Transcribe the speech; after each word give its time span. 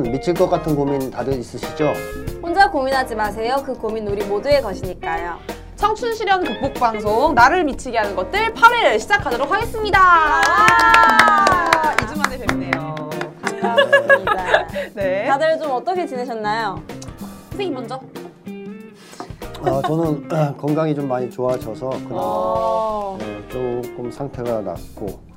여러분 0.00 0.12
미칠 0.12 0.32
것 0.32 0.48
같은 0.48 0.74
고민 0.74 1.10
다들 1.10 1.34
있으시죠? 1.34 1.92
혼자 2.42 2.70
고민하지 2.70 3.14
마세요. 3.14 3.62
그 3.64 3.74
고민 3.74 4.08
우리 4.08 4.24
모두의 4.24 4.62
것이니까요. 4.62 5.38
청춘 5.76 6.14
실현 6.14 6.42
극복 6.42 6.72
방송 6.74 7.34
나를 7.34 7.64
미치게 7.64 7.98
하는 7.98 8.16
것들 8.16 8.54
8회 8.54 8.98
시작하도록 8.98 9.50
하겠습니다. 9.50 9.98
2주 11.98 12.18
만에 12.18 12.38
뵙네요. 12.38 13.10
반갑습니다. 13.60 14.66
네. 14.96 15.26
다들 15.26 15.58
좀 15.58 15.72
어떻게 15.72 16.06
지내셨나요? 16.06 16.82
선생님 17.50 17.74
먼저. 17.74 18.00
아, 19.62 19.82
저는 19.86 20.28
건강이 20.56 20.94
좀 20.94 21.08
많이 21.08 21.30
좋아져서 21.30 21.90
그나마 21.90 22.14
어... 22.14 23.18
네, 23.20 23.48
조금 23.50 24.10
상태가 24.10 24.62
낫고 24.62 25.29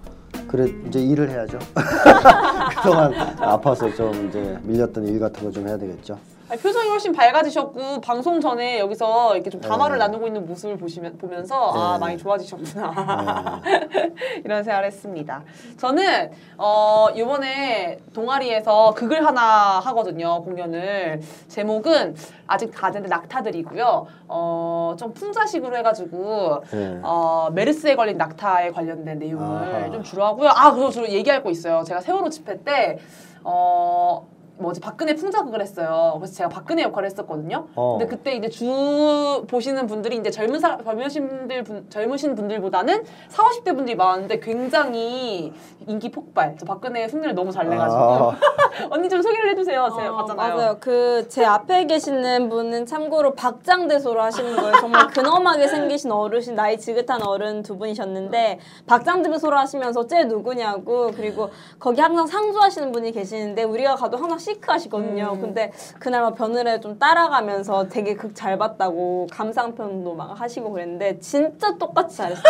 그래 0.54 0.72
이제 0.88 1.00
일을 1.00 1.32
해야죠. 1.32 1.58
그동안 2.78 3.12
아파서 3.40 3.92
좀 3.96 4.30
이제 4.30 4.56
밀렸던 4.62 5.08
일 5.08 5.20
같은 5.20 5.44
거 5.44 5.50
좀 5.50 5.68
해야 5.68 5.76
되겠죠. 5.80 6.16
아니, 6.54 6.62
표정이 6.62 6.88
훨씬 6.88 7.12
밝아지셨고 7.14 8.00
방송 8.02 8.40
전에 8.40 8.78
여기서 8.78 9.34
이렇게 9.34 9.50
좀 9.50 9.60
담화를 9.60 9.98
네. 9.98 10.06
나누고 10.06 10.28
있는 10.28 10.46
모습을 10.46 10.78
보시면 10.78 11.18
보면서 11.18 11.72
아 11.72 11.94
네. 11.94 12.00
많이 12.00 12.18
좋아지셨구나 12.20 13.60
이런 14.46 14.64
생각을 14.64 14.86
했습니다. 14.86 15.42
저는 15.78 16.30
어 16.60 17.08
이번에 17.16 17.98
동아리에서 18.14 18.94
극을 18.94 19.26
하나 19.26 19.80
하거든요 19.80 20.44
공연을 20.44 21.22
제목은 21.48 22.16
아직 22.46 22.70
다들 22.72 23.02
낙타들이고요. 23.02 24.08
어좀 24.28 25.14
풍자식으로 25.16 25.76
해가지고 25.78 26.66
네. 26.70 27.00
어, 27.02 27.50
메르스에 27.52 27.96
걸린 27.96 28.18
낙타에 28.18 28.70
관련된 28.70 29.17
내용을 29.17 29.44
아하. 29.44 29.90
좀 29.90 30.04
주로 30.04 30.23
하고요. 30.23 30.50
아, 30.50 30.72
그리고 30.72 30.92
저 30.92 31.04
얘기할 31.08 31.42
거 31.42 31.50
있어요. 31.50 31.84
제가 31.84 32.02
세월호 32.02 32.30
집회 32.30 32.62
때, 32.64 33.00
어, 33.44 34.28
뭐지, 34.58 34.80
박근혜 34.82 35.16
풍자극을 35.16 35.62
했어요. 35.62 36.16
그래서 36.20 36.34
제가 36.36 36.50
박근혜 36.50 36.84
역할을 36.84 37.08
했었거든요. 37.09 37.68
어. 37.76 37.98
근데 37.98 38.16
그때 38.16 38.36
이제 38.36 38.50
주 38.50 39.45
보시는 39.48 39.88
분들이 39.88 40.18
이제 40.18 40.30
젊은 40.30 40.60
사, 40.60 40.78
젊으신 40.78 41.28
분들, 41.28 41.64
분, 41.64 41.90
젊으신 41.90 42.36
분들보다는 42.36 43.04
40, 43.30 43.64
50대 43.64 43.76
분들이 43.76 43.95
많았는데 43.95 44.40
굉장히 44.40 45.52
인기 45.88 46.10
폭발. 46.12 46.56
저 46.60 46.66
박근혜 46.66 47.08
흉내를 47.08 47.34
너무 47.36 47.52
잘 47.52 47.68
내가지고. 47.70 48.02
아. 48.02 48.36
언니 48.90 49.10
좀 49.10 49.22
소개를 49.22 49.52
해주세요. 49.52 49.90
제가 49.98 50.10
어, 50.14 50.18
봤잖아요. 50.18 50.56
맞아요. 50.56 50.78
그 50.80 51.23
제 51.30 51.44
앞에 51.44 51.86
계시는 51.86 52.50
분은 52.50 52.86
참고로 52.86 53.34
박장대소로 53.34 54.22
하시는 54.22 54.56
거예요. 54.56 54.73
정말 54.80 55.08
근엄하게 55.08 55.67
생기신 55.67 56.12
어르신, 56.12 56.56
나이 56.56 56.78
지긋한 56.78 57.23
어른 57.23 57.64
두 57.64 57.78
분이셨는데 57.78 58.60
박장대소로 58.86 59.58
하시면서 59.58 60.06
쟤 60.08 60.26
누구냐고 60.26 61.12
그리고 61.16 61.50
거기 61.80 62.02
항상 62.02 62.28
상주하시는 62.28 62.92
분이 62.92 63.12
계시는데 63.14 63.64
우리가 63.64 63.95
가도 63.95 64.17
항상 64.17 64.38
시크하시거든요. 64.44 65.31
음. 65.36 65.41
근데 65.41 65.72
그날 65.99 66.22
막 66.22 66.36
변을에 66.36 66.80
좀 66.80 66.99
따라가면서 66.99 67.88
되게 67.89 68.16
극 68.16 68.33
잘 68.33 68.58
봤다고 68.58 69.27
감상편도 69.31 70.16
막 70.16 70.39
하시고 70.41 70.72
그랬는데 70.72 71.19
진짜 71.19 71.77
똑같이 71.77 72.17
잘했어요. 72.17 72.44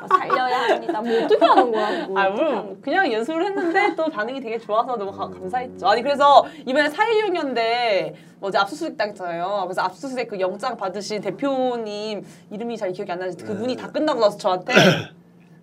막 0.00 0.08
살려야 0.18 0.68
합니다. 0.68 1.00
뭐 1.00 1.24
어떻게 1.24 1.44
하는 1.44 1.72
거라고. 1.72 2.18
아, 2.18 2.28
물론 2.30 2.78
그냥 2.82 3.10
연습을 3.10 3.44
했는데 3.44 3.94
또 3.96 4.06
반응이 4.08 4.40
되게 4.40 4.58
좋아서 4.58 4.94
너무 4.96 5.10
가- 5.10 5.28
감사했죠. 5.30 5.88
아니 5.88 6.02
그래서 6.02 6.44
이번에 6.66 6.88
4.16년대 6.90 8.14
뭐지 8.40 8.58
압수수색 8.58 8.96
당했잖아요. 8.96 9.62
그래서 9.64 9.80
압수수색 9.82 10.28
그 10.28 10.38
영장 10.38 10.76
받으신 10.76 11.22
대표님 11.22 12.24
이름이 12.50 12.76
잘 12.76 12.92
기억이 12.92 13.10
안 13.10 13.18
나는데 13.18 13.42
그분이 13.44 13.76
다 13.76 13.90
끝나고 13.90 14.20
나서 14.20 14.36
저한테 14.36 14.74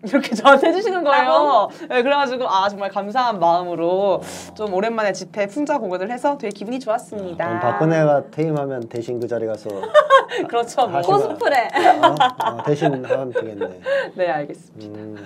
이렇게 0.04 0.36
저한테 0.36 0.68
해주시는 0.68 1.04
거예요. 1.04 1.70
네, 1.90 2.04
그래가지고 2.04 2.48
아 2.48 2.68
정말 2.70 2.90
감사한 2.90 3.40
마음으로 3.40 4.22
좀 4.56 4.74
오랜만에 4.74 5.14
집회 5.14 5.48
풍자 5.48 5.78
공연을 5.78 6.12
해서 6.12 6.38
되게 6.38 6.50
기분이 6.52 6.80
좋았습니다. 6.80 7.46
그럼 7.46 7.60
박근혜가 7.60 8.32
퇴임하면 8.32 8.90
대신 8.90 9.20
그 9.20 9.28
자리 9.28 9.46
가서 9.46 9.70
그렇죠. 10.48 10.88
뭐. 10.88 11.00
하시면- 11.00 11.06
코스프레. 11.06 11.70
어? 12.02 12.16
어, 12.52 12.64
대신 12.66 13.06
하면 13.06 13.32
되겠네. 13.32 13.80
네 14.16 14.30
알겠습니다. 14.30 15.00
음, 15.00 15.24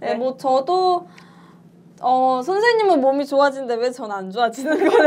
네, 0.00 0.14
뭐 0.14 0.36
저도 0.36 1.06
어 2.02 2.42
선생님은 2.44 3.00
몸이 3.00 3.24
좋아지는데 3.24 3.76
왜 3.76 3.90
전 3.90 4.10
안 4.12 4.30
좋아지는 4.30 4.78
거죠? 4.90 4.98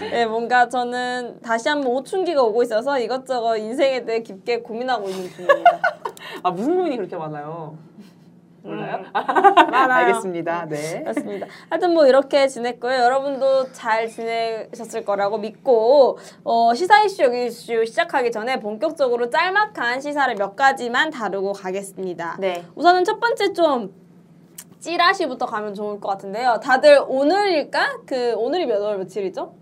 네, 0.00 0.26
뭔가 0.26 0.68
저는 0.68 1.40
다시 1.40 1.68
한번 1.70 1.92
오춘기가 1.92 2.42
오고 2.42 2.62
있어서 2.64 2.98
이것저것 2.98 3.56
인생에 3.56 4.04
대해 4.04 4.20
깊게 4.22 4.60
고민하고 4.60 5.08
있는 5.08 5.30
중입니다. 5.30 5.80
아 6.42 6.50
무슨 6.50 6.76
고민이 6.76 6.96
그렇게 6.96 7.16
많아요? 7.16 7.76
몰라요? 8.64 9.02
많아요. 9.12 10.06
알겠습니다. 10.06 10.66
네. 10.68 11.00
그렇습니다. 11.02 11.46
하여튼 11.68 11.94
뭐 11.94 12.06
이렇게 12.06 12.46
지냈고요. 12.46 12.92
여러분도 12.94 13.72
잘 13.72 14.06
지내셨을 14.08 15.04
거라고 15.04 15.38
믿고 15.38 16.18
어, 16.44 16.72
시사 16.72 17.02
이슈 17.02 17.24
여기 17.24 17.46
이슈 17.46 17.84
시작하기 17.84 18.30
전에 18.30 18.60
본격적으로 18.60 19.30
짤막한 19.30 20.00
시사를 20.00 20.32
몇 20.36 20.54
가지만 20.54 21.10
다루고 21.10 21.54
가겠습니다. 21.54 22.36
네. 22.38 22.64
우선은 22.76 23.02
첫 23.04 23.18
번째 23.18 23.52
좀 23.52 23.92
찌라시부터 24.78 25.46
가면 25.46 25.74
좋을 25.74 25.98
것 26.00 26.08
같은데요. 26.10 26.60
다들 26.62 27.00
오늘일까? 27.08 28.00
그 28.06 28.34
오늘이 28.36 28.66
몇 28.66 28.80
월 28.80 28.98
며칠이죠? 28.98 29.54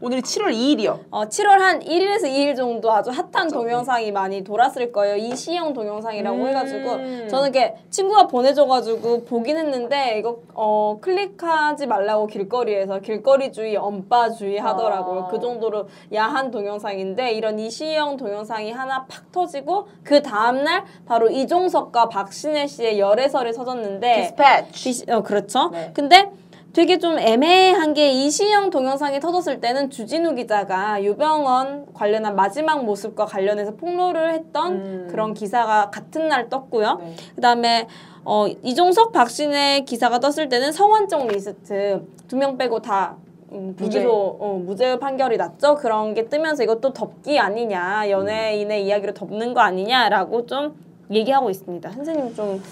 오늘이 0.00 0.20
7월 0.22 0.52
2일이요. 0.52 1.00
어, 1.10 1.24
7월 1.24 1.58
한 1.58 1.80
1일에서 1.80 2.24
2일 2.24 2.56
정도 2.56 2.92
아주 2.92 3.10
핫한 3.10 3.30
맞죠. 3.32 3.54
동영상이 3.54 4.12
많이 4.12 4.44
돌았을 4.44 4.92
거예요. 4.92 5.16
이시영 5.16 5.72
동영상이라고 5.72 6.36
음. 6.36 6.46
해가지고 6.48 7.28
저는 7.28 7.48
이게 7.48 7.74
친구가 7.90 8.26
보내줘가지고 8.26 9.24
보긴 9.24 9.56
했는데 9.56 10.18
이거 10.18 10.40
어, 10.54 10.98
클릭하지 11.00 11.86
말라고 11.86 12.26
길거리에서 12.26 13.00
길거리주의, 13.00 13.76
엄빠주의 13.76 14.58
하더라고요. 14.58 15.20
아. 15.22 15.28
그 15.28 15.40
정도로 15.40 15.88
야한 16.12 16.50
동영상인데 16.50 17.32
이런 17.32 17.58
이시영 17.58 18.16
동영상이 18.16 18.72
하나 18.72 19.06
팍 19.06 19.32
터지고 19.32 19.88
그 20.02 20.22
다음날 20.22 20.84
바로 21.06 21.30
이종석과 21.30 22.08
박신혜 22.08 22.66
씨의 22.66 22.98
열애설이 22.98 23.52
터졌는데 23.52 24.34
디스패치. 24.36 25.12
어 25.12 25.22
그렇죠. 25.22 25.70
네. 25.70 25.90
근데 25.94 26.30
되게 26.76 26.98
좀 26.98 27.18
애매한 27.18 27.94
게 27.94 28.10
이시영 28.12 28.68
동영상이 28.68 29.18
터졌을 29.18 29.62
때는 29.62 29.88
주진우 29.88 30.34
기자가 30.34 31.02
유병원 31.02 31.86
관련한 31.94 32.36
마지막 32.36 32.84
모습과 32.84 33.24
관련해서 33.24 33.76
폭로를 33.76 34.34
했던 34.34 34.72
음. 34.74 35.08
그런 35.10 35.32
기사가 35.32 35.88
같은 35.88 36.28
날 36.28 36.50
떴고요. 36.50 36.98
네. 37.00 37.14
그다음에 37.34 37.88
어 38.26 38.46
이종석 38.62 39.12
박신혜 39.12 39.84
기사가 39.86 40.18
떴을 40.20 40.50
때는 40.50 40.70
성원정 40.72 41.28
리스트 41.28 42.06
두 42.28 42.36
명 42.36 42.58
빼고 42.58 42.80
다 42.82 43.16
음, 43.52 43.74
무죄. 43.78 44.00
무기로 44.00 44.36
어, 44.38 44.60
무죄 44.62 44.98
판결이 44.98 45.38
났죠. 45.38 45.76
그런 45.76 46.12
게 46.12 46.26
뜨면서 46.28 46.62
이것도 46.62 46.92
덮기 46.92 47.38
아니냐 47.38 48.10
연예인의 48.10 48.84
이야기로 48.84 49.14
덮는 49.14 49.54
거 49.54 49.60
아니냐라고 49.60 50.44
좀 50.44 50.74
얘기하고 51.10 51.48
있습니다. 51.48 51.90
선생님 51.90 52.34
좀 52.34 52.62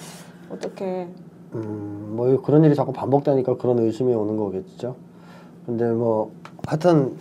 어떻게 0.50 1.08
음, 1.54 1.93
뭐 2.14 2.40
그런 2.42 2.64
일이 2.64 2.74
자꾸 2.74 2.92
반복되니까 2.92 3.56
그런 3.56 3.78
의심이 3.80 4.14
오는 4.14 4.36
거겠죠. 4.36 4.96
근데 5.66 5.90
뭐 5.90 6.32
하여튼 6.66 7.14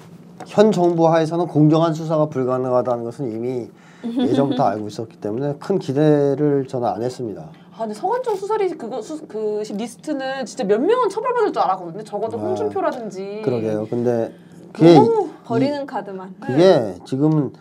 현 0.46 0.72
정부 0.72 1.08
하에서는 1.08 1.48
공정한 1.48 1.94
수사가 1.94 2.28
불가능하다는 2.28 3.04
것은 3.04 3.32
이미 3.32 3.70
예전부터 4.04 4.64
알고 4.64 4.88
있었기 4.88 5.18
때문에 5.18 5.56
큰 5.60 5.80
기대를 5.80 6.68
저는 6.68 6.88
안 6.88 7.02
했습니다. 7.02 7.50
아 7.76 7.80
근데 7.80 7.94
성완종 7.94 8.36
수사 8.36 8.59
리 8.59 8.70
그거 8.70 9.02
수, 9.02 9.26
그 9.28 9.64
리스트는 9.68 10.46
진짜 10.46 10.64
몇 10.64 10.80
명은 10.80 11.10
처벌받을 11.10 11.54
줄 11.54 11.62
알았거든요. 11.62 12.04
적어도 12.04 12.38
아, 12.38 12.42
홍준표라든지. 12.42 13.42
그러게요. 13.44 13.88
근데 13.90 14.34
그게 14.72 14.96
너무 14.96 15.30
버리는 15.46 15.86
카드만. 15.86 16.36
그게 16.40 16.96
지금은 17.06 17.54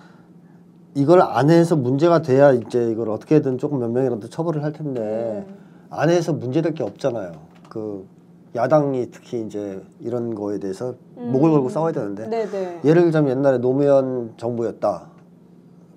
이걸 0.94 1.22
안 1.22 1.48
해서 1.48 1.76
문제가 1.76 2.20
돼야 2.20 2.52
이제 2.52 2.90
이걸 2.90 3.08
어떻게든 3.08 3.56
조금 3.58 3.78
몇 3.78 3.90
명이라도 3.90 4.28
처벌을 4.28 4.62
할 4.62 4.72
텐데 4.72 5.46
안 5.92 6.08
해서 6.08 6.32
문제될 6.32 6.74
게 6.74 6.82
없잖아요. 6.82 7.32
그 7.68 8.06
야당이 8.56 9.10
특히 9.10 9.42
이제 9.42 9.82
이런 10.00 10.34
거에 10.34 10.58
대해서 10.58 10.94
목을 11.16 11.50
걸고 11.50 11.68
싸워야 11.68 11.92
되는데 11.92 12.28
네네. 12.28 12.80
예를 12.84 13.02
들자면 13.04 13.38
옛날에 13.38 13.58
노무현 13.58 14.34
정부였다. 14.36 15.06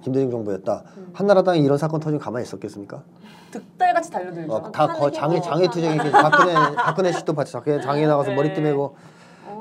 김대중 0.04 0.30
정부였다. 0.32 0.84
한나라당이 1.14 1.62
이런 1.62 1.78
사건 1.78 2.00
터지면 2.00 2.20
가만히 2.20 2.44
있었겠습니까? 2.44 3.04
득달같이 3.52 4.12
달려들죠. 4.12 4.54
어, 4.54 4.72
다 4.72 4.84
하는 4.84 5.00
거, 5.00 5.06
게 5.10 5.12
장애 5.14 5.38
뭐. 5.38 5.42
장애 5.44 5.68
투쟁이 5.70 5.98
박근혜 6.12 6.54
박근혜 6.76 7.12
씨도 7.14 7.34
같이 7.34 7.54
장애 7.54 7.80
장애 7.80 8.06
나가서 8.06 8.32
네. 8.32 8.36
머리띠 8.36 8.62
메고 8.62 8.96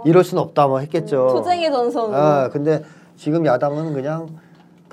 이럴 0.05 0.25
수는 0.25 0.43
없다 0.43 0.67
뭐 0.67 0.81
했겠죠. 0.81 1.29
투쟁의 1.29 1.71
전선으로. 1.71 2.17
아 2.17 2.49
근데 2.49 2.83
지금 3.17 3.47
야당은 3.47 3.95
그냥 3.95 4.29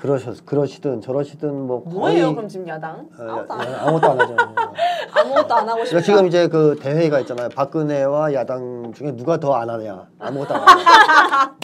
그러셔 0.02 0.32
그러시든 0.44 1.00
저러시든 1.00 1.54
뭐 1.68 1.84
뭐예요 1.86 2.24
거의 2.24 2.34
그럼 2.34 2.48
지금 2.48 2.66
야당? 2.66 3.06
어, 3.16 3.22
아무것도 3.22 3.54
안 3.54 3.60
야- 3.72 3.78
아무것도 3.86 4.10
안 4.10 4.20
하죠. 4.20 4.36
아무것도 5.14 5.54
안 5.54 5.68
하고 5.68 5.84
싶다. 5.84 5.90
그러니까 5.90 6.00
지금 6.00 6.26
이제 6.26 6.48
그 6.48 6.76
대회가 6.82 7.20
있잖아요. 7.20 7.48
박근혜와 7.50 8.34
야당 8.34 8.92
중에 8.96 9.14
누가 9.14 9.38
더 9.38 9.54
안 9.54 9.70
하냐. 9.70 10.08
아무것도 10.18 10.54
안 10.56 10.60
하냐. 10.68 11.54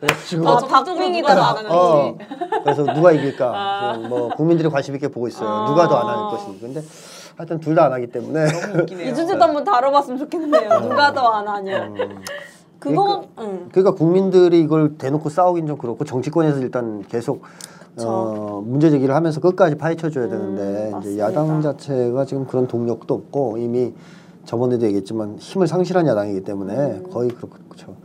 지금 0.26 0.44
더 0.44 0.52
어, 0.52 0.56
박빙이다. 0.56 1.34
하는지. 1.42 1.68
어, 1.70 2.16
그래서 2.64 2.84
누가 2.94 3.12
이길까? 3.12 3.52
아. 3.54 3.92
뭐 4.08 4.30
국민들이 4.30 4.66
관심 4.70 4.94
있게 4.94 5.08
보고 5.08 5.28
있어요. 5.28 5.46
아. 5.46 5.66
누가 5.68 5.86
더 5.86 5.98
안 5.98 6.06
할 6.06 6.30
것인지. 6.30 6.60
근데 6.60 6.82
하여튼 7.36 7.60
둘 7.60 7.74
다 7.74 7.84
안 7.84 7.92
하기 7.92 8.06
때문에 8.06 8.46
너무 8.46 8.82
웃기네요. 8.84 9.10
이 9.10 9.14
주제도 9.14 9.44
한번 9.44 9.64
다뤄봤으면 9.64 10.18
좋겠네요. 10.20 10.80
누가 10.80 11.12
더 11.12 11.28
안 11.34 11.46
하냐. 11.46 11.76
음, 11.88 12.22
그거 12.80 13.24
응. 13.38 13.68
그러니까 13.70 13.94
국민들이 13.94 14.60
이걸 14.60 14.96
대놓고 14.96 15.28
싸우긴 15.28 15.66
좀 15.66 15.76
그렇고 15.78 16.04
정치권에서 16.04 16.58
일단 16.60 17.04
계속 17.08 17.42
어, 18.02 18.62
문제 18.64 18.90
제기를 18.90 19.14
하면서 19.14 19.40
끝까지 19.40 19.76
파헤쳐줘야 19.76 20.28
되는데 20.28 20.92
이제 21.00 21.10
음. 21.10 21.18
야당 21.18 21.60
자체가 21.60 22.24
지금 22.24 22.46
그런 22.46 22.66
동력도 22.66 23.12
없고 23.12 23.58
이미 23.58 23.92
저번에도 24.46 24.86
얘기했지만 24.86 25.36
힘을 25.38 25.66
상실한 25.66 26.06
야당이기 26.06 26.42
때문에 26.42 26.74
음. 26.74 27.10
거의 27.12 27.30
그렇죠. 27.30 27.96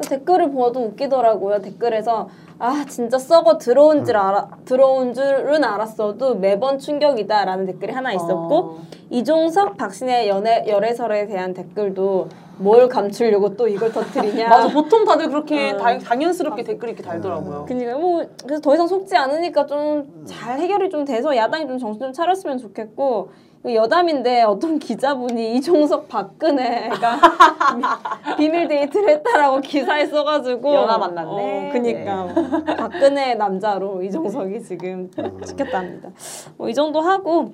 댓글을 0.00 0.50
보아도 0.52 0.84
웃기더라고요. 0.86 1.60
댓글에서 1.60 2.28
아 2.58 2.84
진짜 2.88 3.18
썩어 3.18 3.58
들어온 3.58 4.04
줄 4.04 4.16
알아 4.16 4.48
들어온 4.64 5.14
줄은 5.14 5.62
알았어도 5.64 6.36
매번 6.36 6.78
충격이다라는 6.78 7.66
댓글이 7.66 7.92
하나 7.92 8.12
있었고 8.12 8.56
어. 8.56 8.78
이종석 9.10 9.76
박신혜 9.76 10.28
연애 10.28 10.64
열애설에 10.66 11.26
대한 11.26 11.54
댓글도 11.54 12.28
뭘 12.58 12.88
감추려고 12.88 13.56
또 13.56 13.68
이걸 13.68 13.92
터뜨리냐. 13.92 14.48
맞아 14.50 14.68
보통 14.72 15.04
다들 15.04 15.28
그렇게 15.28 15.70
어. 15.72 15.76
당, 15.76 15.98
당연스럽게 15.98 16.64
댓글 16.64 16.88
이렇게 16.90 17.02
달더라고요. 17.02 17.64
그니까 17.68 17.96
뭐 17.96 18.24
그래서 18.44 18.60
더 18.60 18.74
이상 18.74 18.86
속지 18.86 19.16
않으니까 19.16 19.66
좀 19.66 20.18
잘 20.28 20.58
해결이 20.58 20.90
좀 20.90 21.04
돼서 21.04 21.34
야당이 21.34 21.66
좀 21.66 21.78
정신 21.78 22.00
좀 22.00 22.12
차렸으면 22.12 22.58
좋겠고 22.58 23.30
이거 23.64 23.74
여담인데 23.74 24.42
어떤 24.42 24.78
기자분이 24.78 25.56
이종석 25.56 26.08
박근혜가 26.08 27.16
비- 28.36 28.36
비밀 28.36 28.68
데이트를 28.68 29.08
했다라고 29.08 29.60
기사에 29.60 30.06
써가지고 30.06 30.74
연하 30.74 30.98
만났네. 30.98 31.68
어, 31.68 31.72
그니까 31.72 32.28
박근혜 32.76 33.34
남자로 33.34 34.02
이종석이 34.02 34.62
지금 34.62 35.10
시켰답니다. 35.46 36.10
뭐 36.56 36.68
이 36.68 36.74
정도 36.74 37.00
하고 37.00 37.52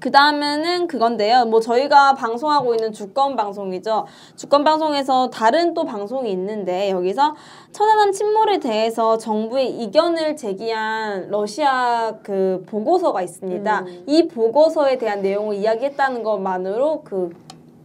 그 0.00 0.10
다음에는 0.10 0.86
그건데요. 0.86 1.46
뭐 1.46 1.60
저희가 1.60 2.14
방송하고 2.14 2.74
있는 2.74 2.92
주권 2.92 3.36
방송이죠. 3.36 4.06
주권 4.36 4.64
방송에서 4.64 5.30
다른 5.30 5.74
또 5.74 5.84
방송이 5.84 6.30
있는데 6.32 6.90
여기서 6.90 7.34
천안함 7.72 8.12
침몰에 8.12 8.58
대해서 8.58 9.18
정부의 9.18 9.70
이견을 9.82 10.36
제기한 10.36 11.28
러시아 11.30 12.14
그 12.22 12.64
보고서가 12.68 13.22
있습니다. 13.22 13.80
음. 13.80 14.04
이 14.06 14.28
보고서에 14.28 14.98
대한 14.98 15.22
내용을 15.22 15.56
이야기했다는 15.56 16.22
것만으로 16.22 17.02
그 17.02 17.30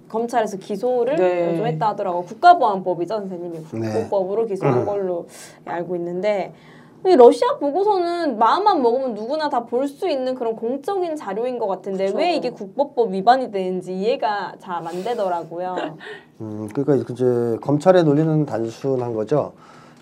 검찰에서 0.10 0.58
기소를 0.58 1.16
네. 1.16 1.56
좀 1.56 1.66
했다 1.66 1.90
하더라고. 1.90 2.24
국가보안법이죠, 2.26 3.16
선생님이 3.18 3.66
네. 3.74 3.94
국보법으로 3.94 4.46
기소한 4.46 4.86
걸로 4.86 5.28
알고 5.66 5.96
있는데 5.96 6.54
이 6.54 6.73
러시아 7.04 7.58
보고서는 7.58 8.38
마음만 8.38 8.82
먹으면 8.82 9.14
누구나 9.14 9.50
다 9.50 9.66
볼 9.66 9.88
수 9.88 10.08
있는 10.10 10.36
그런 10.36 10.56
공적인 10.56 11.16
자료인 11.18 11.60
것 11.60 11.68
같은데 11.68 12.06
그쵸. 12.06 12.18
왜 12.18 12.36
이게 12.36 12.50
국보법 12.52 13.12
위반이 13.12 13.52
되는지 13.52 13.94
이해가 13.94 14.56
잘 14.60 14.88
안 14.88 15.04
되더라고요. 15.04 15.76
음, 16.42 16.70
그러니까 16.74 17.12
이제 17.12 17.58
검찰의 17.62 18.04
논리는 18.06 18.46
단순한 18.46 19.14
거죠. 19.14 19.54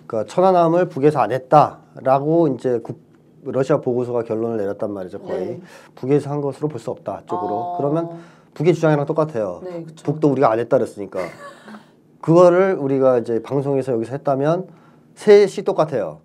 그러니까 0.06 0.32
천안함을 0.34 0.90
북에서 0.90 1.20
안 1.20 1.32
했다라고 1.32 2.50
이제 2.50 2.80
국, 2.84 3.00
러시아 3.44 3.82
보고서가 3.82 4.24
결론을 4.24 4.58
내렸단 4.58 4.92
말이죠. 4.92 5.20
거의 5.22 5.40
네. 5.46 5.62
북에서 5.96 6.30
한 6.30 6.42
것으로 6.42 6.68
볼 6.68 6.80
수 6.80 6.92
없다 6.92 7.24
쪽으로. 7.28 7.56
어. 7.56 7.78
그러면 7.78 8.10
북의 8.54 8.74
주장이랑 8.76 9.06
똑같아요. 9.08 9.62
네. 9.64 9.86
북도 10.04 10.30
우리가 10.30 10.52
안 10.52 10.60
했다 10.60 10.78
그랬으니까 10.78 11.20
그거를 12.22 12.76
우리가 12.80 13.18
이제 13.18 13.42
방송에서 13.42 13.94
여기서 13.94 14.12
했다면 14.12 14.68
셋이 15.16 15.64
똑같아요. 15.66 16.20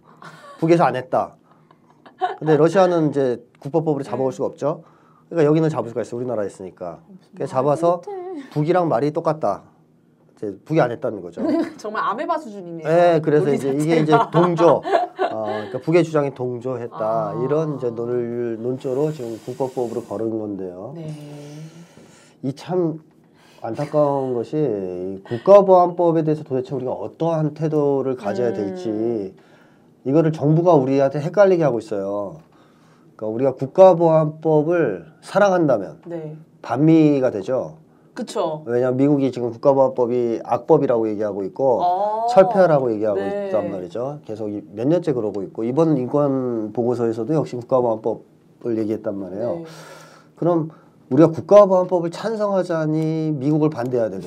북에서 0.58 0.85
안 0.85 0.97
했다. 0.97 1.37
근데 2.38 2.56
러시아는 2.56 3.11
이제 3.11 3.44
국법법으로 3.61 4.03
잡아올 4.03 4.32
수가 4.32 4.47
없죠. 4.47 4.82
그러니까 5.29 5.49
여기는 5.49 5.69
잡을 5.69 5.88
수가 5.91 6.03
있어. 6.03 6.17
우리나라에 6.17 6.47
있으니까. 6.47 7.00
그래서 7.35 7.50
잡아서 7.53 8.00
북이랑 8.53 8.88
말이 8.88 9.11
똑같다. 9.12 9.62
이제 10.37 10.55
북이 10.64 10.81
안 10.81 10.91
했다는 10.93 11.20
거죠. 11.23 11.43
정말 11.76 12.05
아메바 12.05 12.38
수준이네요. 12.38 12.87
네, 12.87 13.20
그래서 13.23 13.53
이제 13.53 13.69
자체가. 13.73 13.82
이게 13.82 13.97
이제 14.03 14.12
동조, 14.32 14.82
어, 15.31 15.44
그러니까 15.44 15.79
북의 15.81 16.05
주장이 16.05 16.35
동조했다 16.35 16.97
아. 16.99 17.43
이런 17.44 17.76
이제 17.76 17.91
논 17.91 18.62
논조로 18.62 19.12
지금 19.12 19.38
국법법으로 19.44 20.03
걸은 20.05 20.31
건데요. 20.38 20.93
네. 20.94 21.14
이 22.43 22.53
참 22.53 23.00
안타까운 23.62 24.35
것이 24.35 24.56
이 24.56 25.23
국가보안법에 25.25 26.23
대해서 26.23 26.44
도대체 26.44 26.75
우리가 26.75 26.93
어떠한 26.93 27.55
태도를 27.55 28.14
가져야 28.17 28.50
음. 28.50 28.55
될지 28.55 29.35
이거를 30.06 30.32
정부가 30.32 30.75
우리한테 30.75 31.20
헷갈리게 31.20 31.62
하고 31.64 31.79
있어요. 31.79 32.37
그러니까 33.17 33.26
우리가 33.35 33.55
국가보안법을 33.55 35.05
사랑한다면 35.20 35.99
네. 36.06 36.37
반미가 36.62 37.31
되죠. 37.32 37.79
그쵸. 38.14 38.62
왜냐하면 38.67 38.97
미국이 38.97 39.31
지금 39.32 39.50
국가보안법이 39.50 40.41
악법이라고 40.44 41.08
얘기하고 41.11 41.43
있고 41.44 41.82
어. 41.82 42.26
철폐하라고 42.31 42.93
얘기하고 42.93 43.19
네. 43.19 43.49
있단 43.49 43.70
말이죠. 43.70 44.20
계속 44.25 44.49
이- 44.49 44.62
몇 44.73 44.87
년째 44.87 45.12
그러고 45.12 45.43
있고 45.43 45.64
이번 45.64 45.99
인권 45.99 46.73
보고서에서도 46.73 47.35
역시 47.35 47.56
국가보안법을 47.56 48.79
얘기했단 48.79 49.19
말이에요. 49.19 49.50
네. 49.56 49.64
그럼 50.37 50.70
우리가 51.11 51.31
국가보안법을 51.31 52.11
찬성하자니 52.11 53.32
미국을 53.37 53.70
반대해야 53.70 54.08
되고 54.08 54.25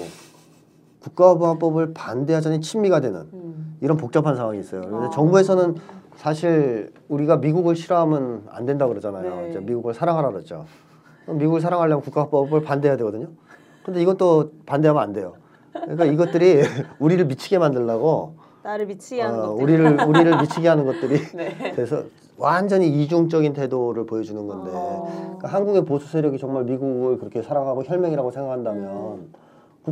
국가보안법을 1.01 1.93
반대하자니 1.93 2.61
친미가 2.61 2.99
되는 2.99 3.21
음. 3.33 3.77
이런 3.81 3.97
복잡한 3.97 4.35
상황이 4.35 4.59
있어요. 4.59 4.81
그래서 4.81 5.05
아. 5.05 5.09
정부에서는 5.09 5.75
사실 6.15 6.91
우리가 7.07 7.37
미국을 7.37 7.75
싫어하면 7.75 8.43
안 8.49 8.65
된다 8.65 8.87
그러잖아요. 8.87 9.35
네. 9.35 9.49
이제 9.49 9.59
미국을 9.59 9.93
사랑하라. 9.93 10.31
그럼 10.31 11.37
미국을 11.37 11.61
사랑하려면 11.61 12.01
국가법을 12.01 12.63
반대해야 12.63 12.97
되거든요. 12.97 13.27
근데 13.85 14.01
이것도 14.01 14.51
반대하면 14.65 15.01
안 15.01 15.13
돼요. 15.13 15.33
그러니까 15.71 16.05
이것들이 16.05 16.61
우리를 16.99 17.25
미치게 17.25 17.59
만들려고 17.59 18.35
나를 18.63 18.85
미치게 18.87 19.21
하는 19.21 19.39
어, 19.39 19.47
것들. 19.49 19.63
우리를 19.63 20.07
우리를 20.07 20.41
미치게 20.41 20.67
하는 20.67 20.85
것들이 20.85 21.19
네. 21.33 21.71
돼서 21.73 22.03
완전히 22.37 22.87
이중적인 22.89 23.53
태도를 23.53 24.05
보여주는 24.05 24.45
건데 24.47 24.71
어. 24.73 25.35
그러니까 25.37 25.47
한국의 25.47 25.85
보수 25.85 26.09
세력이 26.09 26.37
정말 26.37 26.65
미국을 26.65 27.17
그렇게 27.17 27.41
사랑하고 27.41 27.83
혈맹이라고 27.83 28.31
생각한다면 28.31 28.83
음. 28.85 29.33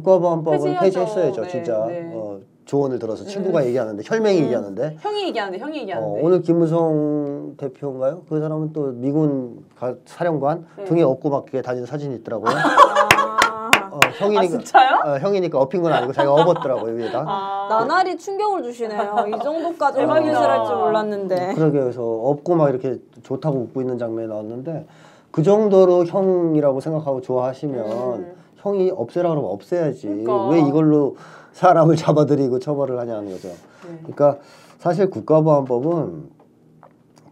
국가보안법은. 0.01 0.75
폐지했어야죠 0.79 1.41
네, 1.43 1.47
진짜 1.47 1.85
네. 1.87 2.01
음. 2.01 2.11
어, 2.15 2.39
조언을 2.65 2.99
들어서 2.99 3.23
친구가 3.23 3.65
얘기하는데 3.65 4.03
혈맹이 4.05 4.41
얘기하는데 4.41 4.97
형이 4.99 5.23
얘기하는데 5.27 5.57
형이 5.59 5.77
어, 5.77 5.81
얘기하는데. 5.81 6.21
오늘 6.21 6.41
김무성 6.41 7.55
대표인가요? 7.57 8.23
그 8.29 8.39
사람은 8.41 8.73
또 8.73 8.91
미군 8.91 9.63
가, 9.79 9.95
사령관 10.05 10.65
네. 10.77 10.83
등에 10.83 11.01
업고 11.01 11.29
막 11.29 11.43
이렇게 11.43 11.61
다니는 11.61 11.85
사진이 11.85 12.15
있더라고요. 12.17 12.51
아, 12.53 13.71
어, 13.91 13.99
아 14.03 14.09
형이니까 14.09 14.47
진짜요? 14.57 14.99
어, 15.05 15.17
형이니까 15.19 15.57
업힌 15.59 15.81
건 15.81 15.93
아니고 15.93 16.11
자기가 16.11 16.33
업었더라고요 16.33 16.93
위에다. 16.95 17.23
아. 17.25 17.67
나날이 17.69 18.17
충격을 18.17 18.63
주시네요. 18.63 19.25
이 19.29 19.31
정도까지 19.43 19.99
대박이다. 19.99 20.33
확인을 20.37 20.59
할줄 20.59 20.75
몰랐는데. 20.75 21.53
그러게 21.55 21.79
그래서 21.79 22.03
업고 22.03 22.55
막 22.55 22.69
이렇게 22.69 22.97
좋다고 23.23 23.59
웃고 23.59 23.79
있는 23.81 23.97
장면이 23.97 24.27
나왔는데 24.27 24.85
그 25.31 25.41
정도로 25.41 26.05
형이라고 26.05 26.81
생각하고 26.81 27.21
좋아하시면 27.21 27.85
음. 28.19 28.36
형이 28.67 28.91
없애라 28.91 29.29
그러면 29.29 29.49
없애야지 29.51 30.07
그러니까. 30.07 30.47
왜 30.49 30.59
이걸로 30.59 31.15
사람을 31.53 31.95
잡아들이고 31.97 32.59
처벌을 32.59 32.99
하냐는 32.99 33.31
거죠. 33.31 33.49
네. 33.49 33.97
그러니까 33.99 34.37
사실 34.79 35.09
국가보안법은 35.09 36.29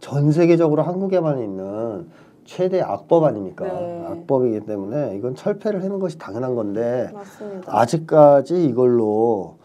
전 0.00 0.32
세계적으로 0.32 0.82
한국에만 0.82 1.40
있는 1.40 2.08
최대 2.44 2.80
악법 2.80 3.24
아닙니까? 3.24 3.64
네. 3.64 4.06
악법이기 4.08 4.66
때문에 4.66 5.16
이건 5.16 5.34
철폐를 5.34 5.82
하는 5.82 5.98
것이 5.98 6.18
당연한 6.18 6.54
건데 6.54 7.10
맞습니다. 7.12 7.78
아직까지 7.78 8.64
이걸로 8.66 9.56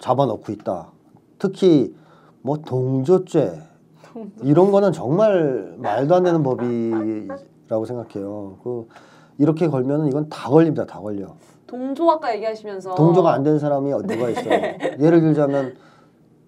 잡아놓고 0.00 0.52
있다. 0.52 0.88
특히 1.38 1.94
뭐 2.42 2.58
동조죄 2.58 3.60
이런 4.42 4.70
거는 4.70 4.92
정말 4.92 5.74
말도 5.78 6.14
안 6.14 6.22
되는 6.22 6.42
법이라고 6.42 7.84
생각해요. 7.86 8.58
그 8.62 8.88
이렇게 9.38 9.68
걸면은 9.68 10.06
이건 10.08 10.28
다 10.28 10.48
걸립니다. 10.50 10.86
다 10.86 11.00
걸려. 11.00 11.34
동조 11.66 12.08
아까 12.10 12.34
얘기하시면서 12.34 12.94
동조가 12.94 13.32
안 13.32 13.42
된 13.42 13.58
사람이 13.58 13.90
누가 14.06 14.30
있어요? 14.30 14.50
예를 15.00 15.20
들자면 15.20 15.74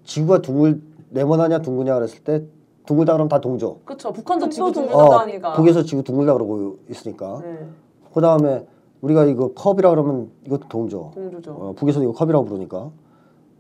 지구가 0.05 0.41
둥글 0.43 0.81
네모나냐 1.11 1.61
둥그냐 1.61 1.95
그랬을 1.95 2.23
때 2.23 2.45
둥글다 2.87 3.13
그러면 3.15 3.29
다 3.29 3.41
동조. 3.41 3.81
그쵸 3.85 4.13
북한도 4.13 4.47
또 4.47 4.51
지구. 4.51 4.73
둥글다고 4.73 5.03
어, 5.03 5.17
하니까. 5.19 5.53
북에서 5.55 5.83
지구 5.83 6.03
둥글다 6.03 6.33
그러고 6.35 6.79
있으니까. 6.89 7.41
네. 7.43 7.67
그 8.15 8.21
다음에 8.21 8.67
우리가 9.03 9.25
이거 9.27 9.53
컵이라 9.53 9.91
그러면 9.91 10.31
이것도 10.47 10.69
동조. 10.69 11.11
동조죠. 11.15 11.53
어, 11.53 11.73
북에서 11.77 12.03
이거 12.03 12.13
컵이라고 12.13 12.45
부르니까 12.47 12.91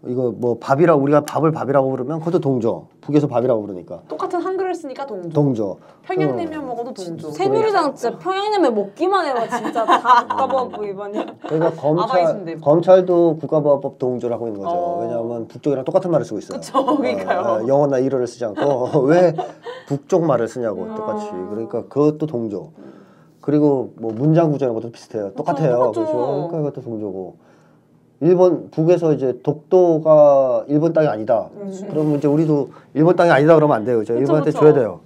이거 0.06 0.32
뭐 0.36 0.58
밥이라고 0.60 1.02
우리가 1.02 1.24
밥을 1.24 1.50
밥이라고 1.50 1.90
부르면 1.90 2.20
그것도 2.20 2.38
동조. 2.38 2.86
북에서 3.00 3.26
밥이라고 3.26 3.60
부르니까 3.62 4.02
똑같은 4.06 4.40
한글을 4.40 4.74
쓰니까 4.74 5.04
동조. 5.06 5.28
동조. 5.30 5.78
평양냉면 6.02 6.66
먹어도 6.66 6.94
동조. 6.94 7.30
새누리당 7.32 7.94
진짜 7.96 8.16
평양냉면 8.16 8.74
먹기만 8.74 9.26
해봐 9.26 9.48
진짜 9.48 9.84
다 9.84 10.24
국가보안법 10.28 10.82
위반이야. 10.84 11.26
그러니까 11.48 11.70
검찰. 11.80 12.60
검찰도 12.60 13.38
국가보안법 13.40 13.98
동조를 13.98 14.34
하고 14.36 14.46
있는 14.46 14.62
거죠. 14.62 14.76
어. 14.76 15.00
왜냐하면 15.02 15.48
북쪽이랑 15.48 15.84
똑같은 15.84 16.10
말을 16.12 16.24
쓰고 16.24 16.38
있어요. 16.38 16.60
그쵸, 16.60 16.84
그러니까요. 16.96 17.40
어, 17.40 17.64
어, 17.64 17.66
영어나 17.66 17.98
일어를 17.98 18.28
쓰지 18.28 18.44
않고 18.44 19.00
왜 19.08 19.34
북쪽 19.88 20.24
말을 20.24 20.46
쓰냐고 20.46 20.82
음. 20.84 20.94
똑같이. 20.94 21.28
그러니까 21.50 21.82
그것도 21.88 22.26
동조. 22.26 22.70
그리고 23.40 23.94
뭐 23.96 24.12
문장 24.12 24.52
구조 24.52 24.66
이런 24.66 24.74
것도 24.74 24.92
비슷해요. 24.92 25.32
똑같아요. 25.34 25.90
그렇죠. 25.90 26.04
그러니까 26.04 26.56
그것도 26.58 26.82
동조고. 26.82 27.47
일본 28.20 28.70
북에서 28.70 29.12
이제 29.12 29.38
독도가 29.42 30.64
일본 30.68 30.92
땅이 30.92 31.06
아니다. 31.06 31.48
그러면 31.88 32.16
이제 32.16 32.26
우리도 32.26 32.70
일본 32.94 33.14
땅이 33.14 33.30
아니다 33.30 33.54
그러면 33.54 33.76
안 33.76 33.84
돼요. 33.84 34.02
저 34.04 34.14
그쵸, 34.14 34.20
일본한테 34.20 34.50
그쵸. 34.50 34.60
줘야 34.60 34.72
돼요. 34.72 35.00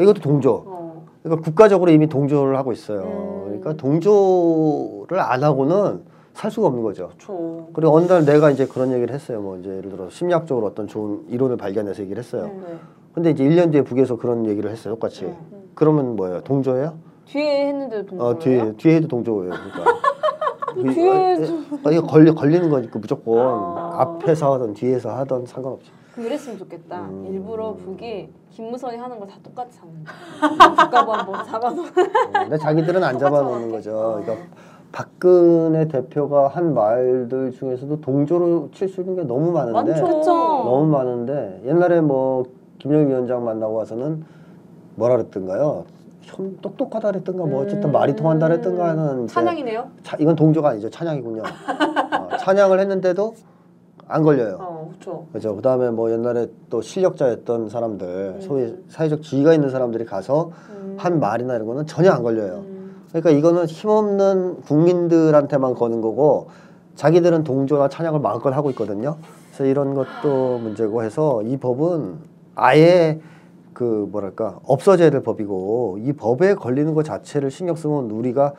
이것도 0.00 0.20
동조. 0.20 0.64
어. 0.66 1.06
그러니까 1.22 1.44
국가적으로 1.44 1.90
이미 1.90 2.08
동조를 2.08 2.56
하고 2.56 2.72
있어요. 2.72 3.02
음. 3.02 3.44
그러니까 3.46 3.74
동조를 3.74 5.20
안 5.20 5.44
하고는 5.44 6.02
살 6.34 6.50
수가 6.50 6.68
없는 6.68 6.82
거죠. 6.82 7.10
저. 7.18 7.32
그리고 7.72 7.94
어느 7.96 8.06
날 8.06 8.24
내가 8.24 8.50
이제 8.50 8.66
그런 8.66 8.92
얘기를 8.92 9.14
했어요. 9.14 9.40
뭐 9.40 9.56
이제 9.58 9.68
예를 9.70 9.90
들어 9.90 10.08
심리학적으로 10.10 10.66
어떤 10.66 10.86
좋은 10.86 11.24
이론을 11.28 11.56
발견해서 11.56 12.02
얘기를 12.02 12.22
했어요. 12.22 12.44
네. 12.44 12.76
근데 13.12 13.30
이제 13.30 13.44
1년 13.44 13.72
뒤에 13.72 13.82
북에서 13.82 14.16
그런 14.16 14.46
얘기를 14.46 14.70
했어요. 14.70 14.94
똑같이. 14.94 15.32
그러면 15.74 16.14
뭐예요? 16.16 16.40
동조예요? 16.42 16.94
뒤에 17.26 17.68
했는데도 17.68 18.06
동조예요? 18.06 18.30
어, 18.30 18.38
뒤에 18.38 18.72
뒤에 18.76 18.94
해도 18.96 19.08
동조예요. 19.08 19.50
그러니까. 19.50 20.00
이- 20.76 20.82
뒤에 20.94 21.34
어, 21.84 21.90
이거 21.90 22.06
걸리 22.06 22.32
걸리는 22.34 22.68
거니까 22.70 22.98
무조건 22.98 23.38
아. 23.38 23.90
앞에서 24.00 24.54
하든 24.54 24.74
뒤에서 24.74 25.10
하든 25.16 25.46
상관없지. 25.46 25.90
그럼 26.12 26.26
이랬으면 26.26 26.58
좋겠다. 26.58 27.00
음. 27.02 27.26
일부러 27.28 27.74
북이 27.74 28.28
김무선이 28.50 28.96
하는 28.96 29.18
걸 29.18 29.28
다 29.28 29.36
똑같이 29.42 29.78
하는 29.78 29.94
거야. 30.04 30.74
국가부 30.84 31.12
한번 31.12 31.44
잡아놓. 31.44 31.84
어, 31.86 31.92
근데 32.32 32.58
자기들은 32.58 33.02
안 33.04 33.18
잡아놓는 33.18 33.70
거죠. 33.70 34.20
그러니까 34.24 34.46
박근혜 34.90 35.86
대표가 35.86 36.48
한 36.48 36.74
말들 36.74 37.52
중에서도 37.52 38.00
동조로 38.00 38.70
칠 38.72 38.88
수 38.88 39.02
있는 39.02 39.16
게 39.16 39.22
너무 39.22 39.52
많은데 39.52 39.92
많죠. 39.92 40.06
그쵸. 40.06 40.32
너무 40.32 40.86
많은데 40.86 41.62
옛날에 41.66 42.00
뭐 42.00 42.44
김영일 42.78 43.08
위원장 43.08 43.44
만나고 43.44 43.74
와서는 43.74 44.24
뭐라 44.96 45.16
그랬던가요? 45.16 45.84
현 46.28 46.58
똑똑하다 46.60 47.10
그랬던가 47.12 47.46
뭐 47.46 47.62
어쨌든 47.62 47.90
말이 47.90 48.14
통한다 48.14 48.48
그랬던가 48.48 48.90
하는 48.90 49.26
찬양이네요. 49.26 49.88
차, 50.02 50.16
이건 50.20 50.36
동조가 50.36 50.70
아니죠 50.70 50.90
찬양이군요. 50.90 51.42
어, 51.42 52.36
찬양을 52.38 52.78
했는데도 52.80 53.34
안 54.06 54.22
걸려요. 54.22 54.58
어, 54.60 54.88
그렇죠. 54.90 55.26
그죠. 55.32 55.56
그 55.56 55.62
다음에 55.62 55.90
뭐 55.90 56.10
옛날에 56.10 56.48
또 56.70 56.80
실력자였던 56.80 57.68
사람들, 57.68 58.38
소위 58.40 58.74
사회적 58.88 59.22
지위가 59.22 59.52
있는 59.54 59.70
사람들이 59.70 60.04
가서 60.04 60.50
한 60.96 61.20
말이나 61.20 61.54
이런 61.54 61.66
거는 61.66 61.86
전혀 61.86 62.10
안 62.10 62.22
걸려요. 62.22 62.64
그러니까 63.08 63.30
이거는 63.30 63.66
힘없는 63.66 64.62
국민들한테만 64.62 65.74
거는 65.74 66.00
거고 66.00 66.48
자기들은 66.94 67.44
동조나 67.44 67.88
찬양을 67.88 68.20
마음껏 68.20 68.50
하고 68.50 68.70
있거든요. 68.70 69.16
그래서 69.48 69.64
이런 69.64 69.94
것도 69.94 70.58
문제고 70.58 71.02
해서 71.02 71.42
이 71.42 71.56
법은 71.56 72.16
아예 72.54 73.20
그 73.78 74.08
뭐랄까 74.10 74.58
없어져야 74.66 75.08
될 75.10 75.22
법이고 75.22 75.98
이 76.02 76.12
법에 76.12 76.54
걸리는 76.54 76.94
것 76.94 77.04
자체를 77.04 77.52
신경 77.52 77.76
쓰면 77.76 78.10
우리가. 78.10 78.52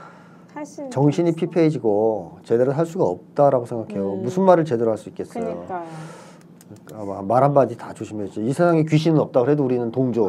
정신이 0.91 1.33
피폐해지고 1.33 2.39
제대로 2.43 2.71
할 2.73 2.85
수가 2.85 3.03
없다라고 3.05 3.65
생각해요. 3.65 4.13
음. 4.13 4.23
무슨 4.23 4.43
말을 4.43 4.63
제대로 4.65 4.91
할 4.91 4.97
수 4.97 5.07
있겠어요. 5.09 5.43
그니까요. 5.43 5.83
아마 6.93 7.21
말 7.21 7.43
한마디 7.43 7.77
다 7.77 7.93
조심해야지. 7.93 8.41
이 8.45 8.51
세상에 8.53 8.83
귀신은 8.83 9.19
없다 9.19 9.41
그래도 9.41 9.63
우리는 9.63 9.89
동조. 9.91 10.27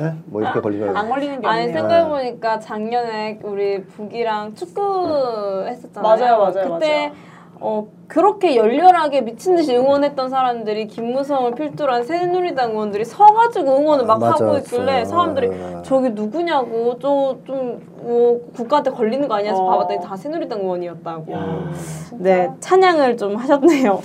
예? 0.00 0.14
뭐 0.26 0.40
이렇게 0.42 0.60
걸리는 0.60 0.94
안. 0.96 1.08
걸리는 1.08 1.40
게 1.40 1.46
아니 1.46 1.64
없네요. 1.66 1.78
생각해 1.78 2.08
보니까 2.08 2.58
작년에 2.60 3.40
우리 3.42 3.82
북이랑 3.84 4.54
축구 4.54 5.64
했었잖아요. 5.66 6.02
맞아요, 6.02 6.38
맞아요, 6.38 6.72
그때 6.74 7.08
맞아요. 7.08 7.12
어 7.58 7.86
그렇게 8.06 8.54
열렬하게 8.54 9.22
미친 9.22 9.56
듯이 9.56 9.74
응원했던 9.76 10.28
사람들이 10.28 10.86
김무성을 10.88 11.54
필두로 11.54 11.92
한 11.92 12.04
새누리당 12.04 12.72
의원들이 12.72 13.04
서가지고 13.04 13.78
응원을 13.78 14.04
막 14.04 14.20
맞아, 14.20 14.44
하고 14.44 14.58
있길래. 14.58 15.04
사람들이 15.04 15.48
네. 15.48 15.82
저기 15.82 16.10
누구냐고 16.10 16.98
저좀뭐 16.98 18.50
국가한테 18.54 18.90
걸리는 18.90 19.26
거 19.26 19.34
아니야 19.34 19.50
해서 19.50 19.62
어. 19.64 19.70
봐봤더니 19.70 20.00
다 20.00 20.16
새누리당 20.16 20.60
의원이었다고. 20.60 21.32
야. 21.32 21.70
네 22.18 22.50
찬양을 22.60 23.16
좀 23.16 23.36
하셨네요. 23.36 24.00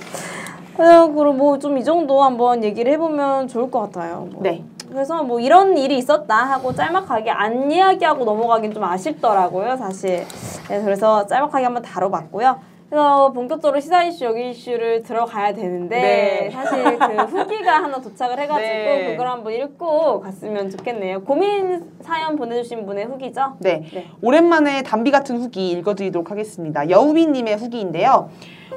그래서 0.76 1.12
그럼 1.12 1.36
뭐좀 1.36 1.76
이 1.76 1.84
정도 1.84 2.22
한번 2.22 2.64
얘기를 2.64 2.90
해보면 2.92 3.48
좋을 3.48 3.70
것 3.70 3.80
같아요. 3.82 4.28
뭐. 4.32 4.42
네. 4.42 4.64
그래서 4.88 5.22
뭐 5.22 5.40
이런 5.40 5.76
일이 5.78 5.96
있었다 5.96 6.34
하고 6.34 6.74
짤막하게 6.74 7.30
안 7.30 7.70
이야기하고 7.70 8.24
넘어가긴 8.24 8.72
좀 8.74 8.84
아쉽더라고요, 8.84 9.76
사실. 9.76 10.26
네, 10.68 10.82
그래서 10.82 11.26
짤막하게 11.26 11.64
한번 11.64 11.82
다뤄봤고요. 11.82 12.71
그래서 12.92 13.32
본격적으로 13.32 13.80
시사 13.80 14.04
이슈 14.04 14.26
여기 14.26 14.50
이슈를 14.50 15.02
들어가야 15.02 15.54
되는데 15.54 15.96
네. 15.96 16.50
사실 16.50 16.98
그 16.98 17.22
후기가 17.22 17.84
하나 17.84 17.98
도착을 17.98 18.36
해가지고 18.40 18.68
네. 18.68 19.12
그걸 19.12 19.28
한번 19.28 19.54
읽고 19.54 20.20
갔으면 20.20 20.68
좋겠네요. 20.68 21.22
고민 21.22 21.90
사연 22.02 22.36
보내주신 22.36 22.84
분의 22.84 23.06
후기죠? 23.06 23.54
네. 23.60 23.82
네. 23.94 24.10
오랜만에 24.20 24.82
담비 24.82 25.10
같은 25.10 25.38
후기 25.40 25.70
읽어드리도록 25.70 26.30
하겠습니다. 26.30 26.90
여우비님의 26.90 27.56
후기인데요. 27.56 28.28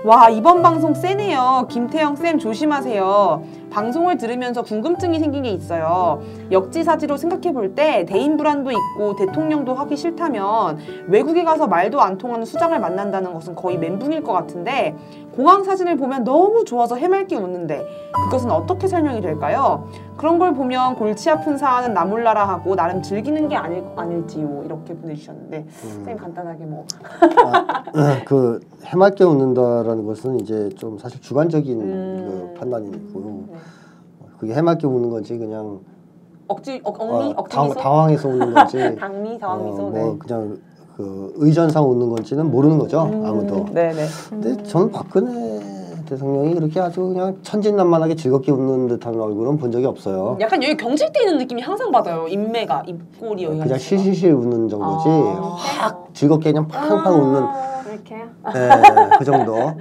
와 0.06 0.30
이번 0.30 0.62
방송 0.62 0.94
세네요. 0.94 1.68
김태형 1.70 2.16
쌤 2.16 2.40
조심하세요. 2.40 3.44
방송을 3.70 4.18
들으면서 4.18 4.62
궁금증이 4.64 5.20
생긴 5.20 5.44
게 5.44 5.50
있어요. 5.50 6.22
역지사지로 6.52 7.18
생각해 7.18 7.52
볼 7.54 7.66
때 7.76 8.06
대인 8.08 8.38
불안도 8.38 8.72
있고 8.72 9.16
대통령도 9.18 9.74
하기 9.74 9.98
싫다면 9.98 10.78
외국에 11.08 11.44
가서 11.44 11.68
말도 11.68 12.00
안 12.00 12.18
통하는 12.18 12.46
수장을 12.46 12.80
만난다는 12.80 13.34
것은 13.34 13.56
거의 13.56 13.78
멘붕일 13.78 14.24
것 14.24 14.32
같은데 14.34 14.96
공항 15.36 15.64
사진을 15.64 15.98
보면 15.98 16.24
너무 16.24 16.64
좋아서 16.64 16.96
해맑게 16.96 17.36
웃는데 17.36 17.86
그것은 18.26 18.52
어떻게 18.52 18.88
설명이 18.88 19.20
될까요? 19.22 19.90
그런 20.16 20.40
걸 20.40 20.54
보면 20.54 20.96
골치 20.96 21.30
아픈 21.30 21.58
사안은 21.58 21.94
나 21.94 22.06
몰라라 22.06 22.48
하고 22.48 22.76
나름 22.76 23.02
즐기는 23.02 23.50
게 23.50 23.56
아닐, 23.58 23.84
아닐지요 23.98 24.62
이렇게 24.64 24.96
보내주셨는데 24.96 25.66
선생님 25.70 26.18
간단하게 26.18 26.66
뭐그 26.66 28.60
해맑게 28.86 29.24
웃는다라는 29.24 30.06
것은 30.06 30.40
이제 30.40 30.70
좀 30.78 30.98
사실 30.98 31.20
주관적인 31.20 31.82
음. 31.82 32.52
그 32.54 32.60
판단이고 32.60 33.48
네. 33.52 33.58
그게 34.40 34.54
해맑게 34.54 34.88
웃는 34.88 35.10
건지 35.10 35.38
그냥 35.38 35.80
억지 36.48 36.82
억, 36.84 37.00
억리 37.00 37.28
어, 37.28 37.34
억지 37.38 37.56
당, 37.56 37.66
미소 37.68 37.80
당황해서 37.80 38.28
웃는 38.30 38.54
건지 38.54 38.96
당미 39.00 39.40
당황 39.40 39.66
미소 39.66 39.88
어, 39.88 39.92
네. 39.92 40.00
뭐 40.04 40.18
그냥 40.20 40.58
그 40.96 41.34
의전상 41.38 41.90
웃는 41.90 42.10
건지는 42.10 42.50
모르는 42.52 42.78
거죠 42.80 43.04
음, 43.14 43.26
아무도. 43.26 43.66
네네 43.74 44.06
근데 44.30 44.64
저는 44.64 44.92
박근혜 44.92 45.60
대통령이 46.06 46.54
그렇게 46.54 46.80
아주 46.80 47.02
그냥 47.08 47.38
천진난만하게 47.42 48.16
즐겁게 48.16 48.52
웃는 48.52 48.88
듯한 48.88 49.20
얼굴은 49.20 49.58
본 49.58 49.72
적이 49.72 49.88
없어요. 49.88 50.38
약간 50.40 50.62
여기 50.62 50.78
경질돼 50.78 51.22
있는 51.22 51.38
느낌이 51.40 51.62
항상 51.64 51.92
받아요 51.92 52.28
인매가 52.28 52.84
입꼬리 52.86 53.44
여기가 53.46 53.64
그냥. 53.64 53.80
실실실 53.80 54.34
웃는 54.34 54.70
정도지 54.70 55.08
아. 55.10 55.56
확 55.58 56.10
즐겁게 56.14 56.52
그냥 56.52 56.68
팡팡 56.68 57.14
웃는 57.22 57.44
이렇게 58.06 58.16
예, 58.56 58.70
그 59.18 59.26
정도. 59.26 59.74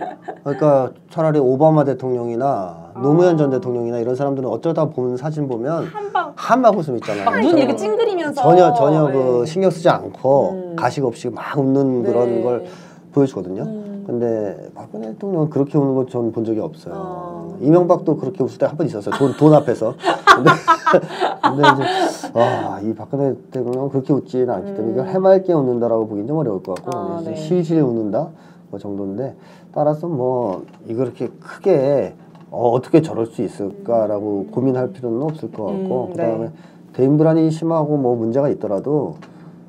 그러니까 0.43 0.91
차라리 1.11 1.39
오바마 1.39 1.85
대통령이나 1.85 2.93
노무현 3.03 3.37
전 3.37 3.51
대통령이나 3.51 3.99
이런 3.99 4.15
사람들은 4.17 4.49
어쩌다 4.49 4.87
보는 4.87 5.17
사진 5.17 5.47
보면 5.47 5.89
한방 6.35 6.77
웃음 6.77 6.97
있잖아요. 6.97 7.25
막눈 7.25 7.59
이렇게 7.59 7.77
찡그리면서 7.77 8.43
전혀 8.43 8.73
전혀 8.73 9.07
네. 9.09 9.13
그 9.13 9.47
신경 9.47 9.71
쓰지 9.71 9.89
않고 9.89 10.51
음. 10.51 10.77
가식 10.77 11.05
없이 11.05 11.29
막 11.29 11.57
웃는 11.59 12.03
네. 12.03 12.13
그런 12.13 12.43
걸 12.43 12.65
보여주거든요. 13.13 13.63
음. 13.63 13.84
근데 14.07 14.69
박근혜 14.75 15.09
대통령은 15.13 15.51
그렇게 15.51 15.79
우는 15.79 15.95
건전본 15.95 16.45
적이 16.45 16.61
없어요. 16.61 16.95
어. 16.97 17.59
이명박도 17.61 18.17
그렇게 18.17 18.43
웃을 18.45 18.59
때 18.59 18.67
한 18.67 18.77
번 18.77 18.87
있었어요. 18.87 19.15
돈, 19.17 19.33
돈 19.37 19.55
앞에서. 19.55 19.95
근데, 20.37 20.51
근데 21.43 21.63
이제 21.73 22.31
와, 22.39 22.81
이 22.81 22.93
박근혜 22.95 23.35
대통령은 23.51 23.89
그렇게 23.91 24.13
웃지는 24.13 24.51
않기 24.51 24.75
때문에 24.75 24.93
이걸 24.93 25.07
해맑게 25.09 25.53
웃는다라고 25.53 26.07
보기는 26.09 26.27
좀 26.29 26.37
어려울 26.39 26.63
것 26.63 26.75
같고 26.77 26.91
아, 26.99 27.23
네. 27.25 27.35
실실 27.37 27.81
웃는다 27.83 28.29
뭐 28.71 28.79
정도인데 28.81 29.37
따라서 29.73 30.07
뭐 30.09 30.65
이거 30.89 31.05
이렇게 31.05 31.29
크게 31.41 32.15
어, 32.51 32.71
어떻게 32.71 33.03
저럴 33.03 33.27
수 33.27 33.43
있을까라고 33.43 34.47
고민할 34.51 34.93
필요는 34.93 35.23
없을 35.23 35.51
것 35.53 35.65
같고 35.67 36.05
음, 36.07 36.13
그 36.13 36.19
다음에 36.19 36.39
네. 36.47 36.51
대인 36.93 37.17
불안이 37.17 37.51
심하고 37.51 37.97
뭐 37.97 38.15
문제가 38.17 38.49
있더라도 38.51 39.17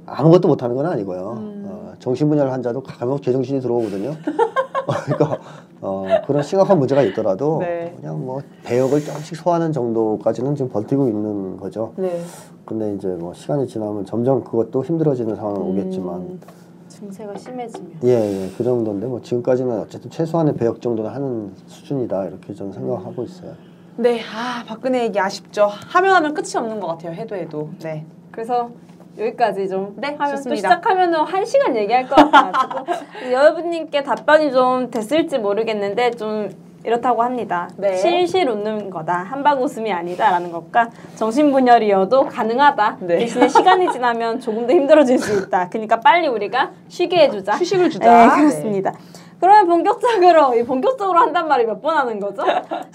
아무것도 0.05 0.47
못하는 0.47 0.75
건 0.75 0.85
아니고요. 0.85 1.35
음. 1.39 1.54
어, 1.95 1.99
정신분열 1.99 2.51
환자도 2.51 2.83
가끔 2.83 3.19
제정신이 3.19 3.61
들어오거든요. 3.61 4.15
그러니까 5.05 5.39
어, 5.81 6.05
그런 6.27 6.43
심각한 6.43 6.77
문제가 6.77 7.01
있더라도 7.03 7.59
네. 7.59 7.93
그냥 7.97 8.23
뭐 8.23 8.41
배역을 8.63 9.01
조금씩 9.01 9.35
소화하는 9.37 9.71
정도까지는 9.71 10.55
지금 10.55 10.69
버티고 10.69 11.07
있는 11.07 11.57
거죠. 11.57 11.93
네. 11.97 12.21
근데 12.65 12.93
이제 12.93 13.07
뭐 13.07 13.33
시간이 13.33 13.67
지나면 13.67 14.05
점점 14.05 14.43
그것도 14.43 14.83
힘들어지는 14.83 15.35
상황은 15.35 15.61
오겠지만 15.61 16.15
음. 16.21 16.39
증세가 16.87 17.35
심해지면 17.37 17.91
예, 18.05 18.09
예, 18.09 18.49
그 18.57 18.63
정도인데 18.63 19.07
뭐 19.07 19.21
지금까지는 19.21 19.81
어쨌든 19.81 20.09
최소한의 20.09 20.55
배역 20.55 20.81
정도는 20.81 21.11
하는 21.11 21.51
수준이다 21.67 22.27
이렇게 22.27 22.53
저는 22.53 22.71
생각하고 22.71 23.23
있어요. 23.23 23.53
네, 23.97 24.21
아 24.21 24.63
박근혜 24.65 25.03
얘기 25.03 25.19
아쉽죠. 25.19 25.67
하면 25.67 26.15
하면 26.15 26.33
끝이 26.33 26.55
없는 26.55 26.79
것 26.79 26.87
같아요. 26.87 27.13
해도 27.13 27.35
해도. 27.35 27.69
네. 27.81 28.05
그래서 28.31 28.69
여기까지 29.17 29.69
좀 29.69 29.93
네, 29.97 30.15
하면 30.17 30.31
또 30.31 30.37
좋습니다. 30.37 30.55
시작하면은 30.55 31.19
한 31.21 31.45
시간 31.45 31.75
얘기할 31.75 32.07
것 32.07 32.15
같아가지고 32.15 32.85
여러분님께 33.31 34.03
답변이 34.03 34.51
좀 34.51 34.91
됐을지 34.91 35.37
모르겠는데 35.37 36.11
좀 36.11 36.49
이렇다고 36.85 37.23
합니다. 37.23 37.67
네. 37.77 37.95
실실 37.95 38.47
웃는 38.47 38.91
거다. 38.91 39.13
한방 39.23 39.61
웃음이 39.61 39.91
아니다라는 39.91 40.51
것과 40.51 40.89
정신분열이어도 41.15 42.27
가능하다. 42.27 42.97
네. 43.01 43.17
대신에 43.17 43.47
시간이 43.47 43.91
지나면 43.91 44.39
조금 44.39 44.67
더 44.67 44.73
힘들어질 44.73 45.17
수 45.17 45.41
있다. 45.41 45.69
그러니까 45.69 45.99
빨리 45.99 46.27
우리가 46.27 46.71
쉬게 46.87 47.21
해주자. 47.23 47.53
휴식을 47.57 47.89
주자. 47.89 48.27
네, 48.27 48.35
그렇습니다. 48.41 48.93
그러면 49.39 49.67
본격적으로 49.67 50.55
이 50.55 50.63
본격적으로 50.63 51.19
한단 51.19 51.47
말이 51.47 51.65
몇 51.65 51.81
번 51.81 51.97
하는 51.97 52.19
거죠? 52.19 52.43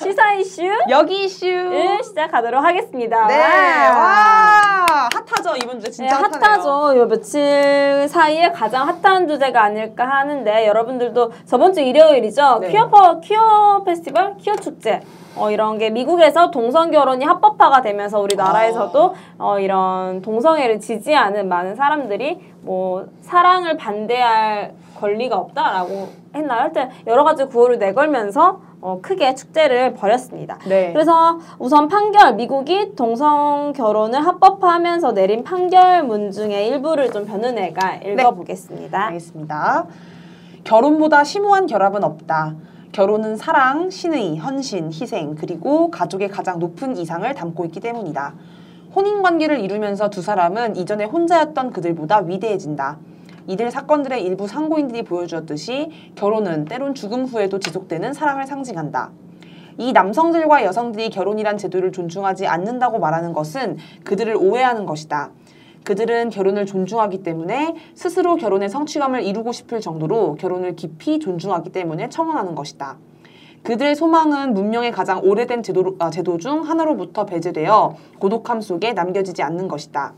시사 0.03 0.33
이슈 0.35 0.63
여기 0.89 1.25
이슈. 1.25 1.47
을 1.47 2.03
시작하도록 2.03 2.63
하겠습니다. 2.65 3.27
네. 3.27 3.37
와 3.41 5.09
핫하죠 5.13 5.57
이번 5.63 5.79
주제 5.79 5.91
네, 5.91 6.09
진짜 6.09 6.17
핫하네요. 6.17 6.41
핫하죠. 6.43 6.99
요 6.99 7.07
며칠 7.07 8.07
사이에 8.09 8.51
가장 8.53 8.89
핫한 9.03 9.29
주제가 9.29 9.63
아닐까 9.63 10.05
하는데 10.09 10.67
여러분들도 10.67 11.33
저번 11.47 11.73
주 11.73 11.81
일요일이죠. 11.81 12.59
네. 12.61 12.69
퀴어 12.71 12.89
퍼 12.89 13.21
퀴어 13.21 13.83
페스티벌, 13.85 14.37
퀴어 14.39 14.57
축제. 14.57 15.01
어, 15.37 15.51
이런 15.51 15.79
게 15.79 15.91
미국에서 15.91 16.51
동성 16.51 16.91
결혼이 16.91 17.25
합법화가 17.25 17.83
되면서 17.83 18.19
아. 18.19 18.21
우리나라에서도 18.21 19.15
어, 19.39 19.59
이런 19.61 20.21
동성애를 20.23 20.81
지지하는 20.81 21.49
많은 21.49 21.77
사람들이 21.77 22.41
뭐 22.63 23.07
사랑을 23.23 23.77
반대할 23.77 24.73
권리가 25.01 25.37
없다라고 25.37 26.09
했나요? 26.35 26.61
하여튼 26.61 26.91
여러 27.07 27.25
가지 27.25 27.45
구호를 27.45 27.79
내걸면서 27.79 28.61
어, 28.83 28.99
크게 29.03 29.35
축제를 29.35 29.95
벌였습니다. 29.95 30.59
네. 30.67 30.93
그래서 30.93 31.39
우선 31.59 31.89
판결 31.89 32.35
미국이 32.35 32.95
동성 32.97 33.73
결혼을 33.75 34.25
합법화하면서 34.25 35.13
내린 35.13 35.45
판결문 35.45 36.31
중에 36.31 36.67
일부를 36.69 37.11
좀 37.13 37.27
변은혜가 37.27 37.97
읽어보겠습니다. 37.97 39.07
알겠습니다. 39.07 39.87
결혼보다 40.65 41.25
심오한 41.25 41.67
결합은 41.67 42.05
없다. 42.05 42.55
결혼은 42.93 43.37
사랑, 43.37 43.91
신의, 43.91 44.39
헌신, 44.39 44.93
희생, 44.93 45.37
그리고 45.37 45.91
가족의 45.91 46.29
가장 46.29 46.59
높은 46.59 46.97
이상을 46.97 47.33
담고 47.35 47.65
있기 47.67 47.81
때문이다. 47.81 48.35
혼인 48.95 49.23
관계를 49.23 49.61
이루면서 49.61 50.11
두 50.11 50.23
사람은 50.23 50.75
이전에 50.77 51.05
혼자였던 51.05 51.71
그들보다 51.71 52.19
위대해진다. 52.21 52.99
이들 53.51 53.73
사건들의 53.73 54.23
일부 54.25 54.47
상고인들이 54.47 55.03
보여주었듯이 55.03 55.91
결혼은 56.15 56.67
때론 56.67 56.95
죽음 56.95 57.25
후에도 57.25 57.59
지속되는 57.59 58.13
사랑을 58.13 58.47
상징한다. 58.47 59.11
이 59.77 59.93
남성들과 59.93 60.65
여성들이 60.65 61.11
결혼이란 61.11 61.59
제도를 61.59 61.91
존중하지 61.91 62.47
않는다고 62.47 63.01
말하는 63.01 63.33
것은 63.33 63.79
그들을 64.05 64.37
오해하는 64.37 64.87
것이다. 64.87 65.33
그들은 65.83 66.31
결혼을 66.31 66.65
존중하기 66.65 67.25
때문에 67.25 67.75
스스로 67.97 68.37
결혼의 68.37 68.69
성취감을 68.69 69.25
이루고 69.25 69.51
싶을 69.51 69.81
정도로 69.81 70.37
결혼을 70.37 70.77
깊이 70.77 71.19
존중하기 71.19 71.73
때문에 71.73 72.09
청원하는 72.09 72.55
것이다. 72.55 72.99
그들의 73.65 73.97
소망은 73.97 74.55
문명의 74.55 74.93
가장 74.93 75.21
오래된 75.25 75.65
제도, 75.65 75.97
아, 75.99 76.11
제도 76.11 76.39
중 76.39 76.69
하나로부터 76.69 77.27
배제되어 77.27 77.97
고독함 78.21 78.61
속에 78.61 78.93
남겨지지 78.93 79.43
않는 79.43 79.67
것이다. 79.67 80.15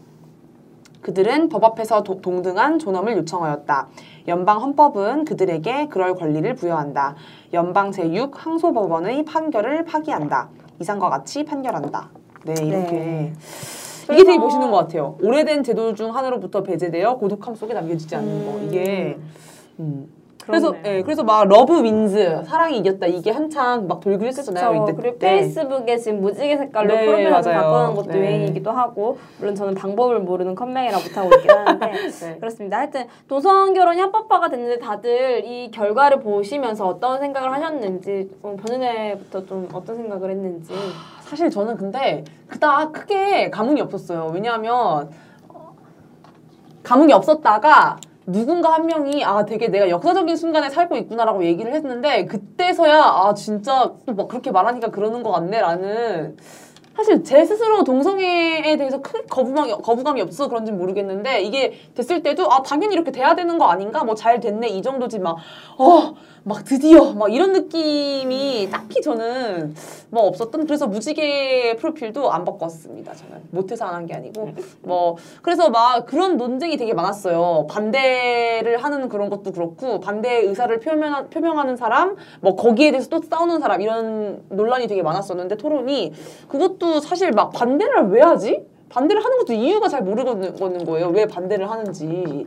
그들은 1.02 1.48
법 1.48 1.64
앞에서 1.64 2.02
도- 2.02 2.20
동등한 2.20 2.78
존엄을 2.78 3.16
요청하였다. 3.18 3.88
연방 4.28 4.62
헌법은 4.62 5.24
그들에게 5.24 5.88
그럴 5.88 6.14
권리를 6.14 6.54
부여한다. 6.54 7.16
연방 7.52 7.90
제6 7.90 8.30
항소법원의 8.34 9.24
판결을 9.24 9.84
파기한다. 9.84 10.48
이상과 10.80 11.10
같이 11.10 11.44
판결한다. 11.44 12.10
네, 12.44 12.54
이렇게. 12.60 12.92
네. 12.92 13.32
이게 14.12 14.24
되게 14.24 14.38
멋있는 14.38 14.70
것 14.70 14.76
같아요. 14.78 15.16
오래된 15.22 15.62
제도 15.62 15.94
중 15.94 16.14
하나로부터 16.14 16.62
배제되어 16.62 17.16
고독함 17.18 17.54
속에 17.54 17.74
남겨지지 17.74 18.16
않는 18.16 18.44
거. 18.46 18.58
이게. 18.64 19.18
음. 19.80 20.06
그래서. 20.46 20.74
예, 20.84 21.02
그래서 21.02 21.22
막 21.22 21.46
Love 21.48 21.82
wins 21.82 22.42
사랑이 22.44 22.78
이겼다 22.78 23.06
이게 23.06 23.30
한창 23.30 23.86
막 23.86 24.00
했었잖아요. 24.06 24.70
그렇죠. 24.70 24.84
이때 24.90 25.00
그리고 25.00 25.18
때. 25.18 25.28
페이스북에 25.36 25.96
지금 25.98 26.20
무지개 26.20 26.56
색깔로 26.56 26.94
네, 26.94 27.04
프로필을 27.06 27.30
맞아요. 27.30 27.42
바꾸는 27.62 27.94
것도 27.94 28.10
네. 28.10 28.18
유행이기도 28.18 28.70
하고 28.70 29.18
물론 29.38 29.54
저는 29.54 29.74
방법을 29.74 30.20
모르는 30.20 30.54
컴맹이라 30.54 30.98
못하고 30.98 31.30
있긴 31.36 31.50
하는데 31.50 31.86
네. 32.20 32.36
그렇습니다. 32.38 32.78
하여튼 32.78 33.06
동성 33.28 33.72
결혼이 33.72 34.00
합법화가 34.00 34.48
됐는데 34.50 34.78
다들 34.78 35.44
이 35.44 35.70
결과를 35.70 36.20
보시면서 36.20 36.86
어떤 36.86 37.20
생각을 37.20 37.52
하셨는지 37.52 38.30
어, 38.42 38.56
변은혜부터 38.60 39.46
좀 39.46 39.68
어떤 39.72 39.96
생각을 39.96 40.30
했는지 40.30 40.72
사실 41.20 41.48
저는 41.50 41.76
근데 41.76 42.24
그닥 42.48 42.92
크게 42.92 43.50
감흥이 43.50 43.80
없었어요. 43.80 44.30
왜냐하면 44.34 45.10
어, 45.48 45.74
감흥이 46.82 47.12
없었다가 47.12 47.96
누군가 48.26 48.74
한 48.74 48.86
명이 48.86 49.24
아 49.24 49.44
되게 49.44 49.68
내가 49.68 49.88
역사적인 49.88 50.36
순간에 50.36 50.70
살고 50.70 50.96
있구나라고 50.96 51.44
얘기를 51.44 51.72
했는데 51.74 52.24
그때서야 52.26 52.96
아 53.02 53.34
진짜 53.34 53.92
또 54.06 54.12
막 54.14 54.28
그렇게 54.28 54.50
말하니까 54.50 54.90
그러는 54.90 55.22
것 55.22 55.30
같네라는. 55.32 56.36
사실 56.94 57.24
제 57.24 57.42
스스로 57.46 57.84
동성애에 57.84 58.76
대해서 58.76 59.00
큰 59.00 59.22
거부감이, 59.26 59.72
거부감이 59.82 60.20
없어서 60.20 60.48
그런지 60.50 60.70
는 60.72 60.78
모르겠는데 60.78 61.40
이게 61.40 61.72
됐을 61.94 62.22
때도 62.22 62.52
아 62.52 62.62
당연히 62.62 62.94
이렇게 62.94 63.10
돼야 63.10 63.34
되는 63.34 63.56
거 63.56 63.64
아닌가? 63.66 64.04
뭐 64.04 64.14
잘 64.14 64.40
됐네 64.40 64.68
이 64.68 64.82
정도지 64.82 65.18
막. 65.18 65.38
어 65.78 66.14
막 66.44 66.64
드디어 66.64 67.12
막 67.12 67.32
이런 67.32 67.52
느낌이 67.52 68.68
딱히 68.70 69.00
저는 69.00 69.74
뭐 70.10 70.24
없었던 70.24 70.66
그래서 70.66 70.88
무지개 70.88 71.76
프로필도 71.78 72.32
안 72.32 72.44
바꿨습니다 72.44 73.14
저는. 73.14 73.42
못해서 73.50 73.84
안 73.84 73.94
한 73.94 74.06
게 74.06 74.14
아니고. 74.14 74.50
뭐 74.82 75.16
그래서 75.42 75.70
막 75.70 76.04
그런 76.06 76.36
논쟁이 76.36 76.76
되게 76.76 76.94
많았어요. 76.94 77.66
반대를 77.70 78.82
하는 78.82 79.08
그런 79.08 79.30
것도 79.30 79.52
그렇고 79.52 80.00
반대의 80.00 80.46
의사를 80.46 80.76
표명 80.80 81.30
표명하는 81.30 81.76
사람 81.76 82.16
뭐 82.40 82.56
거기에 82.56 82.90
대해서 82.90 83.08
또 83.08 83.20
싸우는 83.22 83.60
사람 83.60 83.80
이런 83.80 84.42
논란이 84.48 84.88
되게 84.88 85.02
많았었는데 85.02 85.56
토론이 85.56 86.12
그것도 86.48 86.98
사실 87.00 87.30
막 87.30 87.52
반대를 87.52 88.08
왜 88.08 88.20
하지? 88.20 88.66
반대를 88.88 89.24
하는 89.24 89.38
것도 89.38 89.52
이유가 89.54 89.88
잘 89.88 90.02
모르겠는 90.02 90.84
거예요. 90.84 91.08
왜 91.08 91.26
반대를 91.26 91.70
하는지 91.70 92.46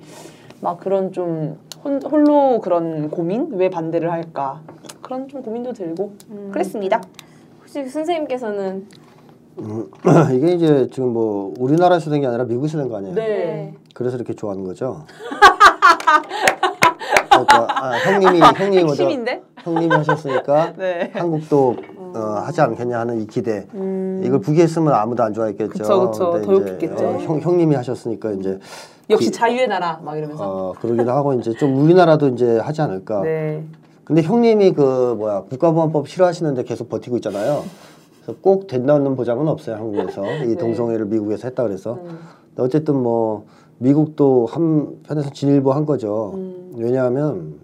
막 0.62 0.80
그런 0.80 1.12
좀 1.12 1.60
혼, 1.84 2.02
홀로 2.04 2.60
그런 2.62 3.10
고민 3.10 3.50
왜 3.52 3.70
반대를 3.70 4.12
할까 4.12 4.62
그런 5.02 5.28
좀 5.28 5.41
고민도 5.44 5.74
들고 5.74 6.13
그랬습니다. 6.52 7.02
혹시 7.60 7.88
선생님께서는 7.88 8.88
음, 9.60 9.88
이게 10.34 10.54
이제 10.54 10.88
지금 10.91 11.13
뭐 11.13 11.54
우리나라에서 11.60 12.10
된 12.10 12.22
게 12.22 12.28
아니라 12.28 12.44
미국에서 12.46 12.78
된 12.78 12.89
거 12.89 12.98
아니에요? 12.98 13.15
네. 13.15 13.74
그래서 13.94 14.18
이렇게 14.18 14.34
좋아하는 14.34 14.63
거죠. 14.65 15.06
그러니까 17.30 17.68
아, 17.70 17.98
형님이 17.98 18.39
형님이 18.39 18.84
먼저 18.84 19.04
핵심인데? 19.04 19.44
형님이 19.60 19.96
하셨으니까 19.96 20.74
네. 20.78 21.12
한국도 21.13 21.76
어, 22.15 22.39
하지 22.39 22.62
않겠냐 22.62 22.99
하는 22.99 23.19
이 23.21 23.28
기대. 23.28 23.67
이걸 24.23 24.39
북이했으면 24.39 24.93
아무도 24.93 25.23
안 25.23 25.34
좋아했겠죠. 25.34 25.69
그쵸, 25.69 26.12
그쵸. 26.12 26.41
더 26.41 26.54
욕했겠죠. 26.54 27.06
어, 27.06 27.17
형 27.19 27.39
형님이 27.41 27.75
하셨으니까 27.75 28.32
이제 28.32 28.58
역시 29.10 29.30
그- 29.30 29.36
자유의 29.36 29.67
나라 29.67 29.99
막 30.04 30.17
이러면서. 30.17 30.43
어, 30.69 30.73
그러기도 30.80 31.12
하고 31.12 31.34
이제 31.34 31.51
좀 31.54 31.75
우리나라도 31.78 32.30
이제 32.30 32.58
하지 32.60 32.82
않을까. 32.82 33.21
네. 33.21 33.63
근데 34.06 34.21
형님이 34.21 34.71
그 34.73 35.15
뭐야 35.17 35.41
국가보안법 35.49 36.08
싫어하시는데 36.08 36.63
계속 36.63 36.89
버티고 36.89 37.17
있잖아요. 37.17 37.63
그래서 38.23 38.39
꼭 38.41 38.67
된다는 38.67 39.15
보장은 39.15 39.47
없어요 39.47 39.75
한국에서 39.75 40.23
이 40.43 40.47
네. 40.54 40.56
동성애를 40.56 41.06
미국에서 41.08 41.47
했다 41.49 41.63
그래서. 41.63 41.99
음. 42.06 42.19
어쨌든 42.58 42.95
뭐 42.95 43.45
미국도 43.80 44.47
한 44.49 45.01
편에서 45.04 45.32
진일보 45.32 45.73
한 45.73 45.86
거죠. 45.86 46.32
음. 46.36 46.71
왜냐하면 46.78 47.56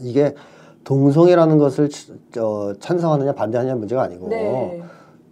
이게 0.00 0.34
동성애라는 0.84 1.58
것을 1.58 1.88
치- 1.88 2.12
어, 2.38 2.72
찬성하느냐 2.78 3.32
반대하느냐 3.32 3.74
문제가 3.74 4.02
아니고 4.02 4.28
네. 4.28 4.82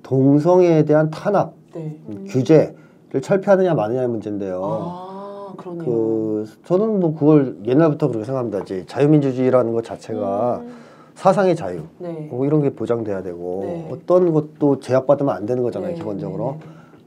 동성애에 0.02 0.84
대한 0.84 1.10
탄압, 1.10 1.52
네. 1.74 1.98
규제를 2.26 3.20
철폐하느냐 3.22 3.74
마느냐의 3.74 4.08
문제인데요. 4.08 4.60
아 4.64 5.54
그러네요. 5.56 5.84
그 5.84 6.48
저는 6.64 7.00
뭐 7.00 7.14
그걸 7.14 7.58
옛날부터 7.66 8.08
그렇게 8.08 8.24
생각합니다. 8.24 8.60
이제 8.60 8.84
자유민주주의라는 8.86 9.72
것 9.72 9.84
자체가 9.84 10.60
음. 10.64 10.72
사상의 11.14 11.54
자유 11.54 11.82
네. 11.98 12.28
뭐 12.30 12.46
이런 12.46 12.62
게 12.62 12.70
보장돼야 12.70 13.22
되고 13.22 13.60
네. 13.64 13.88
어떤 13.92 14.32
것도 14.32 14.80
제약받으면 14.80 15.34
안 15.34 15.44
되는 15.46 15.62
거잖아요 15.62 15.90
네, 15.90 15.94
기본적으로. 15.96 16.56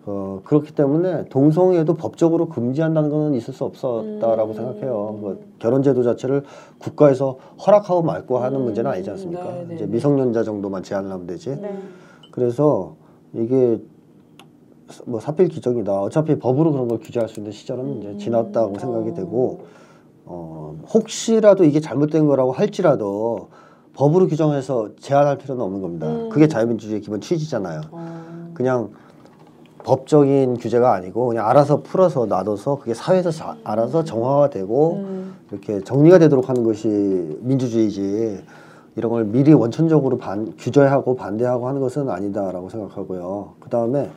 어, 0.08 0.42
그렇기 0.44 0.76
때문에 0.76 1.26
동성애도 1.30 1.96
법적으로 1.96 2.48
금지한다는 2.50 3.10
것은 3.10 3.34
있을 3.34 3.54
수 3.54 3.64
없었다라고 3.64 4.52
음. 4.52 4.54
생각해요. 4.54 4.94
뭐 5.20 5.40
결혼제도 5.58 6.04
자체를 6.04 6.44
국가에서 6.78 7.38
허락하고 7.66 8.04
말고 8.04 8.38
하는 8.38 8.60
음. 8.60 8.66
문제는 8.66 8.92
아니지 8.92 9.10
않습니까? 9.12 9.44
네, 9.46 9.66
네, 9.68 9.76
이제 9.76 9.86
네. 9.86 9.92
미성년자 9.92 10.44
정도만 10.44 10.84
제한을 10.84 11.12
하면 11.12 11.26
되지. 11.26 11.60
네. 11.60 11.80
그래서 12.32 12.96
이게 13.34 13.80
뭐 15.08 15.20
사필 15.20 15.50
규정이다. 15.50 16.02
어차피 16.02 16.38
법으로 16.38 16.72
그런 16.72 16.88
걸 16.88 17.00
규제할 17.00 17.28
수 17.28 17.40
있는 17.40 17.52
시절은 17.52 17.98
이제 17.98 18.18
지났다고 18.18 18.78
생각이 18.78 19.10
어. 19.10 19.14
되고 19.16 19.62
어, 20.26 20.76
혹시라도 20.94 21.64
이게 21.64 21.80
잘못된 21.80 22.28
거라고 22.28 22.52
할지라도 22.52 23.50
법으로 23.94 24.28
규정해서 24.28 24.90
제한할 25.00 25.40
필요는 25.40 25.64
없는 25.64 25.82
겁니다. 25.82 26.08
음. 26.08 26.30
그게 26.30 26.48
자유민주주의의 26.48 27.02
기본 27.02 27.22
취지잖아요. 27.22 27.82
어. 27.92 28.52
그냥 28.54 28.92
법적인 29.86 30.58
규제가 30.58 30.94
아니고 30.94 31.28
그냥 31.28 31.48
알아서 31.48 31.82
풀어서 31.82 32.26
놔둬서 32.26 32.80
그게 32.80 32.96
사회에서 32.96 33.30
자- 33.30 33.56
알아서 33.64 34.04
정화가 34.04 34.50
되고 34.50 34.94
음. 34.96 35.36
이렇게 35.52 35.80
정리가 35.82 36.18
되도록 36.18 36.50
하는 36.50 36.64
것이 36.64 37.38
민주주의지 37.42 38.44
이런 38.96 39.12
걸 39.12 39.26
미리 39.26 39.54
원천적으로 39.54 40.18
반, 40.18 40.54
규제하고 40.58 41.16
반대하고 41.16 41.68
하는 41.68 41.82
것은 41.82 42.10
아니다라고 42.10 42.70
생각하고요. 42.70 43.54
그 43.60 43.70
다음에 43.70 44.10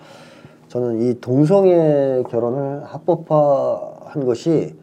저는 0.69 1.03
이 1.03 1.21
동성애 1.21 2.23
결혼을 2.31 2.85
합법화한 2.85 4.25
것이 4.25 4.75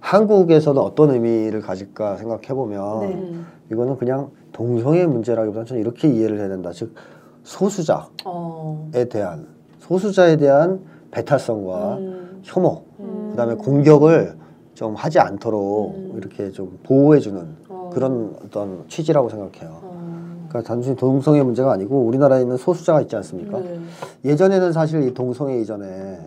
한국에서는 0.00 0.80
어떤 0.82 1.12
의미를 1.12 1.62
가질까 1.62 2.16
생각해 2.18 2.48
보면 2.48 3.00
네. 3.00 3.14
음. 3.14 3.46
이거는 3.72 3.96
그냥 3.96 4.30
동성애 4.52 5.06
문제라기보다는 5.06 5.66
저는 5.66 5.80
이렇게 5.80 6.08
이해를 6.08 6.38
해야 6.38 6.48
된다. 6.48 6.72
즉 6.72 6.94
소수자에 7.44 8.04
어. 8.24 8.90
대한 9.08 9.55
소수자에 9.88 10.36
대한 10.36 10.80
배타성과 11.10 11.96
음. 11.98 12.40
혐오, 12.42 12.82
음. 13.00 13.28
그다음에 13.30 13.54
공격을 13.54 14.36
좀 14.74 14.94
하지 14.94 15.18
않도록 15.18 15.94
음. 15.94 16.12
이렇게 16.16 16.50
좀 16.50 16.78
보호해주는 16.82 17.56
어. 17.68 17.90
그런 17.92 18.36
어떤 18.44 18.84
취지라고 18.88 19.28
생각해요. 19.28 19.78
어. 19.82 20.46
그러니까 20.48 20.68
단순히 20.68 20.96
동성애 20.96 21.42
문제가 21.42 21.72
아니고 21.72 22.00
우리나라에 22.02 22.42
있는 22.42 22.56
소수자가 22.56 23.00
있지 23.02 23.16
않습니까? 23.16 23.58
네. 23.60 23.78
예전에는 24.24 24.72
사실 24.72 25.02
이 25.04 25.14
동성애 25.14 25.58
이전에 25.60 26.18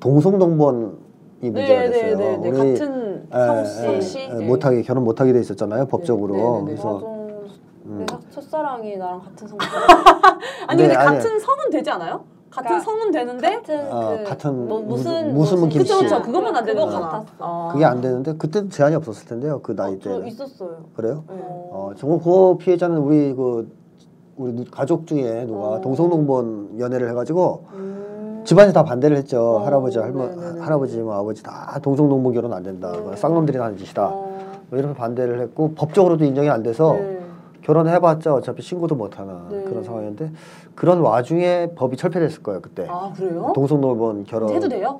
동성동본 0.00 0.98
이 1.42 1.50
문제가 1.50 1.80
네, 1.82 1.88
네, 1.88 1.90
됐어요. 1.90 2.18
네, 2.18 2.36
네. 2.38 2.48
우리 2.48 2.58
같은 2.74 3.28
예, 3.32 3.46
성씨, 3.46 3.86
예, 3.86 4.00
씨. 4.00 4.18
예, 4.20 4.28
네. 4.34 4.46
못하게 4.46 4.82
결혼 4.82 5.04
못하게 5.04 5.32
돼 5.32 5.40
있었잖아요 5.40 5.86
법적으로. 5.86 6.34
네, 6.34 6.42
네, 6.42 6.58
네. 6.58 6.64
그래서. 6.66 6.98
음. 7.86 7.98
내 8.00 8.06
사- 8.10 8.20
첫사랑이 8.30 8.96
나랑 8.96 9.20
같은 9.20 9.48
성. 9.48 9.58
아니 10.66 10.82
네, 10.82 10.88
근데. 10.88 10.94
같은 10.94 11.38
성은 11.38 11.70
되지 11.70 11.90
않아요? 11.90 12.24
같은 12.50 12.68
그러니까 12.68 12.80
성은 12.80 13.10
되는데 13.10 13.54
같은 13.56 13.92
아, 13.92 14.16
그 14.18 14.24
같은 14.24 14.68
뭐 14.68 14.80
무슨 14.80 15.34
무슨 15.34 15.58
무슨 15.60 15.68
김씨. 15.68 15.78
그쵸 15.92 15.98
그쵸 16.02 16.22
그것만 16.22 16.56
안 16.56 16.64
그거 16.64 16.74
되는구나. 16.80 17.00
같았어. 17.08 17.26
아. 17.38 17.68
그게 17.72 17.84
안 17.84 18.00
되는데 18.00 18.34
그때 18.38 18.68
제한이 18.68 18.94
없었을 18.96 19.26
텐데요. 19.28 19.60
그 19.62 19.76
나이 19.76 19.98
저 20.00 20.10
때는 20.10 20.26
있었어요. 20.28 20.76
그래요? 20.96 21.24
네. 21.28 21.36
어, 21.40 21.90
정말 21.96 22.20
그 22.22 22.56
피해자는 22.58 22.96
우리 22.98 23.34
그 23.34 23.70
우리 24.36 24.52
누- 24.54 24.64
가족 24.70 25.06
중에 25.06 25.44
누가 25.46 25.68
어. 25.68 25.80
동성동본 25.80 26.76
연애를 26.78 27.10
해가지고 27.10 27.64
음. 27.74 28.42
집안에서 28.44 28.72
다 28.72 28.84
반대를 28.84 29.16
했죠. 29.18 29.56
어, 29.56 29.58
할아버지, 29.58 29.98
할머, 29.98 30.26
네네네. 30.28 30.60
할아버지, 30.60 30.96
뭐 30.98 31.14
아버지 31.16 31.42
다 31.42 31.78
동성동본 31.82 32.32
결혼 32.32 32.52
안 32.54 32.62
된다. 32.62 32.92
그거 32.92 33.14
쌍놈들이 33.14 33.58
하는 33.58 33.76
짓이다. 33.76 34.06
어. 34.08 34.38
뭐 34.70 34.78
이렇게 34.78 34.94
반대를 34.94 35.40
했고 35.40 35.72
법적으로도 35.74 36.24
인정이 36.24 36.48
안 36.48 36.62
돼서 36.62 36.94
네. 36.94 37.17
결혼해봤자 37.68 38.34
어차피 38.34 38.62
신고도 38.62 38.94
못하는 38.94 39.34
네. 39.50 39.62
그런 39.64 39.84
상황이었는데 39.84 40.32
그런 40.74 41.00
와중에 41.00 41.72
법이 41.76 41.98
철폐됐을 41.98 42.42
거예요 42.42 42.62
그때. 42.62 42.86
아 42.88 43.12
그래요? 43.14 43.52
동성동본 43.54 44.24
결혼. 44.24 44.54
해도 44.54 44.68
돼요? 44.68 44.98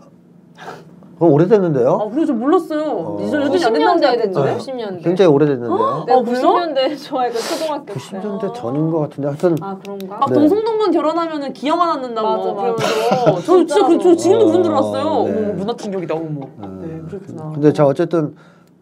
그거 1.14 1.26
오래됐는데요. 1.32 1.98
아 2.00 2.10
그래 2.10 2.26
저 2.26 2.34
몰랐어요. 2.34 2.82
어. 2.82 3.18
이전 3.22 3.42
여전히 3.42 3.64
안 3.64 3.96
90년대 3.96 4.18
됐죠. 4.18 4.44
생각했는데. 4.44 4.58
90년대. 5.00 5.02
굉장히 5.04 5.32
오래됐는데요. 5.32 6.04
내가 6.06 6.18
어, 6.18 6.22
그래요? 6.22 6.42
90년대 6.42 7.02
좋아했고 7.08 7.38
초등학교 7.38 7.84
때. 7.86 7.94
90년대 7.94 8.54
전인 8.54 8.90
것 8.90 8.98
같은데 9.00 9.28
하여튼 9.28 9.56
아 9.62 9.78
그런가? 9.82 10.18
막 10.18 10.28
네. 10.28 10.34
동성동본 10.34 10.90
결혼하면은 10.92 11.52
기억 11.54 11.80
안 11.80 11.88
남는다고 11.88 12.28
맞아, 12.28 12.52
맞아. 12.52 12.74
그러면서 12.74 13.40
저 13.40 13.56
진짜 13.64 13.86
그, 13.86 13.98
저 13.98 14.14
지금도 14.14 14.46
그런 14.46 14.62
줄 14.62 14.72
알았어요. 14.74 15.06
어, 15.06 15.24
네. 15.26 15.38
어머 15.38 15.52
문화 15.54 15.74
충격이다 15.74 16.14
어머. 16.14 16.46
음. 16.58 16.80
네 16.82 17.08
그렇구나. 17.08 17.50
근데 17.54 17.72
자 17.72 17.86
어쨌든 17.86 18.36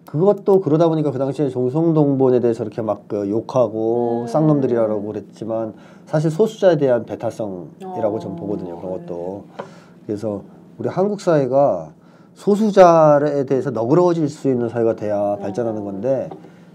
그것도 0.06 0.60
그러다 0.60 0.88
보니까 0.88 1.10
그 1.10 1.18
당시에 1.18 1.48
종성동본에 1.48 2.40
대해서 2.40 2.62
이렇게 2.62 2.82
막 2.82 3.06
그 3.08 3.28
욕하고 3.30 4.22
음. 4.22 4.26
쌍놈들이라고 4.26 5.02
그랬지만 5.02 5.74
사실 6.06 6.30
소수자에 6.30 6.76
대한 6.76 7.04
배타성이라고 7.04 8.16
어. 8.16 8.18
좀 8.18 8.36
보거든요 8.36 8.78
그런 8.78 8.92
것도 8.92 9.44
그래서 10.06 10.42
우리 10.78 10.88
한국 10.88 11.20
사회가 11.20 11.90
소수자에 12.34 13.44
대해서 13.44 13.70
너그러워질 13.70 14.28
수 14.28 14.48
있는 14.48 14.68
사회가 14.68 14.96
돼야 14.96 15.36
발전하는 15.40 15.84
건데 15.84 16.28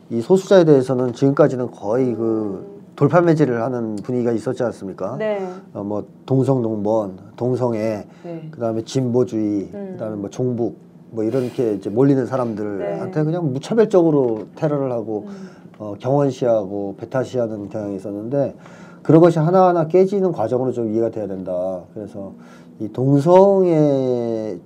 이 0.10 0.22
소수자에 0.22 0.66
대해서는 0.66 1.14
지금까지는 1.14 1.72
거의 1.72 2.14
그 2.16 2.82
돌팔매질을 2.96 3.62
하는 3.62 3.96
분위기가 3.98 4.32
있었지 4.32 4.64
않습니까? 4.64 5.16
네. 5.18 5.48
어, 5.74 5.84
뭐 5.84 6.06
동성동본, 6.26 7.18
동성애, 7.36 8.06
네. 8.24 8.48
그다음에 8.52 8.84
진보주의, 8.84 9.70
음. 9.74 9.90
그다음에 9.94 10.18
뭐 10.18 10.30
종북 10.30 10.78
뭐 11.12 11.24
이렇게 11.26 11.74
이제 11.74 11.90
몰리는 11.90 12.26
사람들한테 12.26 13.20
네. 13.20 13.24
그냥 13.26 13.54
무차별적으로 13.54 14.48
테러를 14.56 14.92
하고 14.92 15.26
음. 15.28 15.50
어, 15.78 15.94
경원시하고 16.00 16.96
배타시하는 16.98 17.70
경향이 17.70 17.98
있었는데 17.98 18.56
그런 19.04 19.20
것이 19.20 19.40
하나하나 19.40 19.88
깨지는 19.88 20.32
과정으로 20.32 20.72
좀 20.72 20.92
이해가 20.92 21.10
돼야 21.10 21.28
된다. 21.28 21.82
그래서 21.94 22.34
이 22.80 22.88
동성애의 22.88 24.60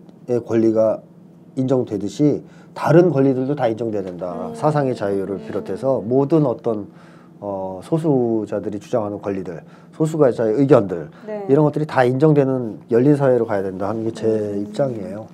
권리가 0.45 1.01
인정되듯이 1.55 2.43
다른 2.73 3.09
권리들도 3.09 3.55
다 3.55 3.67
인정돼야 3.67 4.03
된다. 4.03 4.49
음. 4.49 4.55
사상의 4.55 4.95
자유를 4.95 5.39
비롯해서 5.39 6.03
모든 6.05 6.45
어떤 6.45 6.87
어, 7.39 7.79
소수자들이 7.83 8.79
주장하는 8.79 9.21
권리들, 9.21 9.61
소수자의 9.93 10.53
의견들 10.53 11.09
네. 11.25 11.45
이런 11.49 11.65
것들이 11.65 11.85
다 11.85 12.03
인정되는 12.03 12.79
열린 12.91 13.15
사회로 13.15 13.45
가야 13.45 13.63
된다 13.63 13.89
하는 13.89 14.03
게제 14.03 14.63
입장이에요. 14.67 15.27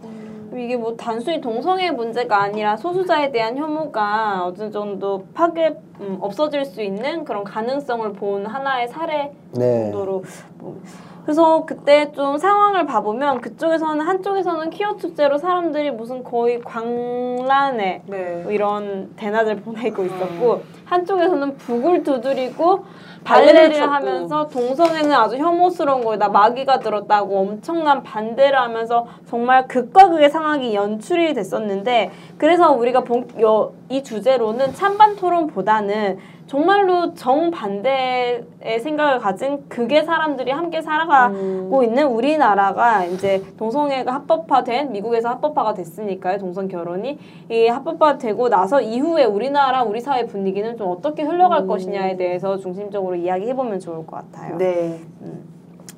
이게 0.62 0.78
뭐 0.78 0.96
단순히 0.96 1.42
동성애 1.42 1.92
문제가 1.92 2.42
아니라 2.44 2.78
소수자에 2.78 3.32
대한 3.32 3.58
혐오가 3.58 4.46
어느 4.46 4.70
정도 4.70 5.26
파괴 5.34 5.76
음, 6.00 6.18
없어질 6.22 6.66
수 6.66 6.82
있는 6.82 7.26
그런 7.26 7.44
가능성을 7.44 8.14
본 8.14 8.46
하나의 8.46 8.88
사례 8.88 9.32
네. 9.54 9.92
정도로 9.92 10.24
뭐. 10.58 10.82
그래서 11.24 11.66
그때 11.66 12.12
좀 12.14 12.38
상황을 12.38 12.86
봐보면 12.86 13.42
그쪽에서는 13.42 14.02
한쪽에서는 14.02 14.72
퀴어 14.72 14.98
축제로 14.98 15.38
사람들이 15.38 15.92
무슨 15.92 16.24
거의 16.24 16.60
광란에 16.62 18.02
네. 18.08 18.42
뭐 18.44 18.52
이런 18.52 19.14
대낮을 19.16 19.58
보내고 19.58 20.04
있었고 20.04 20.64
한쪽에서는 20.86 21.58
북을 21.58 22.04
두드리고 22.04 22.86
발레를. 23.24 23.82
하면서 23.82 24.48
동성애는 24.48 25.14
아주 25.14 25.38
혐오스러운 25.38 26.04
거에다 26.04 26.30
마귀가 26.30 26.80
들었다고 26.80 27.40
엄청난 27.40 28.02
반대를 28.02 28.58
하면서 28.58 29.06
정말 29.28 29.68
극과 29.68 30.10
극의 30.10 30.30
상황이 30.32 30.74
연출이 30.74 31.34
됐었는데 31.34 32.12
그래서 32.38 32.72
우리가 32.72 33.02
본, 33.04 33.28
여, 33.40 33.72
이 33.90 34.04
주제로는 34.04 34.74
찬반 34.74 35.16
토론보다는 35.16 36.18
정말로 36.52 37.14
정반대의 37.14 38.44
생각을 38.82 39.20
가진 39.20 39.70
극의 39.70 40.04
사람들이 40.04 40.52
함께 40.52 40.82
살아가고 40.82 41.34
음. 41.80 41.84
있는 41.86 42.08
우리나라가 42.08 43.06
이제 43.06 43.42
동성애가 43.56 44.14
합법화된 44.14 44.92
미국에서 44.92 45.30
합법화가 45.30 45.76
됐으니까요 45.76 46.40
동성 46.40 46.68
결혼이 46.68 47.18
이 47.50 47.68
합법화되고 47.68 48.50
나서 48.50 48.82
이후에 48.82 49.24
우리나라 49.24 49.84
우리 49.84 50.02
사회 50.02 50.26
분위기는 50.26 50.76
좀 50.76 50.90
어떻게 50.90 51.24
흘러갈 51.24 51.62
음. 51.62 51.68
것이냐에 51.68 52.18
대해서 52.18 52.58
중심적으로 52.58 53.16
이야기해 53.16 53.56
보면 53.56 53.80
좋을 53.80 54.06
것 54.06 54.18
같아요. 54.18 54.58
네. 54.58 55.00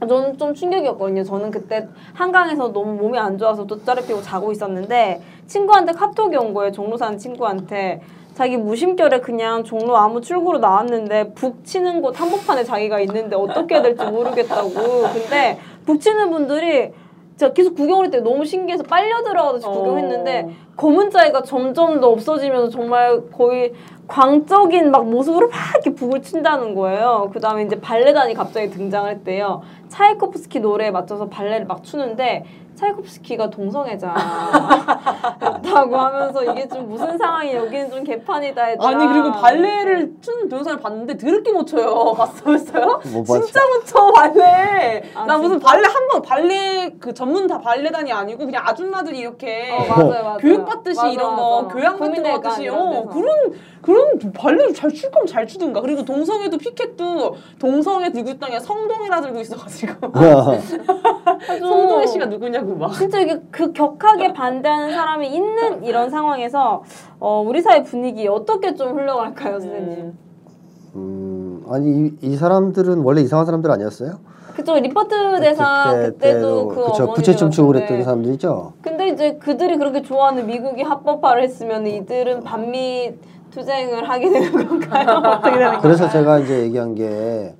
저는 0.07 0.37
좀 0.37 0.53
충격이었거든요. 0.53 1.23
저는 1.23 1.49
그때 1.49 1.87
한강에서 2.13 2.71
너무 2.71 2.93
몸이 2.93 3.17
안 3.17 3.39
좋아서 3.39 3.65
돗자리 3.65 4.05
피고 4.05 4.21
자고 4.21 4.51
있었는데 4.51 5.19
친구한테 5.47 5.93
카톡이 5.93 6.37
온 6.37 6.53
거예요. 6.53 6.71
종로 6.71 6.95
사는 6.95 7.17
친구한테. 7.17 8.01
자기 8.34 8.58
무심결에 8.58 9.19
그냥 9.19 9.63
종로 9.63 9.96
아무 9.96 10.19
출구로 10.22 10.58
나왔는데 10.58 11.34
북 11.34 11.63
치는 11.63 12.02
곳 12.02 12.19
한복판에 12.19 12.63
자기가 12.63 13.00
있는데 13.02 13.36
어떻게 13.36 13.76
해야 13.76 13.84
될지 13.84 14.04
모르겠다고. 14.06 14.69
근데 14.69 15.60
북 15.86 16.02
치는 16.02 16.32
분들이 16.32 16.91
제가 17.38 17.54
계속 17.54 17.76
구경을 17.76 18.06
했더니 18.06 18.24
너무 18.24 18.46
신기해서 18.46 18.84
빨려 18.84 19.24
들어가서 19.24 19.69
구경했는데 19.69 20.50
검은 20.78 21.10
자위가 21.12 21.43
점점 21.43 22.00
더 22.00 22.10
없어지면서 22.10 22.69
정말 22.69 23.22
거의 23.32 23.74
광적인 24.08 24.91
막 24.91 25.10
모습으로 25.10 25.48
막 25.50 25.58
이렇게 25.74 25.93
북을 25.93 26.22
친다는 26.22 26.76
거예요. 26.76 27.30
그 27.34 27.39
다음에 27.39 27.63
이제 27.63 27.80
발레단이 27.80 28.34
갑자기 28.34 28.69
등장을 28.69 29.10
했대요. 29.10 29.62
차이코프스키 29.89 30.60
노래에 30.60 30.91
맞춰서 30.91 31.30
발레를 31.30 31.65
막 31.65 31.84
추는데 31.84 32.46
차이코프스키가 32.75 33.49
동성애자였다고 33.49 34.13
하면서 35.97 36.43
이게 36.43 36.67
좀 36.67 36.89
무슨 36.89 37.17
상황이 37.17 37.53
여기는 37.53 37.89
좀 37.91 38.03
개판이다 38.03 38.71
얘들아. 38.71 38.88
아니 38.88 39.07
그리고 39.07 39.31
발레를 39.31 40.13
추는 40.21 40.49
동영상을 40.49 40.79
봤는데 40.79 41.17
더럽게 41.17 41.51
못 41.53 41.65
춰요. 41.65 42.13
봤어요? 42.13 42.57
진짜 43.03 43.62
못쳐 43.67 44.12
발레. 44.13 45.03
아, 45.15 45.25
나 45.25 45.38
무슨 45.38 45.59
진짜? 45.59 45.71
발레 45.71 45.88
한 45.88 46.03
번 46.12 46.21
발레 46.21 46.95
그 46.99 47.13
전문 47.13 47.47
다 47.47 47.59
발레단이 47.59 48.12
아니고 48.12 48.45
그냥 48.45 48.63
아줌마들이 48.67 49.19
이렇게 49.19 49.71
어, 49.71 49.86
맞아요, 49.88 50.23
맞아요. 50.23 50.38
교육 50.39 50.65
받듯이 50.65 50.97
맞아, 50.97 51.09
이런 51.09 51.36
거 51.36 51.62
맞아. 51.63 51.73
교양 51.73 51.97
같은 51.97 52.23
거 52.23 52.39
받듯이 52.41 52.67
어. 52.67 53.05
그런 53.12 53.53
그런 53.81 54.19
발레를 54.33 54.73
잘 54.73 54.91
출 54.93 55.09
거면 55.12 55.25
잘 55.27 55.47
추든가. 55.47 55.81
그리고 55.81 56.03
동성애도 56.05 56.57
피켓도 56.57 57.36
동성애 57.59 58.12
들고 58.12 58.29
있던 58.31 58.51
게 58.51 58.59
성동이라 58.59 59.21
들고 59.21 59.39
있어가지고 59.39 60.12
성동애 61.59 62.05
씨가 62.07 62.25
누구냐 62.27 62.59
고 62.63 62.76
막. 62.76 62.93
진짜 62.93 63.19
이게 63.19 63.39
그 63.52 63.71
격하게 63.73 64.34
반대하는 64.34 64.91
사람이 64.93 65.28
있는 65.34 65.84
이런 65.84 66.10
상황에서 66.10 66.84
어, 67.19 67.43
우리 67.45 67.62
사회 67.62 67.84
분위기 67.84 68.28
어떻게 68.28 68.73
좀 68.76 68.97
흘러갈까요, 68.97 69.60
선생님? 69.60 70.13
음, 70.95 71.63
아니 71.69 71.89
이, 72.08 72.12
이 72.21 72.36
사람들은 72.38 72.99
원래 72.99 73.21
이상한 73.21 73.45
사람들 73.45 73.69
아니었어요? 73.71 74.19
그쪽 74.56 74.76
리퍼트 74.76 75.39
대상 75.41 75.95
그때 75.95 76.39
도 76.39 76.67
그 76.67 76.76
그쵸 76.76 77.04
어머니들 77.04 77.13
부채춤 77.15 77.49
추고. 77.49 77.67
그랬던 77.69 78.04
사람들이죠. 78.04 78.73
근데 78.84 79.08
이제 79.10 79.34
그들이 79.38 79.78
그렇게 79.78 80.04
좋아하는 80.04 80.45
미국이 80.45 80.84
합법화를 80.84 81.41
했으면 81.43 81.88
이들은 81.88 82.43
반미 82.43 83.15
투쟁을 83.49 84.08
하게 84.08 84.30
되는 84.30 84.52
건가요? 84.67 85.10
어떻게 85.26 85.52
되는 85.52 85.65
건가요? 85.65 85.80
그래서 85.82 86.08
제가 86.10 86.39
이제 86.39 86.62
얘기한 86.62 86.93
게 86.93 87.56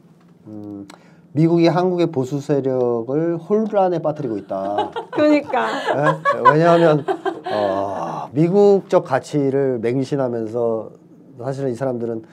음, 0.46 0.88
미국이 1.34 1.68
한국의 1.68 2.08
보수 2.08 2.40
세력을 2.40 3.38
혼란에 3.38 4.00
빠뜨리고 4.00 4.38
있다. 4.38 4.92
그러니까 5.12 5.68
예? 5.68 6.52
왜냐하면 6.52 7.06
어, 7.52 8.26
어, 8.26 8.30
미국적 8.32 9.04
가치를 9.04 9.80
맹신하면서 9.80 10.92
사실은 11.40 11.72
이 11.72 11.76
사람들은 11.76 12.24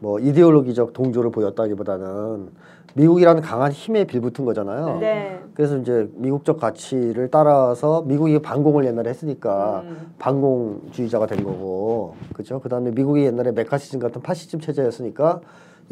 뭐 0.00 0.18
이데올로기적 0.18 0.92
동조를 0.92 1.30
보였다기보다는 1.30 2.50
미국이라는 2.94 3.40
강한 3.40 3.72
힘에 3.72 4.04
빌붙은 4.04 4.44
거잖아요. 4.44 4.98
네. 4.98 5.40
그래서 5.54 5.76
이제 5.78 6.10
미국적 6.14 6.58
가치를 6.58 7.30
따라서 7.30 8.02
미국이 8.02 8.40
반공을 8.40 8.84
옛날에 8.84 9.10
했으니까 9.10 9.82
음. 9.84 10.12
반공주의자가 10.18 11.26
된 11.26 11.44
거고 11.44 12.14
그죠 12.34 12.60
그다음에 12.60 12.90
미국이 12.90 13.24
옛날에 13.24 13.52
메카시즘 13.52 14.00
같은 14.00 14.22
파시즘 14.22 14.60
체제였으니까 14.60 15.40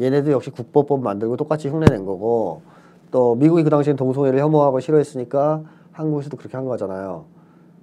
얘네도 0.01 0.31
역시 0.31 0.49
국보법 0.49 1.01
만들고 1.01 1.37
똑같이 1.37 1.69
흉내낸 1.69 2.05
거고 2.05 2.61
또 3.11 3.35
미국이 3.35 3.63
그 3.63 3.69
당시엔 3.69 3.95
동성애를 3.95 4.39
혐오하고 4.39 4.79
싫어했으니까 4.79 5.63
한국에서도 5.91 6.37
그렇게 6.37 6.55
한 6.55 6.65
거잖아요. 6.65 7.25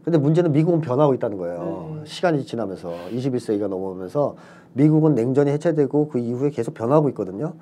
근데 0.04 0.18
문제는 0.18 0.52
미국은 0.52 0.80
변하고 0.80 1.14
있다는 1.14 1.36
거예요. 1.36 1.96
네. 1.96 2.00
시간이 2.04 2.44
지나면서 2.46 2.92
21세기가 3.12 3.68
넘어오면서 3.68 4.36
미국은 4.72 5.14
냉전이 5.14 5.50
해체되고 5.50 6.08
그 6.08 6.18
이후에 6.18 6.50
계속 6.50 6.74
변하고 6.74 7.08
있거든요. 7.08 7.54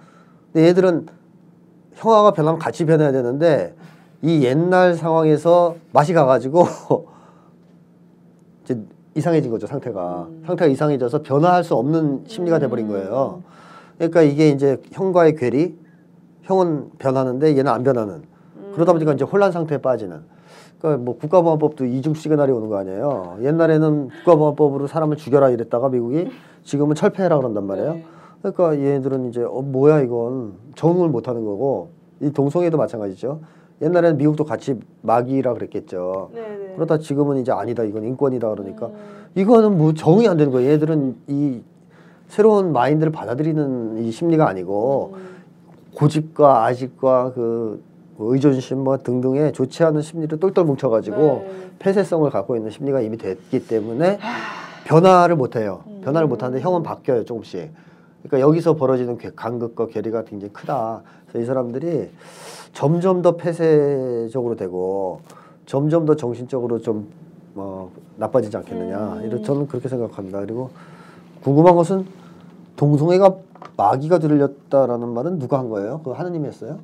근데 0.53 0.69
얘들은 0.69 1.07
형아가 1.95 2.33
변하면 2.33 2.59
같이 2.59 2.85
변해야 2.85 3.13
되는데 3.13 3.75
이 4.21 4.45
옛날 4.45 4.95
상황에서 4.95 5.77
맛이 5.93 6.13
가가지고 6.13 6.67
이제 8.65 8.81
이상해진 9.15 9.51
거죠 9.51 9.67
상태가. 9.67 10.29
상태가 10.47 10.71
이상해져서 10.71 11.23
변화할 11.23 11.65
수 11.65 11.75
없는 11.75 12.25
심리가 12.27 12.59
돼버린 12.59 12.89
거예요. 12.89 13.43
그러니까 13.99 14.23
이게 14.23 14.49
이제 14.51 14.81
형과의 14.93 15.37
괴리, 15.37 15.77
형은 16.43 16.91
변하는데 16.99 17.57
얘는 17.57 17.69
안 17.69 17.83
변하는. 17.83 18.23
그러다 18.75 18.93
보니까 18.93 19.13
이제 19.13 19.25
혼란 19.25 19.53
상태에 19.53 19.79
빠지는. 19.79 20.23
그러니까 20.79 21.03
뭐 21.03 21.17
국가보안법도 21.17 21.87
이중 21.87 22.15
시그널이 22.15 22.53
오는 22.53 22.69
거 22.69 22.77
아니에요. 22.77 23.39
옛날에는 23.43 24.09
국가보안법으로 24.19 24.87
사람을 24.87 25.17
죽여라 25.17 25.51
이랬다가 25.51 25.89
미국이 25.89 26.29
지금은 26.63 26.95
철폐해라 26.95 27.37
그런단 27.39 27.67
말이에요. 27.67 27.95
네. 27.95 28.05
그러니까 28.43 28.77
얘네들은 28.77 29.31
이제 29.31 29.43
어 29.43 29.63
뭐야 29.63 30.01
이건 30.01 30.55
적응을 30.75 31.09
못 31.09 31.29
하는 31.29 31.45
거고 31.45 31.91
이 32.21 32.31
동성애도 32.31 32.77
마찬가지죠. 32.77 33.41
옛날에는 33.81 34.19
미국도 34.19 34.45
같이 34.45 34.79
마귀라 35.03 35.55
그랬겠죠. 35.55 36.31
네네. 36.35 36.75
그러다 36.75 36.99
지금은 36.99 37.39
이제 37.39 37.53
아니다 37.53 37.83
이건 37.85 38.05
인권이다 38.05 38.51
그러니까 38.51 38.91
이거는 39.35 39.79
뭐 39.79 39.95
적응이 39.95 40.29
안 40.29 40.37
되는 40.37 40.53
거예요. 40.53 40.71
얘들은 40.71 41.17
이 41.29 41.63
새로운 42.35 42.73
마인드를 42.73 43.13
받아들이는 43.13 44.03
이 44.05 44.11
심리가 44.11 44.49
아니고 44.49 45.17
고집과 45.95 46.65
아집과 46.65 47.33
그 47.33 47.81
의존심 48.19 48.81
뭐 48.83 48.99
등등의 48.99 49.53
좋지 49.53 49.85
않은 49.85 50.03
심리를 50.03 50.41
똘똘 50.41 50.65
뭉쳐가지고 50.65 51.17
네. 51.17 51.71
폐쇄성을 51.79 52.29
갖고 52.31 52.57
있는 52.57 52.73
심리가 52.73 53.01
이미 53.01 53.19
됐기 53.19 53.69
때문에 53.69 54.19
변화를 54.85 55.37
못해요. 55.37 55.85
변화를 56.03 56.27
못하는데 56.27 56.61
형은 56.61 56.83
바뀌어요 56.83 57.25
조금씩. 57.25 57.71
그러니까 58.25 58.41
여기서 58.41 58.75
벌어지는 58.75 59.17
괴- 59.17 59.31
간극과 59.31 59.87
괴리가 59.87 60.25
굉장히 60.25 60.53
크다. 60.53 61.03
그래서 61.29 61.41
이 61.41 61.47
사람들이 61.47 62.11
점점 62.73 63.23
더 63.23 63.37
폐쇄적으로 63.37 64.57
되고 64.57 65.21
점점 65.67 66.05
더 66.05 66.17
정신적으로 66.17 66.81
좀 66.81 67.07
어, 67.55 67.93
나빠지지 68.17 68.57
않겠느냐. 68.57 69.21
이런 69.23 69.45
저는 69.45 69.69
그렇게 69.69 69.89
생각합니다. 69.89 70.41
그리고 70.41 70.71
궁금한 71.45 71.77
것은 71.77 72.24
동성애가 72.77 73.35
마귀가 73.77 74.19
들렸다라는 74.19 75.09
말은 75.09 75.39
누가 75.39 75.59
한 75.59 75.69
거예요? 75.69 76.01
그 76.05 76.11
하느님이 76.11 76.49
했어요? 76.49 76.79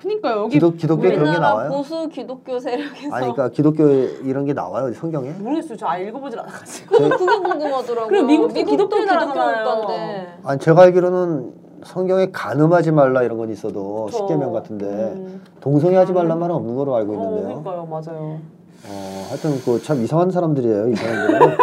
그니까요 0.00 0.42
여기 0.42 0.52
기독 0.52 0.76
기독교에 0.76 1.10
그런 1.12 1.24
게 1.24 1.30
우리나라 1.30 1.48
나와요? 1.48 1.70
보수 1.70 2.08
기독교 2.08 2.58
세력에서 2.58 3.14
아니 3.14 3.32
그러니까 3.32 3.48
기독교에 3.48 4.10
이런 4.24 4.44
게 4.44 4.52
나와요 4.52 4.92
성경에? 4.92 5.30
모르겠어요 5.30 5.78
저 5.78 5.86
아예 5.86 6.08
읽어보질 6.08 6.38
않아가지고 6.38 6.90
그게 6.96 7.08
그게 7.08 7.24
궁금하더라고요. 7.38 8.06
그리고 8.08 8.26
미국도 8.26 8.54
미국도 8.54 8.70
기독교 8.70 8.96
기독교 8.96 9.14
나라잖아요. 9.14 9.80
국가인데. 9.80 10.28
아니 10.44 10.60
제가 10.60 10.82
알기로는 10.82 11.52
성경에 11.84 12.30
간음하지 12.30 12.90
말라 12.92 13.22
이런 13.22 13.38
건 13.38 13.48
있어도 13.50 14.04
그쵸. 14.06 14.18
십계명 14.18 14.52
같은데 14.52 14.84
음. 14.84 15.42
동성애 15.60 15.96
하지 15.96 16.12
말란 16.12 16.38
말은 16.40 16.54
없는 16.54 16.74
거로 16.76 16.94
알고 16.94 17.12
어 17.12 17.16
있는데요. 17.16 17.54
그니까요 17.54 17.86
맞아요 17.86 18.38
어, 18.88 19.26
하여튼 19.30 19.58
그 19.64 19.82
참 19.82 20.02
이상한 20.04 20.30
사람들이에요, 20.30 20.88
이 20.90 20.94
사람들은. 20.94 21.56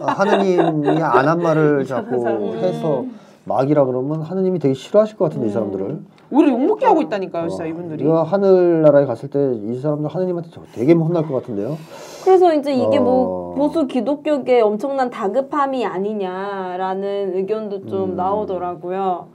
어, 0.00 0.04
하느님이 0.04 0.58
안 1.02 1.28
한 1.28 1.38
말을 1.40 1.84
자꾸 1.86 2.26
해서 2.56 3.04
막이라 3.44 3.84
그러면 3.86 4.22
하느님이 4.22 4.58
되게 4.58 4.74
싫어하실 4.74 5.16
것 5.16 5.24
같은데 5.26 5.48
이 5.48 5.50
사람들을. 5.50 5.98
오히려 6.30 6.52
욕먹게 6.52 6.86
하고 6.86 7.02
있다니까요 7.02 7.48
진짜 7.48 7.64
어, 7.64 7.66
이분들이 7.66 8.04
이거 8.04 8.22
하늘나라에 8.22 9.04
갔을 9.04 9.28
때 9.28 9.38
이 9.64 9.78
사람들 9.80 10.08
하느님한테 10.08 10.48
저- 10.52 10.62
되게 10.72 10.92
혼날 10.94 11.26
것 11.26 11.34
같은데요. 11.34 11.76
그래서 12.24 12.54
이제 12.54 12.72
이게 12.72 12.98
어. 12.98 13.02
뭐 13.02 13.54
보수 13.54 13.86
기독교계 13.86 14.60
엄청난 14.60 15.10
다급함이 15.10 15.84
아니냐라는 15.84 17.32
의견도 17.36 17.86
좀 17.86 18.10
음. 18.12 18.16
나오더라고요. 18.16 19.26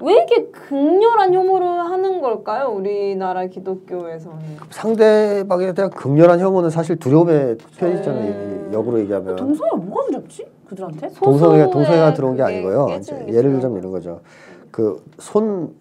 왜 0.00 0.12
이렇게 0.14 0.46
극렬한 0.50 1.34
혐오를 1.34 1.66
하는 1.66 2.20
걸까요? 2.20 2.68
우리나라 2.68 3.46
기독교에서는. 3.46 4.38
상대방에 4.70 5.72
대한 5.72 5.90
극렬한 5.90 6.38
혐오는 6.40 6.70
사실 6.70 6.96
두려움의 6.96 7.56
표현이잖아요. 7.78 8.53
이- 8.70 8.74
역으로 8.74 8.98
얘기하면. 9.00 9.36
동성애가 9.36 9.76
뭐가 9.76 10.06
두렵지 10.06 10.46
그들한테 10.68 11.08
동성애가 11.22 11.70
동성애가 11.70 12.14
들어온 12.14 12.36
게 12.36 12.42
아니고요. 12.42 12.88
이제 12.98 13.14
게 13.26 13.34
예를. 13.34 13.52
들자면 13.52 13.78
이런 13.78 13.90
거죠. 13.92 14.20
그 14.70 14.98
손 15.18 15.72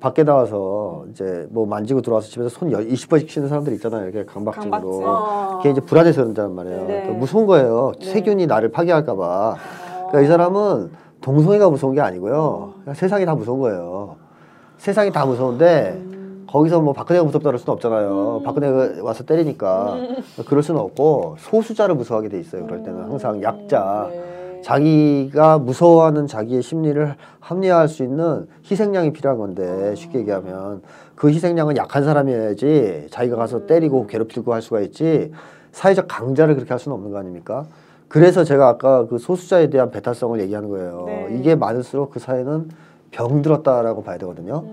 밖에 0.00 0.22
나와서 0.22 1.04
이제 1.10 1.46
뭐 1.50 1.66
만지고 1.66 2.00
들어와서 2.02 2.28
집에서 2.28 2.48
손 2.48 2.70
20번씩 2.70 3.28
씻는 3.28 3.48
사람들 3.48 3.72
있잖아요. 3.74 4.04
이렇게 4.08 4.24
강박증으로. 4.24 4.70
강박증. 4.70 5.02
어. 5.04 5.56
그게 5.58 5.70
이제 5.70 5.80
불안해서 5.80 6.20
그런단 6.22 6.54
말이에요. 6.54 6.86
네. 6.86 7.08
무서운 7.10 7.46
거예요. 7.46 7.92
세균이 8.00 8.46
나를 8.46 8.70
파괴할까 8.70 9.16
봐. 9.16 9.56
그러니까 10.08 10.20
이 10.20 10.26
사람은 10.26 10.90
동성애가 11.20 11.68
무서운 11.70 11.94
게 11.94 12.00
아니고요. 12.00 12.74
그냥 12.84 12.94
세상이 12.94 13.26
다 13.26 13.34
무서운 13.34 13.58
거예요. 13.58 14.14
세상이 14.78 15.10
다 15.10 15.26
무서운데 15.26 16.00
거기서 16.48 16.80
뭐 16.80 16.92
박근혜가 16.92 17.24
무섭다 17.24 17.48
그럴 17.48 17.58
수는 17.58 17.74
없잖아요. 17.74 18.42
박근혜가 18.44 19.02
와서 19.02 19.24
때리니까 19.24 19.98
그럴 20.46 20.62
수는 20.62 20.80
없고 20.80 21.36
소수자를 21.38 21.94
무서워하게 21.94 22.28
돼 22.30 22.40
있어요. 22.40 22.64
그럴 22.64 22.82
때는 22.82 23.02
항상 23.02 23.42
약자. 23.42 24.08
네. 24.10 24.60
자기가 24.62 25.58
무서워하는 25.58 26.26
자기의 26.26 26.62
심리를 26.62 27.14
합리화할 27.40 27.86
수 27.88 28.02
있는 28.02 28.48
희생양이 28.68 29.12
필요한 29.12 29.38
건데 29.38 29.94
쉽게 29.94 30.18
얘기하면 30.20 30.82
그 31.14 31.30
희생양은 31.30 31.76
약한 31.76 32.02
사람이어야지 32.02 33.06
자기가 33.10 33.36
가서 33.36 33.66
때리고 33.66 34.06
괴롭히고 34.06 34.52
할 34.52 34.60
수가 34.62 34.80
있지 34.80 35.32
사회적 35.72 36.06
강자를 36.08 36.54
그렇게 36.54 36.70
할 36.70 36.80
수는 36.80 36.96
없는 36.96 37.12
거 37.12 37.18
아닙니까? 37.18 37.66
그래서 38.08 38.42
제가 38.42 38.68
아까 38.68 39.06
그 39.06 39.18
소수자에 39.18 39.70
대한 39.70 39.90
배타성을 39.90 40.40
얘기하는 40.40 40.68
거예요. 40.70 41.04
네. 41.06 41.28
이게 41.38 41.54
많을수록 41.54 42.10
그 42.10 42.18
사회는 42.18 42.70
병들었다라고 43.10 44.02
봐야 44.02 44.18
되거든요. 44.18 44.64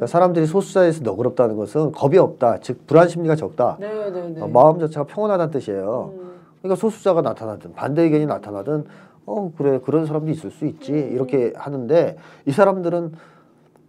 그러니까 0.00 0.06
사람들이 0.06 0.46
소수자에서 0.46 1.02
너그럽다는 1.02 1.56
것은 1.56 1.92
겁이 1.92 2.16
없다, 2.16 2.60
즉 2.60 2.86
불안 2.86 3.06
심리가 3.08 3.36
적다. 3.36 3.76
네 3.78 3.86
네 4.10 4.32
네 4.32 4.40
어, 4.40 4.48
마음 4.48 4.80
자체가 4.80 5.04
평온하다는 5.04 5.52
뜻이에요. 5.52 6.12
음. 6.14 6.30
그러니까 6.62 6.80
소수자가 6.80 7.20
나타나든 7.20 7.74
반대 7.74 8.02
의견이 8.04 8.24
나타나든 8.24 8.86
어 9.26 9.52
그래 9.58 9.78
그런 9.84 10.06
사람도 10.06 10.30
있을 10.30 10.50
수 10.50 10.64
있지 10.64 10.92
이렇게 10.92 11.52
하는데 11.54 12.16
이 12.46 12.50
사람들은 12.52 13.12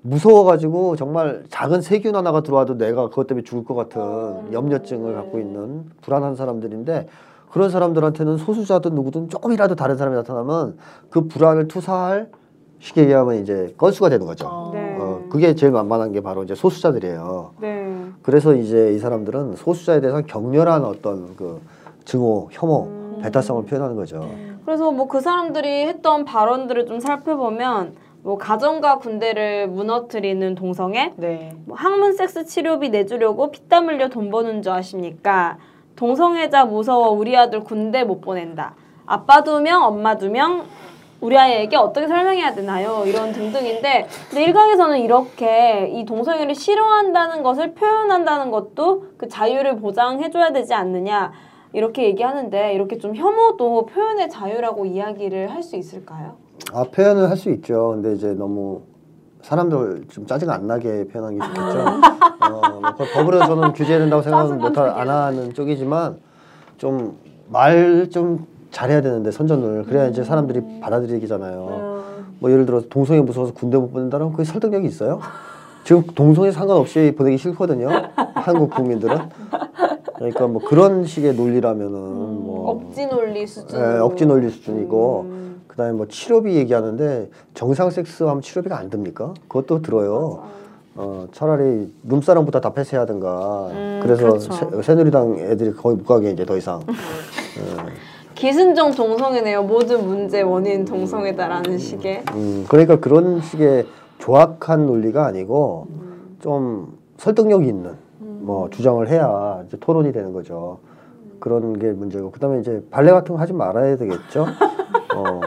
무서워가지고 0.01 0.97
정말 0.97 1.45
작은 1.49 1.81
세균 1.81 2.15
하나가 2.15 2.41
들어와도 2.41 2.77
내가 2.77 3.07
그것 3.07 3.27
때문에 3.27 3.43
죽을 3.45 3.63
것 3.63 3.75
같은 3.75 4.51
염려증을 4.51 5.13
갖고 5.15 5.39
있는 5.39 5.85
불안한 6.01 6.35
사람들인데 6.35 7.07
그런 7.51 7.69
사람들한테는 7.69 8.35
소수자든 8.37 8.95
누구든 8.95 9.29
조금이라도 9.29 9.75
다른 9.75 9.95
사람이 9.95 10.15
나타나면 10.17 10.77
그 11.09 11.27
불안을 11.27 11.67
투사할 11.69 12.29
쉽게 12.79 13.03
얘기하면 13.03 13.35
이제 13.35 13.73
건수가 13.77 14.09
되는 14.09 14.25
거죠. 14.25 14.47
어. 14.49 14.71
그게 15.31 15.55
제일 15.55 15.71
만만한 15.71 16.11
게 16.11 16.19
바로 16.19 16.43
이제 16.43 16.53
소수자들이에요. 16.55 17.51
네. 17.61 17.95
그래서 18.21 18.53
이제 18.53 18.91
이 18.93 18.99
사람들은 18.99 19.55
소수자에 19.55 20.01
대해서 20.01 20.21
격렬한 20.23 20.83
어떤 20.83 21.37
그 21.37 21.61
증오, 22.03 22.49
혐오, 22.51 23.21
배타성을 23.21 23.63
표현하는 23.63 23.95
거죠. 23.95 24.29
그래서 24.65 24.91
뭐 24.91 25.07
그 25.07 25.21
사람들이 25.21 25.85
했던 25.87 26.25
발언들을 26.25 26.85
좀 26.85 26.99
살펴보면 26.99 27.93
뭐 28.23 28.37
가정과 28.37 28.99
군대를 28.99 29.67
무너뜨리는 29.69 30.53
동성애, 30.55 31.13
네. 31.15 31.55
뭐 31.65 31.77
항문 31.77 32.13
섹스 32.13 32.45
치료비 32.45 32.89
내주려고 32.89 33.51
피땀 33.51 33.87
흘려 33.87 34.09
돈 34.09 34.29
버는 34.31 34.61
줄 34.61 34.73
아십니까? 34.73 35.57
동성애자 35.95 36.65
무서워 36.65 37.09
우리 37.11 37.37
아들 37.37 37.61
군대 37.63 38.03
못 38.03 38.19
보낸다. 38.19 38.75
아빠 39.05 39.43
두 39.43 39.61
명, 39.61 39.83
엄마 39.83 40.17
두 40.17 40.29
명, 40.29 40.65
우리 41.21 41.37
아이에게 41.37 41.77
어떻게 41.77 42.07
설명해야 42.07 42.53
되나요? 42.55 43.03
이런 43.05 43.31
등등인데 43.31 44.07
근데 44.29 44.43
일각에서는 44.43 44.99
이렇게 44.99 45.87
이 45.93 46.03
동성애를 46.05 46.55
싫어한다는 46.55 47.43
것을 47.43 47.73
표현한다는 47.75 48.49
것도 48.51 49.05
그 49.17 49.27
자유를 49.27 49.77
보장해줘야 49.79 50.51
되지 50.51 50.73
않느냐 50.73 51.31
이렇게 51.73 52.03
얘기하는데 52.05 52.73
이렇게 52.73 52.97
좀 52.97 53.15
혐오도 53.15 53.85
표현의 53.85 54.29
자유라고 54.29 54.85
이야기를 54.85 55.51
할 55.51 55.61
수 55.61 55.75
있을까요? 55.75 56.33
아 56.73 56.83
표현을 56.91 57.29
할 57.29 57.37
수 57.37 57.49
있죠. 57.51 57.89
근데 57.91 58.13
이제 58.15 58.33
너무 58.33 58.81
사람들 59.41 60.05
좀 60.09 60.25
짜증 60.25 60.49
안 60.49 60.65
나게 60.67 61.05
표현하는 61.07 61.39
게 61.39 61.45
좋겠죠. 61.45 61.79
어, 61.79 62.79
뭐 62.81 62.91
그걸 62.91 63.07
법으로 63.13 63.39
저는 63.45 63.73
규제해야 63.73 63.99
된다고 63.99 64.21
생각은 64.23 64.57
못안. 64.57 65.07
하는 65.07 65.53
쪽이지만 65.53 66.17
좀 66.77 67.17
말좀 67.49 68.45
잘해야 68.71 69.01
되는데 69.01 69.31
선전을 69.31 69.83
그래야 69.83 70.07
이제 70.07 70.23
사람들이 70.23 70.79
받아들이잖아요. 70.79 72.03
음. 72.17 72.35
뭐 72.39 72.51
예를 72.51 72.65
들어서 72.65 72.87
동성애 72.89 73.21
무서워서 73.21 73.53
군대 73.53 73.77
못 73.77 73.91
보낸다면 73.91 74.31
그게 74.31 74.43
설득력이 74.43 74.87
있어요? 74.87 75.19
지금 75.83 76.03
동성애 76.15 76.51
상관없이 76.51 77.13
보내기 77.17 77.37
싫거든요. 77.37 77.89
한국 78.33 78.71
국민들은. 78.71 79.17
그러니까 80.15 80.47
뭐 80.47 80.61
그런 80.63 81.05
식의 81.05 81.35
논리라면은 81.35 81.91
뭐 81.91 82.71
억지 82.71 83.07
논리 83.07 83.45
수준. 83.45 83.79
예, 83.79 83.99
억지 83.99 84.25
논리 84.25 84.49
수준이고 84.49 85.21
음. 85.27 85.61
그다음에 85.67 85.93
뭐 85.93 86.07
치료비 86.07 86.55
얘기하는데 86.55 87.29
정상 87.53 87.89
섹스하면 87.89 88.41
치료비가 88.41 88.77
안 88.77 88.89
듭니까? 88.89 89.33
그것도 89.47 89.81
들어요. 89.81 90.43
어 90.95 91.25
차라리 91.31 91.91
룸사람보다 92.03 92.59
다 92.59 92.73
폐쇄하든가 92.73 93.67
음, 93.71 93.99
그래서 94.03 94.23
그렇죠. 94.27 94.51
새, 94.51 94.81
새누리당 94.81 95.37
애들이 95.39 95.71
거의 95.73 95.95
못 95.95 96.05
가게 96.05 96.31
이제 96.31 96.45
더 96.45 96.57
이상 96.57 96.81
기승전 98.41 98.93
동성애네요. 98.95 99.61
모든 99.61 100.03
문제 100.03 100.41
원인 100.41 100.83
동성애다라는 100.83 101.77
식의. 101.77 102.23
음, 102.33 102.65
그러니까 102.67 102.95
그런 102.99 103.39
식의 103.39 103.85
조악한 104.17 104.87
논리가 104.87 105.27
아니고 105.27 105.85
좀 106.39 106.97
설득력이 107.17 107.67
있는 107.67 107.93
뭐 108.17 108.67
주장을 108.71 109.07
해야 109.09 109.61
이제 109.67 109.77
토론이 109.79 110.11
되는 110.11 110.33
거죠. 110.33 110.79
그런 111.39 111.77
게 111.77 111.91
문제고 111.91 112.31
그다음에 112.31 112.61
이제 112.61 112.83
발레 112.89 113.11
같은 113.11 113.35
거 113.35 113.39
하지 113.39 113.53
말아야 113.53 113.95
되겠죠. 113.97 114.47
어, 115.15 115.39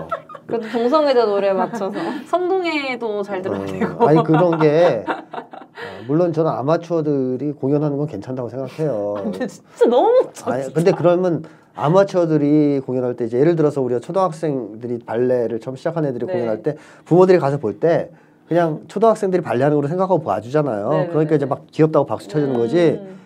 그래도 0.47 0.69
동성애자 0.69 1.27
노래 1.27 1.53
맞춰서. 1.53 1.99
성동에도 2.29 3.25
잘 3.25 3.43
들어야 3.43 3.67
되고. 3.67 4.05
어, 4.05 4.07
아니 4.07 4.23
그런 4.23 4.61
게 4.61 5.05
어, 5.09 6.05
물론 6.07 6.33
저는 6.33 6.49
아마추어들이 6.49 7.55
공연하는 7.55 7.97
건 7.97 8.07
괜찮다고 8.07 8.49
생각해요. 8.51 9.15
근데 9.25 9.49
진짜 9.49 9.85
너무 9.87 10.29
아니 10.45 10.73
근데 10.73 10.93
그러면 10.93 11.43
아마추어들이 11.75 12.81
공연할 12.87 13.15
때 13.17 13.25
이제 13.27 13.39
예를 13.39 13.57
들어서 13.57 13.81
우리가 13.83 14.01
초등학생들이 14.01 15.01
발레를 15.01 15.61
처음 15.61 15.77
시작한 15.77 16.05
애들이 16.05 16.27
네. 16.27 16.33
공연할 16.33 16.63
때 16.63 16.77
부모들이 17.05 17.39
가서 17.39 17.59
볼 17.59 17.79
때 17.81 18.11
그냥 18.49 18.83
초등학생들이 18.89 19.43
발레하는 19.43 19.77
걸로 19.77 19.89
생각하고 19.89 20.23
봐주잖아요. 20.23 20.89
네, 20.91 20.99
네, 21.05 21.09
그러니까 21.09 21.35
이제 21.35 21.47
막 21.47 21.63
귀엽다고 21.71 22.05
박수 22.07 22.29
쳐주는 22.29 22.55
거지. 22.55 23.01
음. 23.01 23.17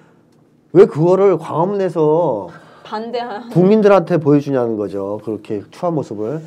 왜 0.72 0.86
그거를 0.86 1.38
광화문 1.38 1.80
에서 1.80 2.48
반대하. 2.84 3.48
국민들한테 3.50 4.18
보여주냐는 4.18 4.76
거죠. 4.76 5.20
그렇게 5.24 5.62
추한 5.70 5.94
모습을. 5.94 6.40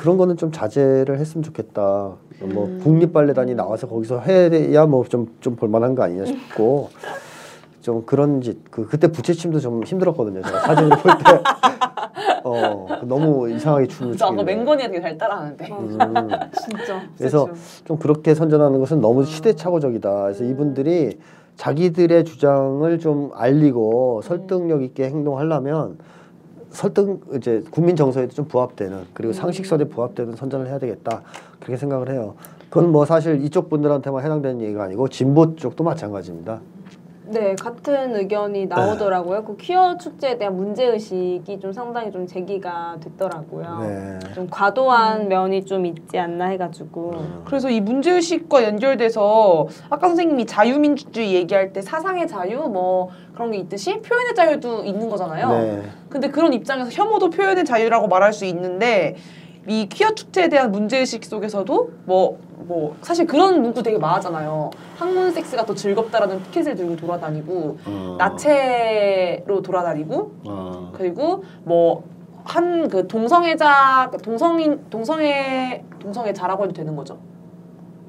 그런 0.00 0.18
거는 0.18 0.36
좀 0.36 0.50
자제를 0.52 1.18
했으면 1.18 1.42
좋겠다. 1.44 2.12
뭐 2.52 2.66
음. 2.66 2.80
국립발레단이 2.82 3.54
나와서 3.54 3.86
거기서 3.88 4.20
해야 4.20 4.84
뭐 4.86 5.04
좀 5.08 5.26
좀 5.40 5.56
볼만한 5.56 5.94
거 5.94 6.02
아니냐 6.02 6.24
싶고 6.26 6.90
좀 7.88 8.04
그런 8.04 8.42
짓. 8.42 8.70
그 8.70 8.86
그때 8.86 9.10
부채춤도 9.10 9.60
좀 9.60 9.82
힘들었거든요. 9.82 10.42
제가 10.42 10.60
사진을 10.60 10.90
볼 10.98 11.12
때. 11.24 11.42
어 12.44 12.86
너무 13.04 13.48
이상하게 13.50 13.86
춤을 13.86 14.14
저 14.18 14.26
아까. 14.26 14.42
맹건이가 14.42 14.88
되게 14.90 15.00
잘 15.00 15.16
따라하는데. 15.16 15.70
음. 15.72 15.96
진짜. 16.52 17.02
그래서. 17.16 17.48
좀 17.86 17.96
그렇게 17.98 18.34
선전하는 18.34 18.78
것은 18.78 19.00
너무 19.00 19.24
시대착오적이다. 19.24 20.22
그래서 20.24 20.44
이분들이 20.44 21.18
자기들의 21.56 22.26
주장을 22.26 22.98
좀 22.98 23.30
알리고 23.34 24.20
설득력 24.22 24.82
있게 24.82 25.04
행동하려면 25.04 25.96
설득 26.68 27.26
이제 27.36 27.64
국민 27.70 27.96
정서에도 27.96 28.34
좀 28.34 28.44
부합되는 28.44 28.98
그리고 29.14 29.32
상식선에 29.32 29.84
부합되는 29.84 30.36
선전을 30.36 30.66
해야 30.66 30.78
되겠다 30.78 31.22
그렇게 31.58 31.78
생각을 31.78 32.10
해요. 32.10 32.34
그건 32.68 32.92
뭐 32.92 33.06
사실 33.06 33.42
이쪽 33.42 33.70
분들한테만 33.70 34.22
해당되는 34.22 34.60
얘기가 34.60 34.84
아니고 34.84 35.08
진보 35.08 35.56
쪽도 35.56 35.82
마찬가지입니다. 35.82 36.60
네, 37.30 37.54
같은 37.54 38.16
의견이 38.16 38.66
나오더라고요. 38.66 39.44
그 39.44 39.56
퀴어 39.56 39.98
축제에 39.98 40.38
대한 40.38 40.56
문제 40.56 40.86
의식이 40.86 41.60
좀 41.60 41.72
상당히 41.72 42.10
좀 42.10 42.26
제기가 42.26 42.96
됐더라고요. 43.00 43.78
네. 43.82 44.18
좀 44.34 44.48
과도한 44.50 45.28
면이 45.28 45.64
좀 45.66 45.84
있지 45.84 46.18
않나 46.18 46.46
해가지고. 46.46 47.14
그래서 47.44 47.68
이 47.68 47.80
문제 47.80 48.12
의식과 48.12 48.64
연결돼서 48.64 49.68
아까 49.90 50.08
선생님이 50.08 50.46
자유민주주의 50.46 51.34
얘기할 51.34 51.72
때 51.72 51.82
사상의 51.82 52.26
자유 52.26 52.60
뭐 52.68 53.10
그런 53.34 53.50
게 53.50 53.58
있듯이 53.58 54.00
표현의 54.00 54.34
자유도 54.34 54.84
있는 54.84 55.10
거잖아요. 55.10 55.48
네. 55.50 55.82
근데 56.08 56.30
그런 56.30 56.52
입장에서 56.52 56.90
혐오도 56.90 57.30
표현의 57.30 57.64
자유라고 57.64 58.08
말할 58.08 58.32
수 58.32 58.46
있는데 58.46 59.16
이 59.66 59.86
퀴어 59.88 60.14
축제에 60.14 60.48
대한 60.48 60.72
문제의식 60.72 61.24
속에서도 61.24 61.90
뭐, 62.06 62.38
뭐 62.66 62.96
사실 63.02 63.26
그런 63.26 63.62
문구 63.62 63.82
되게 63.82 63.98
많았잖아요. 63.98 64.70
학문 64.98 65.30
섹스가 65.32 65.64
더 65.64 65.74
즐겁다라는 65.74 66.42
티켓을 66.44 66.74
들고 66.74 66.96
돌아다니고 66.96 67.78
어. 67.86 68.16
나체로 68.18 69.62
돌아다니고 69.62 70.32
어. 70.46 70.92
그리고 70.94 71.44
뭐 71.64 72.02
한 72.50 72.88
그 72.88 73.06
동성애자 73.06 74.10
동성인 74.22 74.80
동성애 74.88 75.84
동성애자라고 75.98 76.64
해도 76.64 76.72
되는 76.72 76.96
거죠. 76.96 77.18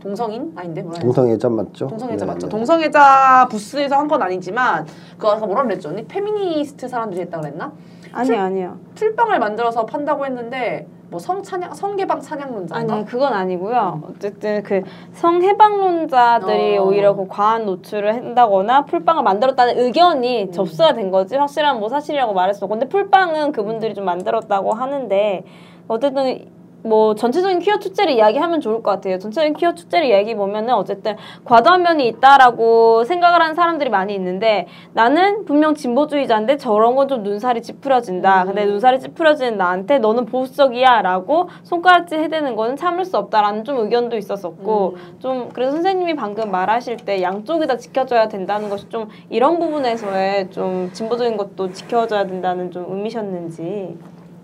동성인 0.02 0.54
아닌데 0.56 0.82
뭐라? 0.82 0.98
동성애자 1.00 1.50
맞죠? 1.50 1.88
동성애자 1.88 2.26
네, 2.26 2.32
맞죠? 2.32 2.48
네. 2.48 2.50
동성애자 2.50 3.48
부스에서 3.52 3.98
한 3.98 4.08
건 4.08 4.22
아니지만 4.22 4.86
그거 5.18 5.32
아까 5.32 5.46
뭐라 5.46 5.64
그랬죠? 5.64 5.90
언니 5.90 6.06
페미니스트 6.06 6.88
사람들이 6.88 7.20
했다 7.24 7.42
그랬나? 7.42 7.74
아니 8.14 8.34
아니요. 8.34 8.78
풀빵을 8.96 9.40
만들어서 9.40 9.86
판다고 9.86 10.26
했는데 10.26 10.88
뭐 11.10 11.20
성찬양 11.20 11.74
성개방 11.74 12.22
찬양론자인가? 12.22 12.94
아니 12.94 13.06
그건 13.06 13.34
아니고요. 13.34 14.04
어쨌든 14.10 14.62
그 14.64 14.84
성해방론자들이 15.14 16.78
어. 16.78 16.84
오히려 16.84 17.16
그 17.16 17.28
과한 17.28 17.66
노출을 17.66 18.14
한다거나 18.16 18.86
풀빵을 18.86 19.24
만들었다는 19.24 19.80
의견이 19.80 20.52
접수가 20.52 20.94
된 20.94 21.10
거지 21.10 21.36
확실한 21.36 21.80
뭐 21.80 21.90
사실이라고 21.90 22.40
없고 22.40 22.68
근데 22.68 22.88
풀빵은 22.88 23.52
그분들이 23.52 23.94
좀 23.94 24.06
만들었다고 24.06 24.74
하는데 24.74 25.44
어쨌든 25.88 26.46
뭐 26.84 27.16
전체적인 27.16 27.60
퀴어 27.60 27.80
축제를 27.80 28.14
이야기하면 28.14 28.62
좋을 28.62 28.82
것 28.82 28.92
같아요. 28.92 29.20
전체적인 29.20 29.56
퀴어 29.56 29.74
축제를 29.76 30.08
이야기 30.08 30.36
보면은 30.36 30.74
어쨌든 30.74 31.18
과도한 31.44 31.82
면이 31.82 32.08
있다라고 32.08 33.04
생각을 33.04 33.42
하는 33.42 33.56
사람들이 33.56 33.90
많이 33.90 34.16
있는데 34.16 34.68
나는 34.94 35.44
분명 35.46 35.76
진보주의자인데 35.76 36.56
저런 36.58 36.96
건 36.96 37.10
좀 37.10 37.24
눈살이 37.24 37.62
찌푸려진다. 37.62 38.46
근데 38.46 38.66
눈살이 38.66 39.00
찌푸려지는 39.00 39.58
나한테 39.58 39.98
너는 39.98 40.26
보수적이야라고 40.26 41.50
손가락질 41.64 42.20
해대는 42.20 42.56
거는 42.56 42.78
참을 42.78 43.04
수 43.04 43.18
없다라는 43.18 43.64
좀 43.64 43.80
의견도 43.80 44.16
있었었고 44.16 44.98
좀 45.18 45.50
그래서 45.52 45.72
선생님이 45.72 46.16
방금 46.16 46.52
말하실 46.52 46.98
때 46.98 47.22
양쪽이 47.22 47.66
다 47.66 47.78
지켜줘야 47.78 48.28
된다는 48.28 48.70
것이 48.70 48.88
좀 48.90 49.10
이런 49.30 49.60
부분에서의 49.60 50.52
좀 50.52 50.92
진보적인 50.94 51.36
것도 51.36 51.74
지켜줘야 51.74 52.26
된다는 52.28 52.70
좀 52.72 52.86
의미셨는지. 52.88 53.98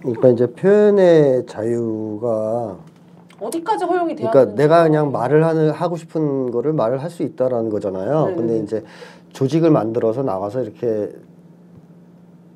그러니까 0.06 0.30
이제 0.30 0.46
표현의 0.48 1.46
자유가 1.48 2.78
어디까지 3.39 3.86
허용이 3.86 4.15
돼야 4.15 4.30
그러니까. 4.32 4.56
내가 4.56 4.84
그냥 4.84 5.12
말을 5.12 5.44
하는 5.46 5.72
하고 5.72 5.98
싶은 5.98 6.52
거를 6.52 6.74
말을 6.74 7.02
할 7.02 7.10
수 7.10 7.24
있다라는 7.24 7.70
거잖아요. 7.70 8.26
네네네. 8.26 8.36
근데 8.36 8.58
이제 8.60 8.84
조직을 9.34 9.72
만들어서 9.72 10.22
나가서 10.24 10.62
이렇게 10.63 11.12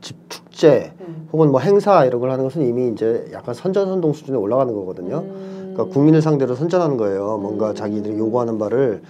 집 0.01 0.15
축제 0.29 0.93
음. 1.01 1.27
혹은 1.33 1.51
뭐 1.51 1.59
행사 1.59 2.05
이런 2.05 2.21
걸 2.21 2.31
하는 2.31 2.43
것은 2.45 2.61
이미 2.61 2.89
이제 2.89 3.29
약간 3.33 3.53
선전선동 3.53 4.13
수준에 4.13 4.37
올라가는 4.37 4.73
거거든요. 4.73 5.17
음. 5.19 5.71
그러니까 5.73 5.93
국민을 5.93 6.21
상대로 6.21 6.55
선전하는 6.55 6.97
거예요. 6.97 7.37
뭔가 7.37 7.71
음. 7.71 7.75
자기들이 7.75 8.17
요구하는 8.17 8.57
바를 8.57 9.01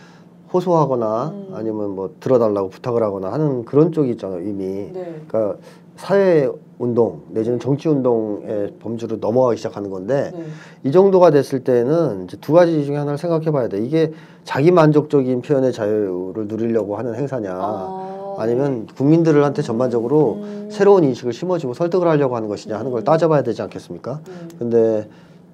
호소하거나 0.53 1.27
음. 1.29 1.51
아니면 1.53 1.91
뭐 1.91 2.09
들어달라고 2.19 2.69
부탁을 2.69 3.03
하거나 3.03 3.31
하는 3.31 3.65
그런 3.65 3.91
쪽이 3.91 4.11
있잖아요. 4.11 4.41
이미. 4.41 4.91
네. 4.91 5.21
그러니까 5.27 5.57
사회 6.03 6.49
운동 6.77 7.23
내지는 7.27 7.59
정치 7.59 7.89
운동의 7.89 8.75
범주로 8.81 9.17
넘어가기 9.17 9.57
시작하는 9.57 9.89
건데 9.89 10.31
네. 10.33 10.43
이 10.85 10.93
정도가 10.93 11.29
됐을 11.29 11.65
때는 11.65 12.23
이제 12.23 12.37
두 12.39 12.53
가지 12.53 12.85
중에 12.85 12.95
하나를 12.95 13.17
생각해 13.17 13.51
봐야 13.51 13.67
돼. 13.67 13.79
이게 13.83 14.13
자기 14.45 14.71
만족적인 14.71 15.41
표현의 15.41 15.73
자유를 15.73 16.47
누리려고 16.47 16.95
하는 16.95 17.15
행사냐. 17.15 17.51
아, 17.53 18.35
아니면 18.37 18.87
국민들한테 18.95 19.61
전반적으로 19.61 20.39
음. 20.41 20.69
새로운 20.71 21.03
인식을 21.03 21.33
심어주고 21.33 21.73
설득을 21.73 22.07
하려고 22.07 22.37
하는 22.37 22.47
것이냐 22.47 22.79
하는 22.79 22.91
걸 22.91 23.03
따져봐야 23.03 23.43
되지 23.43 23.61
않겠습니까? 23.63 24.21
음. 24.29 24.49
근데 24.57 25.09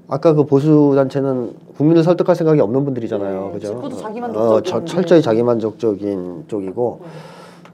아까 0.08 0.34
그 0.34 0.46
보수 0.46 0.94
단체는 0.96 1.54
국민을 1.76 2.04
설득할 2.04 2.36
생각이 2.36 2.62
없는 2.62 2.86
분들이잖아요, 2.86 3.46
네, 3.48 3.52
그죠? 3.54 3.82
어, 4.38 4.62
저- 4.62 4.80
네. 4.82 4.86
철저히 4.86 5.24
자기만족적인 5.24 6.44
쪽이고 6.48 7.00
네. 7.02 7.08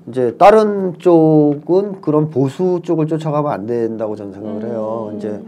이제 0.08 0.36
다른 0.38 0.97
쪽은 0.97 2.02
그런 2.02 2.30
보수 2.30 2.80
쪽을 2.84 3.08
쫓아가면 3.08 3.52
안 3.52 3.66
된다고 3.66 4.16
저는 4.16 4.34
생각을 4.34 4.66
해요. 4.66 5.10
음. 5.12 5.18
이제 5.18 5.41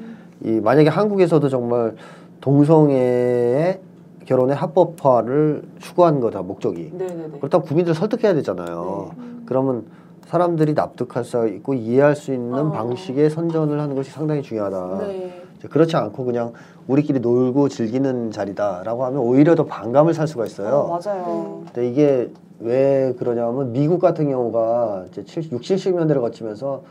이 0.43 0.60
만약에 0.60 0.89
한국에서도 0.89 1.49
정말 1.49 1.95
동성애의 2.41 3.80
결혼의 4.26 4.56
합법화를 4.56 5.64
추구한 5.80 6.20
거다 6.20 6.41
목적이 6.41 6.91
네네네. 6.93 7.38
그렇다면 7.39 7.66
국민들 7.66 7.93
설득해야 7.93 8.34
되잖아요. 8.36 9.12
그러면 9.45 9.86
사람들이 10.28 10.74
납득할 10.74 11.24
수 11.24 11.47
있고 11.47 11.74
이해할 11.74 12.16
수 12.16 12.34
있는 12.34 12.68
어. 12.68 12.72
방식의 12.72 13.30
선전을 13.30 13.80
하는 13.80 13.95
것이 13.95 14.12
상당히 14.12 14.41
중요하다. 14.41 14.97
네. 15.08 15.43
그렇지 15.70 15.95
않고 15.95 16.26
그냥 16.26 16.54
우리끼리 16.88 17.20
놀고 17.20 17.70
즐기는 17.70 18.32
자리다라고 18.32 19.06
하면 19.06 19.20
오히려 19.20 19.56
더 19.56 19.66
반감을 19.66 20.14
살 20.14 20.28
수가 20.28 20.45
있어요. 20.45 20.76
어, 20.76 20.99
맞아요. 20.99 21.62
근데 21.66 21.88
이게 21.89 22.30
왜 22.60 23.14
그러냐면 23.18 23.72
미국 23.74 23.99
같은 23.99 24.30
경우가 24.30 25.06
이제 25.10 25.24
70, 25.24 25.54
60, 25.54 25.78
70년대를 25.78 26.22
거치면서 26.22 26.84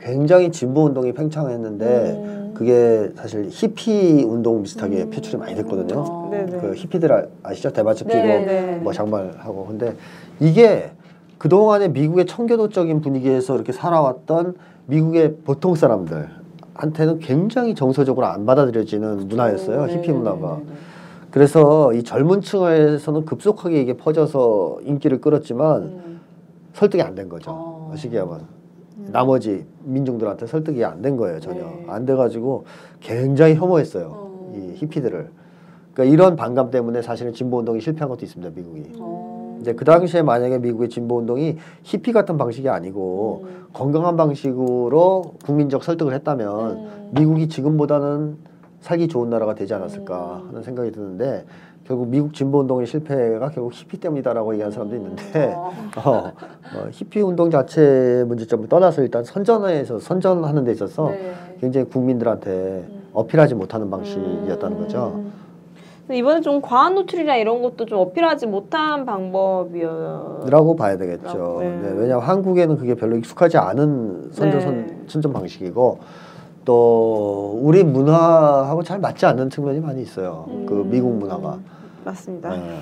굉장히 0.00 0.52
진보 0.52 0.84
운동이 0.84 1.12
팽창했는데 1.12 1.84
음. 1.86 2.50
그게 2.54 3.10
사실 3.16 3.48
히피 3.50 4.24
운동 4.24 4.62
비슷하게 4.62 5.10
표출이 5.10 5.36
많이 5.38 5.54
됐거든요. 5.56 6.28
네네. 6.30 6.58
그 6.58 6.74
히피들 6.74 7.12
아- 7.12 7.26
아시죠? 7.42 7.72
대바츠 7.72 8.04
피고 8.04 8.16
네네. 8.16 8.76
뭐 8.76 8.92
장발하고 8.92 9.66
근데 9.66 9.94
이게 10.40 10.90
그동안의 11.38 11.90
미국의 11.90 12.26
청교도적인 12.26 13.00
분위기에서 13.00 13.54
이렇게 13.54 13.72
살아왔던 13.72 14.54
미국의 14.86 15.36
보통 15.44 15.74
사람들한테는 15.74 17.18
굉장히 17.20 17.74
정서적으로 17.74 18.26
안 18.26 18.46
받아들여지는 18.46 19.28
문화였어요. 19.28 19.86
네, 19.86 19.94
히피 19.94 20.12
문화가. 20.12 20.60
그래서 21.38 21.92
이 21.92 22.02
젊은 22.02 22.40
층에서는 22.40 23.24
급속하게 23.24 23.80
이게 23.80 23.96
퍼져서 23.96 24.80
인기를 24.82 25.20
끌었지만 25.20 25.82
음. 25.82 26.20
설득이 26.72 27.00
안 27.00 27.14
된 27.14 27.28
거죠. 27.28 27.52
어. 27.52 27.92
시기하면 27.96 28.40
나머지 29.12 29.64
민중들한테 29.84 30.46
설득이 30.46 30.84
안 30.84 31.00
된 31.00 31.16
거예요 31.16 31.38
전혀 31.38 31.60
네. 31.60 31.86
안 31.86 32.04
돼가지고 32.06 32.64
굉장히 32.98 33.54
혐오했어요 33.54 34.06
어. 34.12 34.52
이 34.56 34.72
히피들을. 34.78 35.30
그러니까 35.94 36.12
이런 36.12 36.34
반감 36.34 36.72
때문에 36.72 37.02
사실은 37.02 37.32
진보 37.32 37.58
운동이 37.58 37.80
실패한 37.82 38.08
것도 38.08 38.24
있습니다 38.24 38.52
미국이. 38.56 38.82
어. 38.98 39.58
이제 39.60 39.74
그 39.74 39.84
당시에 39.84 40.22
만약에 40.22 40.58
미국의 40.58 40.88
진보 40.88 41.18
운동이 41.18 41.56
히피 41.84 42.12
같은 42.12 42.36
방식이 42.36 42.68
아니고 42.68 43.44
음. 43.44 43.66
건강한 43.72 44.16
방식으로 44.16 45.34
국민적 45.44 45.84
설득을 45.84 46.12
했다면 46.14 46.70
음. 46.72 47.10
미국이 47.12 47.48
지금보다는 47.48 48.47
살기 48.80 49.08
좋은 49.08 49.30
나라가 49.30 49.54
되지 49.54 49.74
않았을까 49.74 50.42
음. 50.42 50.48
하는 50.48 50.62
생각이 50.62 50.92
드는데 50.92 51.44
결국 51.84 52.08
미국 52.08 52.34
진보 52.34 52.60
운동의 52.60 52.86
실패가 52.86 53.48
결국 53.48 53.72
히피 53.72 53.98
때문이다라고 53.98 54.52
얘기하는 54.52 54.72
사람도 54.72 54.96
있는데 54.96 55.54
어. 55.56 55.72
어, 56.04 56.10
어, 56.10 56.88
히피 56.90 57.20
운동 57.20 57.50
자체 57.50 58.24
문제점을 58.26 58.68
떠나서 58.68 59.02
일단 59.02 59.24
선전에서 59.24 59.98
선전하는 59.98 60.64
데 60.64 60.72
있어서 60.72 61.08
네. 61.10 61.32
굉장히 61.60 61.86
국민들한테 61.88 62.86
어필하지 63.12 63.54
못하는 63.54 63.90
방식이었다는 63.90 64.78
거죠. 64.78 65.12
음. 65.16 65.32
이번에 66.10 66.40
좀 66.40 66.62
과한 66.62 66.94
노출이나 66.94 67.36
이런 67.36 67.60
것도 67.62 67.84
좀 67.84 67.98
어필하지 67.98 68.46
못한 68.46 69.04
방법이어요. 69.04 70.46
라고 70.48 70.74
봐야 70.74 70.96
되겠죠. 70.96 71.58
네. 71.60 71.68
네, 71.68 71.88
왜냐하면 71.94 72.20
한국에는 72.20 72.76
그게 72.78 72.94
별로 72.94 73.16
익숙하지 73.16 73.58
않은 73.58 74.30
선전 74.32 74.60
선, 74.60 74.86
네. 74.86 74.98
선전 75.06 75.32
방식이고 75.32 75.98
또 76.68 77.58
우리 77.62 77.82
문화하고 77.82 78.82
잘 78.82 78.98
맞지 78.98 79.24
않는 79.24 79.48
측면이 79.48 79.80
많이 79.80 80.02
있어요. 80.02 80.44
그 80.66 80.86
미국 80.86 81.14
문화가. 81.14 81.58
맞습니다. 82.04 82.50
네. 82.50 82.80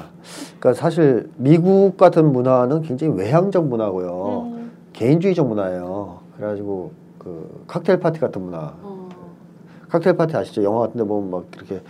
그러니까 0.59 0.75
사실 0.75 1.31
미국 1.37 1.97
같은 1.97 2.33
문화는 2.33 2.83
굉장히 2.83 3.17
외향적 3.17 3.69
문화고요. 3.69 4.43
음. 4.47 4.73
개인주의적 4.93 5.47
문화예요. 5.47 6.19
그래가지고 6.37 6.91
그 7.21 7.65
칵테일 7.69 8.01
파티 8.01 8.19
같은 8.19 8.43
문화. 8.43 8.75
어. 8.83 9.09
칵테일 9.89 10.17
파티 10.17 10.37
아시죠? 10.37 10.65
영화 10.65 10.81
같은 10.81 10.99
데 10.99 11.05
보면 11.05 11.31
막 11.31 11.45
이렇게 11.55 11.81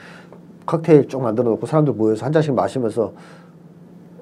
칵테일 0.67 1.09
쭉 1.09 1.23
만들어 1.23 1.49
놓고 1.49 1.67
사람들 1.67 1.95
모여서 1.95 2.27
한 2.27 2.33
잔씩 2.33 2.53
마시면서 2.53 3.15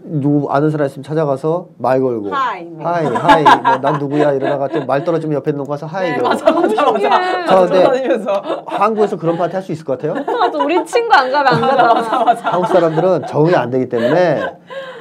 누구 0.06 0.50
아는 0.50 0.70
사람 0.70 0.86
있으면 0.86 1.02
찾아가서 1.02 1.68
말 1.78 1.98
걸고 2.00 2.30
hi, 2.30 2.64
뭐. 2.64 2.86
hi 2.86 3.06
hi 3.06 3.42
뭐, 3.42 3.76
난 3.78 3.98
누구야 3.98 4.32
이러다가 4.32 4.68
또 4.68 4.84
말 4.84 5.02
떨어지면 5.02 5.36
옆에 5.36 5.50
있는 5.50 5.64
거 5.64 5.70
가서 5.70 5.86
hi 5.86 6.10
네, 6.10 6.18
맞아 6.20 6.44
맞아 6.52 6.92
맞아. 6.92 7.46
저 7.46 7.60
근데 7.62 7.82
돌아다니면서. 7.82 8.42
한국에서 8.66 9.16
그런 9.16 9.38
파티 9.38 9.54
할 9.54 9.62
수 9.62 9.72
있을 9.72 9.84
것 9.84 9.96
같아요? 9.98 10.12
맞아, 10.22 10.58
우리 10.58 10.84
친구 10.84 11.14
안 11.14 11.32
가면 11.32 11.54
안 11.54 11.60
가잖아. 11.62 12.34
한국 12.42 12.66
사람들은 12.68 13.26
적응이 13.26 13.54
안 13.56 13.70
되기 13.70 13.88
때문에 13.88 14.42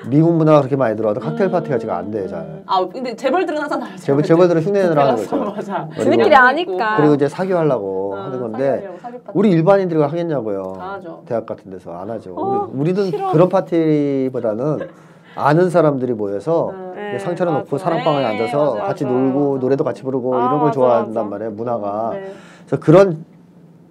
미국 0.08 0.34
문화가 0.36 0.60
그렇게 0.60 0.76
많이 0.76 0.96
들어와도 0.98 1.22
칵테일 1.22 1.50
파티가 1.50 1.78
지금 1.78 1.94
안 1.94 2.12
돼, 2.12 2.28
잘. 2.28 2.62
아 2.66 2.86
근데 2.92 3.16
재벌들은 3.16 3.58
항상 3.62 3.82
알죠. 3.82 3.98
재벌, 3.98 4.24
재벌들은 4.24 4.62
흉내내느라 4.62 5.04
하는 5.08 5.16
거죠. 5.16 5.38
맞아. 5.38 5.88
지들끼리 5.98 6.36
아니까. 6.36 6.98
그리고 6.98 7.14
이제 7.14 7.30
사교하려고 7.30 8.14
어, 8.14 8.18
하는 8.24 8.40
건데, 8.42 8.72
사귀려고, 8.76 8.98
사귀 9.00 9.18
파티. 9.20 9.32
우리 9.40 9.52
일반인들이 9.52 10.02
하겠냐고요. 10.02 10.74
안 10.80 10.90
하죠. 10.96 11.24
대학 11.26 11.46
같은 11.46 11.72
데서 11.72 11.94
안 11.94 12.10
하죠. 12.10 12.34
어, 12.36 12.70
우리, 12.74 12.82
우리는 12.92 13.06
싫어. 13.12 13.32
그런 13.32 13.48
파티보다는 13.48 14.90
아는 15.36 15.70
사람들이 15.70 16.14
모여서 16.14 16.74
네, 16.96 17.18
상처를 17.20 17.54
놓고 17.54 17.68
맞아. 17.72 17.84
사랑방에 17.86 18.20
네, 18.20 18.26
앉아서 18.26 18.74
맞아, 18.76 18.86
같이 18.88 19.06
맞아. 19.06 19.16
놀고 19.16 19.58
노래도 19.60 19.84
같이 19.84 20.04
부르고 20.04 20.36
아, 20.36 20.46
이런 20.46 20.60
걸 20.60 20.72
좋아한단 20.74 21.14
맞아. 21.14 21.30
말이에요. 21.30 21.52
문화가. 21.52 22.10
네. 22.14 22.34
그래서 22.68 22.84
그런 22.84 23.26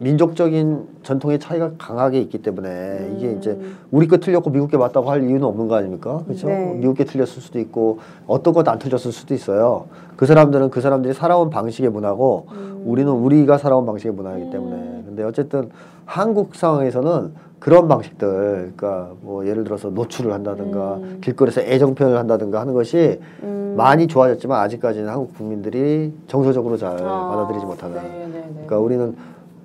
민족적인 0.02 0.88
전통의 1.04 1.38
차이가 1.38 1.70
강하게 1.78 2.20
있기 2.20 2.42
때문에 2.42 3.14
이게 3.16 3.32
이제 3.32 3.58
우리 3.90 4.08
거 4.08 4.18
틀렸고 4.18 4.50
미국 4.50 4.70
게 4.70 4.76
맞다고 4.76 5.08
할 5.10 5.22
이유는 5.22 5.44
없는 5.44 5.68
거 5.68 5.76
아닙니까? 5.76 6.22
그렇죠? 6.24 6.48
네. 6.48 6.74
미국 6.74 6.96
게 6.96 7.04
틀렸을 7.04 7.40
수도 7.40 7.60
있고 7.60 8.00
어떤 8.26 8.52
것도 8.52 8.70
안 8.70 8.78
틀렸을 8.78 9.12
수도 9.12 9.32
있어요. 9.32 9.86
그 10.16 10.26
사람들은 10.26 10.70
그 10.70 10.80
사람들이 10.80 11.14
살아온 11.14 11.50
방식의 11.50 11.90
문화고 11.90 12.46
우리는 12.84 13.10
우리가 13.12 13.58
살아온 13.58 13.86
방식의 13.86 14.12
문화이기 14.12 14.50
때문에. 14.50 15.02
근데 15.06 15.22
어쨌든 15.22 15.70
한국 16.04 16.56
상황에서는 16.56 17.52
그런 17.60 17.86
방식들, 17.86 18.72
그러니까 18.76 19.10
뭐 19.20 19.46
예를 19.46 19.62
들어서 19.62 19.88
노출을 19.88 20.32
한다든가 20.32 20.98
길거리에서 21.20 21.60
애정 21.60 21.94
표현을 21.94 22.18
한다든가 22.18 22.60
하는 22.60 22.74
것이 22.74 23.20
많이 23.76 24.08
좋아졌지만 24.08 24.60
아직까지는 24.62 25.08
한국 25.08 25.36
국민들이 25.36 26.12
정서적으로 26.26 26.76
잘 26.76 26.98
아, 27.00 27.28
받아들이지 27.28 27.64
못하는. 27.64 28.02
네, 28.02 28.02
네, 28.02 28.28
네. 28.32 28.50
그러니까 28.52 28.78
우리는 28.80 29.14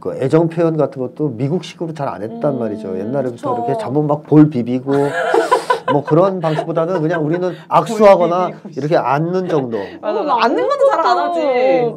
그 0.08 0.18
애정 0.24 0.48
표현 0.50 0.78
같은 0.78 1.02
것도 1.02 1.30
미국식으로 1.30 1.94
잘 1.94 2.08
안 2.08 2.22
했단 2.24 2.54
음, 2.54 2.60
말이죠. 2.60 2.98
옛날에부터 2.98 3.50
그쵸. 3.52 3.56
이렇게 3.66 3.78
잡으면 3.78 4.08
막 4.08 4.29
볼 4.29 4.50
비비고 4.50 4.92
뭐 5.92 6.04
그런 6.04 6.42
방식보다는 6.42 7.02
그냥 7.02 7.26
우리는 7.26 7.56
악수하거나 7.70 8.52
이렇게 8.76 8.96
안는 8.98 9.48
정도. 9.48 9.78
맞아, 10.02 10.22
맞아. 10.22 10.44
안는 10.46 10.68
것도 10.68 10.86
잘 10.92 11.00
안 11.08 11.18
하지. 11.18 11.40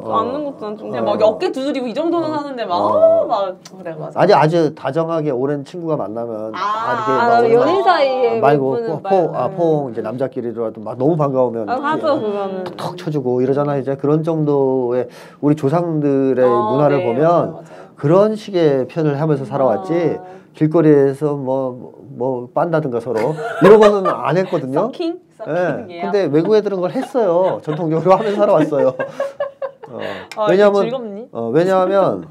어, 0.01 0.17
안는 0.19 0.45
것도 0.45 0.57
난 0.65 0.77
좀 0.77 0.89
그냥 0.91 1.05
어. 1.07 1.11
막 1.15 1.21
어깨 1.23 1.51
두드리고 1.51 1.87
이 1.87 1.93
정도는 1.93 2.29
하는데 2.31 2.65
막, 2.65 2.75
어. 2.75 2.87
어, 3.23 3.25
막 3.25 3.55
그래 3.77 3.93
맞아. 3.99 4.19
아주 4.21 4.33
아주 4.35 4.75
다정하게 4.75 5.31
오랜 5.31 5.65
친구가 5.65 5.97
만나면 5.97 6.53
아, 6.55 6.93
이렇게 6.93 7.11
아, 7.11 7.27
막 7.27 7.51
연인 7.51 7.83
사이에 7.83 8.39
말고 8.39 8.71
몇 8.71 8.77
분은 8.77 9.03
포, 9.03 9.09
포, 9.09 9.35
아, 9.37 9.47
말- 9.47 9.55
포 9.57 9.89
이제 9.91 10.01
남자끼리라도 10.01 10.79
막 10.81 10.97
너무 10.97 11.17
반가우면 11.17 11.69
아, 11.69 11.73
하죠, 11.73 12.07
이렇게 12.07 12.21
그거는. 12.25 12.63
턱 12.77 12.97
쳐주고 12.97 13.41
이러잖아 13.41 13.75
이제 13.77 13.95
그런 13.97 14.23
정도의 14.23 15.09
우리 15.41 15.55
조상들의 15.55 16.45
어, 16.45 16.61
문화를 16.71 16.99
네, 16.99 17.03
보면 17.05 17.23
맞아요. 17.51 17.63
그런 18.01 18.35
식의 18.35 18.87
표현을 18.87 19.21
하면서 19.21 19.45
살아왔지 19.45 20.17
아. 20.19 20.23
길거리에서 20.55 21.35
뭐뭐 21.35 22.49
빤다든가 22.51 22.99
서로 22.99 23.35
이런 23.63 23.79
거는 23.79 24.09
안 24.09 24.37
했거든요. 24.37 24.73
서킹? 24.73 25.19
예. 25.19 25.37
서킹이에요. 25.37 26.01
근데 26.05 26.23
외국 26.25 26.55
애들은 26.55 26.77
그걸 26.77 26.89
했어요. 26.93 27.59
전통적으로 27.61 28.15
하면서 28.15 28.37
살아왔어요. 28.37 28.87
어. 28.87 29.99
아, 30.35 30.47
왜냐하면? 30.49 31.27
어, 31.31 31.51
왜냐하면 31.53 32.25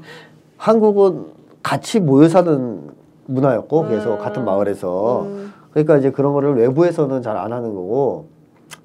한국은 0.57 1.27
같이 1.63 2.01
모여 2.01 2.27
사는 2.27 2.89
문화였고 3.27 3.81
음. 3.83 4.17
같은 4.17 4.43
마을에서 4.43 5.25
그러니까 5.71 5.95
이제 5.95 6.11
그런 6.11 6.33
거를 6.33 6.53
외부에서는 6.57 7.21
잘 7.21 7.37
안 7.37 7.53
하는 7.53 7.73
거고 7.73 8.25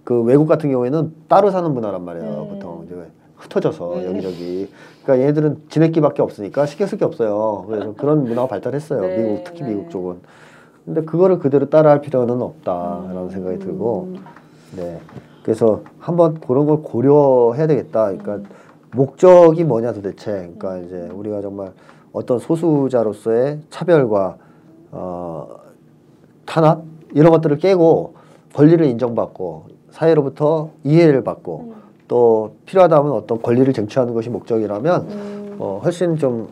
그 0.05 0.23
외국 0.23 0.47
같은 0.47 0.71
경우에는 0.71 1.13
따로 1.27 1.51
사는 1.51 1.69
문화란 1.75 2.05
말이에요. 2.05 2.43
음. 2.45 2.49
보통 2.49 2.85
이제 2.87 2.95
흩어져서 3.37 3.95
음. 3.97 4.05
여기저기. 4.07 4.69
그러니까 5.03 5.27
얘들은 5.29 5.63
지네끼밖에 5.69 6.23
없으니까 6.23 6.67
신경 6.67 6.87
쓸 6.87 6.99
게 6.99 7.05
없어요. 7.05 7.65
그래서 7.69 7.95
그런 7.99 8.25
문화가 8.25 8.49
발달했어요. 8.49 9.01
네, 9.01 9.17
미국 9.17 9.45
특히 9.45 9.63
네. 9.63 9.71
미국 9.71 9.91
쪽은. 9.91 10.17
근데 10.85 11.03
그거를 11.03 11.39
그대로 11.39 11.69
따라할 11.69 12.01
필요는 12.01 12.41
없다라는 12.41 13.31
생각이 13.31 13.59
들고, 13.59 14.15
네. 14.77 15.01
그래서 15.43 15.83
한번 15.99 16.39
그런 16.41 16.67
걸 16.67 16.83
고려해야 16.83 17.67
되겠다. 17.67 18.13
그러니까 18.13 18.49
목적이 18.93 19.65
뭐냐 19.65 19.93
도대체. 19.93 20.31
그러니까 20.57 20.79
이제 20.79 21.09
우리가 21.13 21.41
정말 21.41 21.73
어떤 22.13 22.39
소수자로서의 22.39 23.61
차별과 23.69 24.37
어, 24.93 25.49
탄압 26.47 26.83
이런 27.15 27.33
것들을 27.33 27.59
깨고 27.59 28.15
권리를 28.55 28.85
인정받고 28.87 29.67
사회로부터 29.91 30.71
이해를 30.85 31.23
받고 31.25 31.75
또 32.09 32.57
필요하다면 32.67 33.13
어떤 33.13 33.41
권리를 33.43 33.73
쟁취하는 33.73 34.15
것이 34.15 34.31
목적이라면 34.31 35.57
어, 35.59 35.81
훨씬 35.83 36.17
좀 36.17 36.49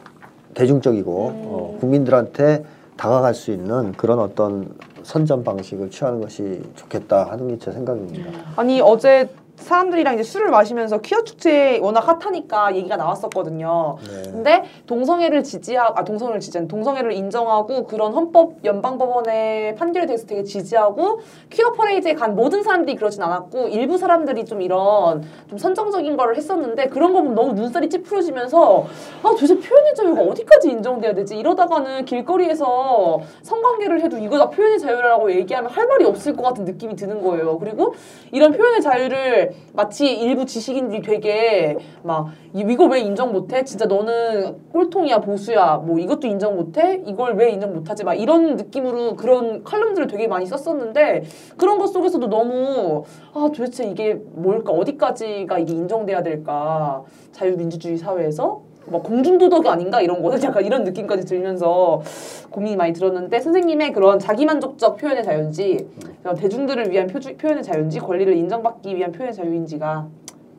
대중적이고 0.55 1.13
어, 1.13 1.77
국민들한테 1.81 2.65
다가갈 2.97 3.35
수 3.35 3.51
있는 3.51 3.93
그런 3.93 4.19
어떤 4.19 4.69
선전 5.03 5.45
방식을 5.45 5.91
취하는 5.91 6.21
것이 6.21 6.63
좋겠다 6.77 7.31
하는 7.31 7.49
게 7.49 7.59
제 7.59 7.73
생각입니다. 7.73 8.31
아니 8.57 8.81
어제 8.81 9.29
사람들이랑 9.57 10.15
이제 10.15 10.23
술을 10.23 10.51
마시면서 10.51 10.99
퀴어 10.99 11.23
축제 11.23 11.79
워낙 11.79 12.01
핫하니까 12.01 12.75
얘기가 12.75 12.97
나왔었거든요. 12.97 13.97
네. 14.07 14.23
근데 14.31 14.65
동성애를 14.87 15.43
지지하고 15.43 15.95
아 15.97 16.05
동성애를 16.05 16.41
지지한 16.41 16.69
동성애를 16.69 17.13
인정하고 17.13 17.85
그런 17.87 18.13
헌법 18.13 18.65
연방법원의 18.65 19.77
판결에 19.77 20.07
대해서 20.07 20.27
되게 20.27 20.43
지지하고 20.43 21.21
퀴어 21.51 21.73
퍼레이드에 21.73 22.15
간 22.15 22.35
모든 22.35 22.63
사람들이 22.63 22.97
그러진 22.97 23.23
않았고 23.23 23.69
일부 23.69 23.97
사람들이 23.97 24.45
좀 24.45 24.61
이런 24.61 25.23
좀 25.49 25.59
선정적인 25.59 26.17
거를 26.17 26.37
했었는데 26.37 26.89
그런 26.89 27.13
거 27.13 27.21
보면 27.21 27.35
너무 27.35 27.53
눈살이 27.53 27.89
찌푸려지면서 27.89 28.87
아 29.23 29.31
도대체 29.31 29.59
표현의 29.59 29.95
자유가 29.95 30.23
어디까지 30.23 30.71
인정돼야 30.71 31.15
되지 31.15 31.37
이러다가는 31.37 32.05
길거리에서 32.05 33.21
성관계를 33.43 34.03
해도 34.03 34.19
이거 34.19 34.39
다 34.39 34.51
표현의 34.51 34.79
자유라고 34.79 35.33
얘기하면 35.33 35.71
할 35.71 35.87
말이 35.87 36.05
없을 36.05 36.35
것 36.35 36.43
같은 36.43 36.65
느낌이 36.65 36.97
드는 36.97 37.23
거예요. 37.23 37.59
그리고 37.59 37.95
이런 38.33 38.53
표현의 38.53 38.83
자유를 38.83 39.44
이 39.44 39.44
마치 39.73 40.07
일부 40.13 40.45
지식인들이 40.47 41.03
되게 41.03 41.77
막 42.03 42.29
이- 42.55 42.65
이거 42.69 42.85
왜 42.87 43.01
인정 43.01 43.33
못해? 43.33 43.65
진짜 43.65 43.87
너는 43.87 44.71
꼴통이야 44.73 45.21
보수야 45.21 45.77
뭐 45.77 45.99
이것도 45.99 46.27
인정 46.27 46.57
못해? 46.57 47.03
이걸 47.07 47.35
왜 47.37 47.51
인정 47.51 47.73
못하지? 47.75 48.05
막 48.05 48.15
이런 48.15 48.57
느낌으로 48.57 49.17
그런 49.17 49.63
칼럼들을 49.65 50.07
되게 50.09 50.27
많이 50.29 50.47
썼었는데 50.47 51.23
그런 51.57 51.79
것 51.79 51.89
속에서도 51.89 52.27
너무 52.29 53.05
아 53.33 53.49
도대체 53.55 53.85
이게 53.85 54.15
뭘까 54.15 54.73
어디까지가 54.73 55.59
이게 55.59 55.73
인정돼야 55.73 56.23
될까 56.23 57.03
자유민주주의 57.33 57.97
사회에서 57.97 58.63
막 58.87 59.03
공중도덕이 59.03 59.69
아닌가 59.69 60.01
이런 60.01 60.23
거는 60.23 60.41
약간 60.45 60.65
이런 60.65 60.85
느낌까지 60.85 61.25
들면서 61.25 62.03
고민이 62.51 62.77
많이 62.77 62.93
들었는데 62.93 63.41
선생님의 63.41 63.93
그런 63.93 64.19
자기만족적 64.19 64.97
표현의 64.99 65.25
자유인지 65.25 65.89
그런 66.23 66.35
대중들을 66.37 66.91
위한 66.91 67.07
표주, 67.07 67.37
표현의 67.37 67.63
자유인지 67.63 68.01
권리를 68.01 68.35
인정받기 68.35 68.95
위한 68.97 69.13
표현의 69.13 69.35
자유인지가 69.35 70.07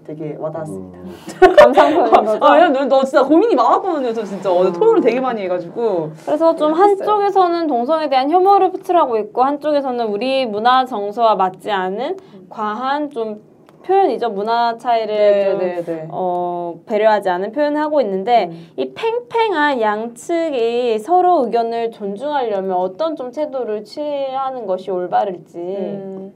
되게 0.06 0.36
와닿았습니다. 0.40 1.00
감상표인 1.58 2.12
거죠. 2.12 2.46
아, 2.46 2.60
야, 2.60 2.70
너, 2.70 2.86
너 2.86 3.04
진짜 3.04 3.24
고민이 3.24 3.56
많았거든요. 3.56 4.14
저 4.14 4.24
진짜 4.24 4.52
어제 4.52 4.72
토론을 4.72 5.02
되게 5.02 5.20
많이 5.20 5.42
해가지고. 5.42 6.12
그래서 6.26 6.56
좀 6.56 6.74
한쪽에서는 6.74 7.68
동성에 7.68 8.08
대한 8.08 8.30
혐오를 8.30 8.72
표출하고 8.72 9.18
있고 9.18 9.44
한쪽에서는 9.44 10.06
우리 10.06 10.46
문화 10.46 10.86
정서와 10.86 11.36
맞지 11.36 11.72
않은 11.72 12.18
과한 12.50 13.10
좀 13.10 13.42
표현이죠. 13.86 14.30
문화 14.30 14.78
차이를 14.78 15.52
좀 15.52 15.60
네, 15.60 15.84
네. 15.84 16.08
어, 16.10 16.76
배려하지 16.86 17.30
않은 17.30 17.52
표현을 17.52 17.80
하고 17.80 18.02
있는데 18.02 18.50
음. 18.52 18.68
이 18.78 18.94
팽팽한 18.94 19.80
양측이 19.80 20.98
서로 21.00 21.46
의견을 21.46 21.92
존중하려면 21.92 22.72
어떤 22.78 23.16
좀 23.16 23.32
태도를 23.32 23.84
취하는 23.84 24.66
것이 24.66 24.90
올바를지 24.90 25.58
음. 25.58 26.34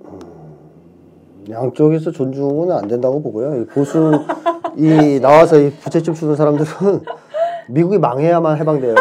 양쪽에서 1.50 2.12
존중은 2.12 2.72
안 2.72 2.88
된다고 2.88 3.22
보고요. 3.22 3.62
이 3.62 3.66
보수 3.66 4.12
이 4.78 5.20
나와서 5.20 5.58
이 5.60 5.72
부채춤 5.72 6.14
추는 6.14 6.36
사람들은 6.36 7.02
미국이 7.70 7.98
망해야만 7.98 8.58
해방돼요. 8.58 8.94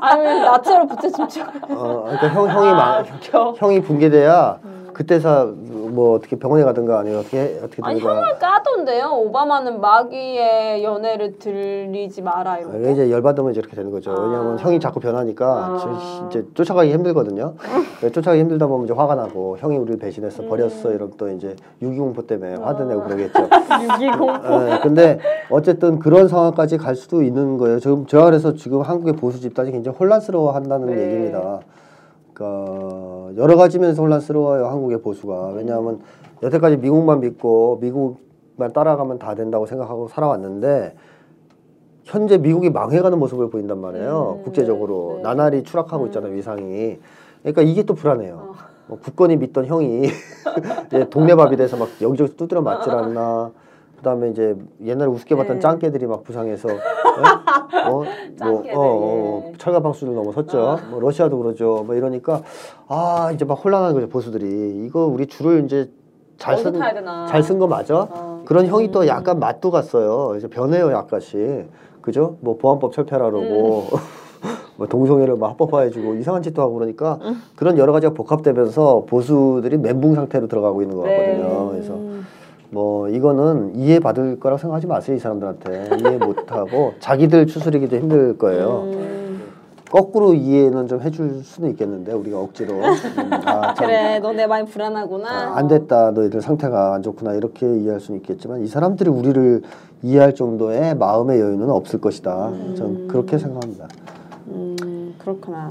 아니 0.00 0.22
나체로 0.40 0.86
부채춤 0.86 1.28
추고 1.28 1.50
어, 1.70 2.02
그러니까 2.04 2.28
형 2.28 2.48
형이 2.48 2.70
망 2.70 3.04
겨. 3.20 3.54
형이 3.58 3.82
붕괴돼야 3.82 4.58
그때서 4.94 5.46
뭐 5.56 6.14
어떻게 6.16 6.36
병원에 6.36 6.64
가든가 6.64 7.00
아니면 7.00 7.20
어떻게 7.20 7.60
어떻게 7.62 7.82
아니 7.82 8.00
되든가. 8.00 8.16
형을 8.16 8.38
까던데요. 8.38 9.08
오바마는 9.10 9.80
마귀의 9.80 10.82
연애를 10.82 11.38
들리지 11.38 12.22
마라 12.22 12.58
이렇게. 12.58 12.86
아, 12.88 12.90
이제 12.90 13.10
열받으면 13.10 13.50
이제 13.50 13.60
이렇게 13.60 13.76
되는 13.76 13.90
거죠. 13.90 14.12
아. 14.12 14.20
왜냐하면 14.20 14.58
형이 14.58 14.80
자꾸 14.80 15.00
변하니까 15.00 15.46
아. 15.46 15.78
저- 15.78 16.26
이제 16.28 16.46
쫓아가기 16.54 16.92
힘들거든요. 16.92 17.54
쫓아가기 18.00 18.40
힘들다 18.40 18.66
보면 18.66 18.84
이제 18.86 18.94
화가 18.94 19.14
나고 19.14 19.58
형이 19.58 19.76
우리를 19.76 19.98
배신했어 19.98 20.44
버렸어 20.44 20.90
이러면 20.92 21.12
또 21.18 21.28
이제 21.28 21.54
유기공포 21.82 22.26
때문에 22.26 22.54
화도 22.56 22.84
내고 22.84 23.02
그러겠죠. 23.02 23.42
유기공포. 23.98 24.70
예, 24.70 24.78
근데 24.82 25.18
어쨌든 25.50 25.98
그런 25.98 26.28
상황까지 26.28 26.78
갈 26.78 26.94
수도 26.94 27.22
있는 27.22 27.58
거예요. 27.58 27.78
지금 27.80 28.06
제가 28.06 28.24
그래서 28.26 28.54
지금 28.54 28.80
한국의 28.82 29.14
보수 29.14 29.40
집단이 29.40 29.72
굉장히 29.72 29.96
혼란스러워한다는 29.98 30.86
네. 30.94 31.02
얘기입니다. 31.02 31.60
그러니까 32.34 33.30
여러 33.36 33.56
가지 33.56 33.78
면에서 33.78 34.02
혼란스러워요 34.02 34.66
한국의 34.66 35.00
보수가 35.00 35.52
왜냐하면 35.54 36.00
여태까지 36.42 36.76
미국만 36.76 37.20
믿고 37.20 37.78
미국만 37.80 38.72
따라가면 38.74 39.18
다 39.18 39.34
된다고 39.34 39.66
생각하고 39.66 40.08
살아왔는데 40.08 40.94
현재 42.02 42.36
미국이 42.36 42.68
망해가는 42.68 43.18
모습을 43.18 43.48
보인단 43.48 43.80
말이에요 43.80 44.38
음, 44.40 44.42
국제적으로 44.42 45.14
네. 45.16 45.22
나날이 45.22 45.62
추락하고 45.62 46.06
있잖아요 46.06 46.34
위상이 46.34 46.98
그러니까 47.44 47.60
이게 47.60 47.82
또 47.82 47.94
불안해요. 47.94 48.54
뭐 48.86 48.98
굳건히 48.98 49.36
믿던 49.36 49.66
형이 49.66 50.08
이제 50.86 51.08
동네 51.10 51.34
밥이 51.34 51.56
돼서 51.56 51.76
막 51.76 51.88
여기저기 52.00 52.36
두드려 52.36 52.62
맞질 52.62 52.90
않나. 52.90 53.52
그다음에 54.04 54.28
이제 54.28 54.54
옛날에 54.84 55.08
우습게 55.10 55.34
봤던 55.34 55.56
네. 55.56 55.60
짱깨들이 55.60 56.06
막 56.06 56.22
부상해서 56.22 56.68
예? 56.68 56.74
어? 57.88 57.90
뭐, 57.90 58.04
짱깨들, 58.36 58.76
어, 58.76 58.80
어, 58.80 59.42
예. 59.48 59.52
철가 59.56 59.80
방수를 59.80 60.14
넘어섰죠. 60.14 60.78
뭐 60.90 61.00
러시아도 61.00 61.38
그러죠. 61.38 61.82
뭐 61.86 61.94
이러니까 61.94 62.42
아 62.86 63.30
이제 63.34 63.44
막 63.46 63.54
혼란한 63.54 63.94
거죠 63.94 64.08
보수들이 64.08 64.84
이거 64.86 65.06
우리 65.06 65.26
줄을 65.26 65.64
이제 65.64 65.90
잘 66.36 66.58
쓴. 66.58 66.74
잘 66.74 67.42
쓴 67.42 67.58
거 67.58 67.66
맞아? 67.66 68.06
어. 68.10 68.42
그런 68.44 68.66
형이 68.66 68.90
또 68.92 69.06
약간 69.06 69.38
맛도 69.40 69.70
갔어요. 69.70 70.34
이제 70.36 70.48
변해요 70.48 70.92
약간씩. 70.92 71.68
그죠? 72.02 72.36
뭐 72.40 72.58
보안법 72.58 72.92
철폐하라 72.92 73.30
그러고 73.30 73.86
뭐 74.76 74.86
동성애를 74.86 75.36
막 75.36 75.50
합법화해주고 75.52 76.16
이상한 76.16 76.42
짓도 76.42 76.60
하고 76.60 76.74
그러니까 76.74 77.18
그런 77.56 77.78
여러 77.78 77.92
가지가 77.92 78.12
복합되면서 78.12 79.04
보수들이 79.08 79.78
멘붕 79.78 80.14
상태로 80.14 80.48
들어가고 80.48 80.82
있는 80.82 80.96
것 80.96 81.04
네. 81.04 81.16
같거든요. 81.16 81.70
그래서 81.70 81.94
뭐 82.74 83.08
이거는 83.08 83.76
이해받을 83.76 84.40
거라고 84.40 84.58
생각하지 84.58 84.88
마세요 84.88 85.16
이 85.16 85.20
사람들한테 85.20 85.90
이해 86.00 86.18
못하고 86.18 86.94
자기들 86.98 87.46
추스리기도 87.46 87.96
힘들 87.96 88.36
거예요. 88.36 88.82
음, 88.92 89.40
거꾸로 89.90 90.34
이해는 90.34 90.88
좀 90.88 91.00
해줄 91.00 91.44
수는 91.44 91.70
있겠는데 91.70 92.12
우리가 92.12 92.40
억지로 92.40 92.74
음, 92.74 92.82
아, 93.46 93.74
참, 93.78 93.86
그래 93.86 94.18
너네 94.18 94.48
많이 94.48 94.66
불안하구나. 94.66 95.28
아, 95.28 95.56
안 95.56 95.68
됐다 95.68 96.10
너희들 96.10 96.42
상태가 96.42 96.94
안 96.94 97.02
좋구나 97.02 97.34
이렇게 97.34 97.64
이해할 97.78 98.00
수는 98.00 98.18
있겠지만 98.20 98.62
이 98.62 98.66
사람들이 98.66 99.08
우리를 99.08 99.62
이해할 100.02 100.34
정도의 100.34 100.96
마음의 100.96 101.38
여유는 101.40 101.70
없을 101.70 102.00
것이다. 102.00 102.52
전 102.76 103.06
그렇게 103.06 103.38
생각합니다. 103.38 103.86
음 104.48 105.14
그렇구나. 105.20 105.70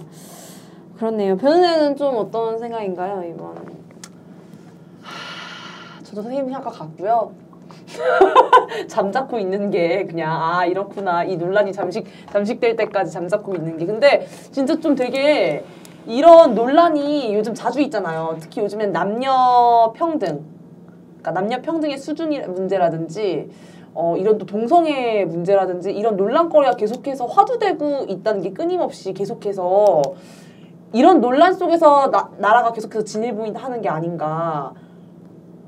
그렇네요. 0.98 1.36
변호사는 1.36 1.98
좀 1.98 2.16
어떤 2.16 2.58
생각인가요 2.58 3.30
이번? 3.30 3.83
저도 6.14 6.22
선생님 6.22 6.46
생각과 6.46 6.70
같고요. 6.70 7.32
잠자코 8.88 9.40
있는 9.40 9.72
게 9.72 10.06
그냥 10.06 10.32
아 10.32 10.64
이렇구나 10.64 11.24
이 11.24 11.38
논란이 11.38 11.74
잠식 11.74 12.06
잠식될 12.32 12.76
때까지 12.76 13.12
잠자코 13.12 13.56
있는 13.56 13.78
게 13.78 13.88
근데 13.88 14.28
진짜 14.52 14.80
좀 14.80 14.94
되게 14.94 15.66
이런 16.06 16.54
논란이 16.54 17.34
요즘 17.34 17.56
자주 17.56 17.82
있잖아요. 17.82 18.38
특히 18.40 18.62
요즘엔 18.62 18.92
남녀 18.92 19.92
평등, 19.96 20.46
그러니까 21.22 21.32
남녀 21.32 21.62
평등의 21.62 21.98
수준이 21.98 22.42
문제라든지 22.42 23.50
어 23.96 24.16
이런 24.16 24.38
또 24.38 24.46
동성애 24.46 25.26
문제라든지 25.26 25.92
이런 25.92 26.16
논란거리가 26.16 26.76
계속해서 26.76 27.26
화두되고 27.26 28.06
있다는 28.08 28.42
게 28.42 28.54
끊임없이 28.54 29.14
계속해서 29.14 30.04
이런 30.92 31.22
논란 31.22 31.54
속에서 31.54 32.12
나, 32.12 32.30
나라가 32.38 32.72
계속해서 32.72 33.04
진일보인하는 33.04 33.82
게 33.82 33.90
아닌가. 33.90 34.74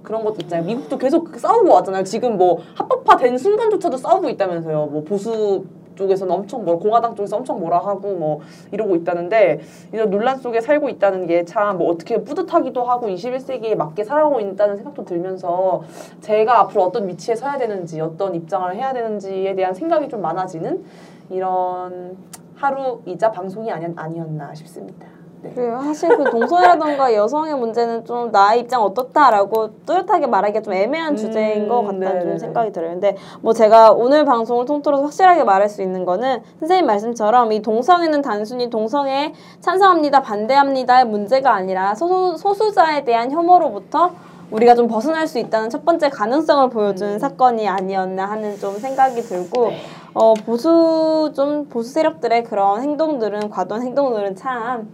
그런 0.05 0.23
것도 0.23 0.37
있잖아요. 0.41 0.65
미국도 0.65 0.97
계속 0.97 1.35
싸우고 1.35 1.73
왔잖아요. 1.73 2.03
지금 2.05 2.37
뭐 2.37 2.59
합법화된 2.75 3.37
순간조차도 3.37 3.97
싸우고 3.97 4.29
있다면서요. 4.29 4.85
뭐 4.85 5.03
보수 5.03 5.65
쪽에서는 5.95 6.33
엄청 6.33 6.65
뭐 6.65 6.77
공화당 6.77 7.15
쪽에서 7.15 7.37
엄청 7.37 7.57
뭐라 7.59 7.79
하고 7.79 8.13
뭐 8.15 8.41
이러고 8.73 8.95
있다는데 8.97 9.61
이런 9.93 10.09
논란 10.09 10.37
속에 10.37 10.59
살고 10.59 10.89
있다는 10.89 11.25
게 11.25 11.45
참 11.45 11.77
뭐 11.77 11.89
어떻게 11.89 12.21
뿌듯하기도 12.21 12.83
하고 12.83 13.07
21세기에 13.07 13.75
맞게 13.75 14.03
살아가고 14.03 14.41
있다는 14.41 14.75
생각도 14.75 15.05
들면서 15.05 15.83
제가 16.21 16.59
앞으로 16.59 16.83
어떤 16.83 17.07
위치에 17.07 17.35
서야 17.35 17.57
되는지 17.57 18.01
어떤 18.01 18.35
입장을 18.35 18.75
해야 18.75 18.91
되는지에 18.93 19.55
대한 19.55 19.73
생각이 19.73 20.09
좀 20.09 20.21
많아지는 20.21 20.83
이런 21.29 22.17
하루이자 22.55 23.31
방송이 23.31 23.71
아니, 23.71 23.85
아니었나 23.95 24.53
싶습니다. 24.53 25.14
네. 25.45 25.51
그 25.55 25.79
사실 25.83 26.09
그 26.17 26.23
동성애라던가 26.31 27.13
여성의 27.13 27.55
문제는 27.55 28.05
좀 28.05 28.31
나의 28.31 28.61
입장 28.61 28.81
어떻다라고 28.81 29.69
뚜렷하게 29.85 30.27
말하기가 30.27 30.61
좀 30.61 30.73
애매한 30.73 31.13
음, 31.13 31.17
주제인 31.17 31.67
것 31.67 31.83
같다는. 31.83 32.21
좀 32.21 32.37
생각이 32.37 32.71
들어요. 32.71 32.91
근데 32.91 33.15
뭐 33.41 33.53
제가 33.53 33.91
오늘 33.91 34.25
방송을 34.25 34.65
통틀어서 34.65 35.03
확실하게 35.03 35.43
말할 35.43 35.69
수 35.69 35.81
있는 35.81 36.05
거는 36.05 36.41
선생님 36.59 36.85
말씀처럼 36.85 37.51
이 37.51 37.61
동성애는 37.61 38.21
단순히 38.21 38.69
동성애 38.69 39.33
찬성합니다, 39.61 40.21
반대합니다의 40.21 41.05
문제가 41.05 41.53
아니라 41.53 41.93
소수, 41.95 42.37
소수자에 42.37 43.03
대한 43.05 43.31
혐오로부터 43.31 44.11
우리가 44.51 44.75
좀 44.75 44.87
벗어날 44.87 45.27
수 45.27 45.39
있다는 45.39 45.69
첫 45.69 45.83
번째 45.85 46.09
가능성을 46.09 46.69
보여주는 46.69 47.17
사건이 47.17 47.67
아니었나 47.67 48.25
하는 48.25 48.57
좀 48.59 48.77
생각이 48.77 49.21
들고 49.21 49.71
어 50.13 50.33
보수 50.33 51.31
좀 51.35 51.67
보수 51.67 51.91
세력들의 51.91 52.43
그런 52.43 52.81
행동들은 52.81 53.49
과도한 53.49 53.83
행동들은 53.83 54.35
참 54.35 54.87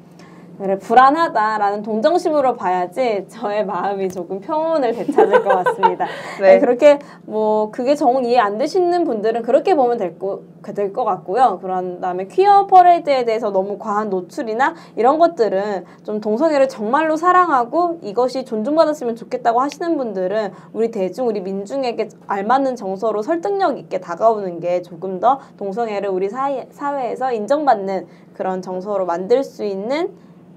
불안하다라는 0.80 1.82
동정심으로 1.82 2.56
봐야지 2.56 3.26
저의 3.30 3.66
마음이 3.66 4.10
조금 4.10 4.40
평온을 4.40 4.94
되찾을 4.94 5.44
것 5.44 5.64
같습니다. 5.64 6.06
네. 6.40 6.54
네, 6.54 6.60
그렇게 6.60 7.00
뭐 7.24 7.72
그게 7.72 7.96
정 7.96 8.24
이해 8.24 8.38
안 8.38 8.58
되시는 8.58 9.04
분들은 9.04 9.42
그렇게 9.42 9.76
보면 9.76 9.98
될것 9.98 10.52
것 10.94 11.04
같고요. 11.04 11.60
그런 11.62 12.00
다음에 12.00 12.28
퀴어 12.28 12.68
퍼레이드에 12.68 13.26
대해서 13.26 13.50
너무 13.50 13.78
과한 13.78 14.10
노출이나 14.10 14.76
이런 14.96 15.18
것들은 15.18 15.86
좀 16.04 16.22
동성애를 16.22 16.70
정말로 16.70 17.16
사랑하고 17.16 18.00
이것이 18.04 18.46
존중받았으면 18.46 19.16
좋겠다고 19.16 19.60
하시는 19.60 19.98
분들은 19.98 20.52
우리 20.74 20.92
대중 20.92 21.28
우리 21.28 21.42
민중에게 21.42 22.10
알맞는 22.28 22.76
정서로 22.76 23.22
설득력 23.24 23.80
있게 23.80 24.00
다가오는 24.00 24.60
게 24.60 24.82
조금 24.82 25.20
더 25.20 25.40
동성애를 25.58 26.10
우리 26.10 26.30
사회, 26.30 26.68
사회에서 26.72 27.32
인정받는 27.32 28.08
그런 28.34 28.62
정서로 28.62 29.06
만들 29.06 29.44
수 29.44 29.64
있는 29.64 30.12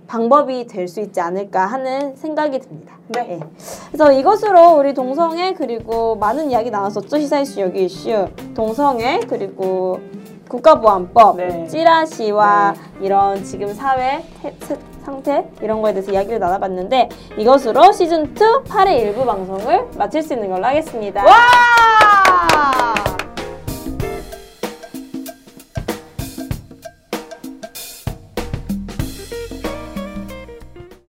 방법이 0.07 0.67
될 0.67 0.87
수 0.89 1.01
있지 1.01 1.21
않을까 1.21 1.67
하는 1.67 2.15
생각이 2.17 2.59
듭니다. 2.61 2.95
네. 3.09 3.27
예. 3.31 3.41
그래서 3.89 4.13
이것으로 4.13 4.77
우리 4.79 4.93
동성애 4.95 5.55
그리고 5.55 6.15
많은 6.17 6.51
이야기 6.51 6.71
나왔었죠 6.71 7.19
시사 7.19 7.41
이슈 7.41 7.61
여기 7.61 7.85
이슈 7.87 8.29
동성애 8.55 9.21
그리고 9.29 10.01
국가보안법 10.49 11.37
네. 11.39 11.67
찌라시와 11.67 12.75
이런 13.01 13.43
지금 13.45 13.73
사회 13.75 14.23
태- 14.43 14.55
세- 14.61 14.79
상태 15.05 15.47
이런 15.61 15.83
거에 15.83 15.93
대해서 15.93 16.13
이야기를 16.13 16.39
나눠봤는데 16.39 17.09
이것으로 17.37 17.93
시즌 17.93 18.25
2 18.35 18.35
8회 18.65 18.99
일부 19.01 19.25
방송을 19.27 19.89
마칠 19.99 20.23
수 20.23 20.33
있는 20.35 20.49
걸로 20.51 20.65
하겠습니다. 20.67 21.23
와! 21.25 23.04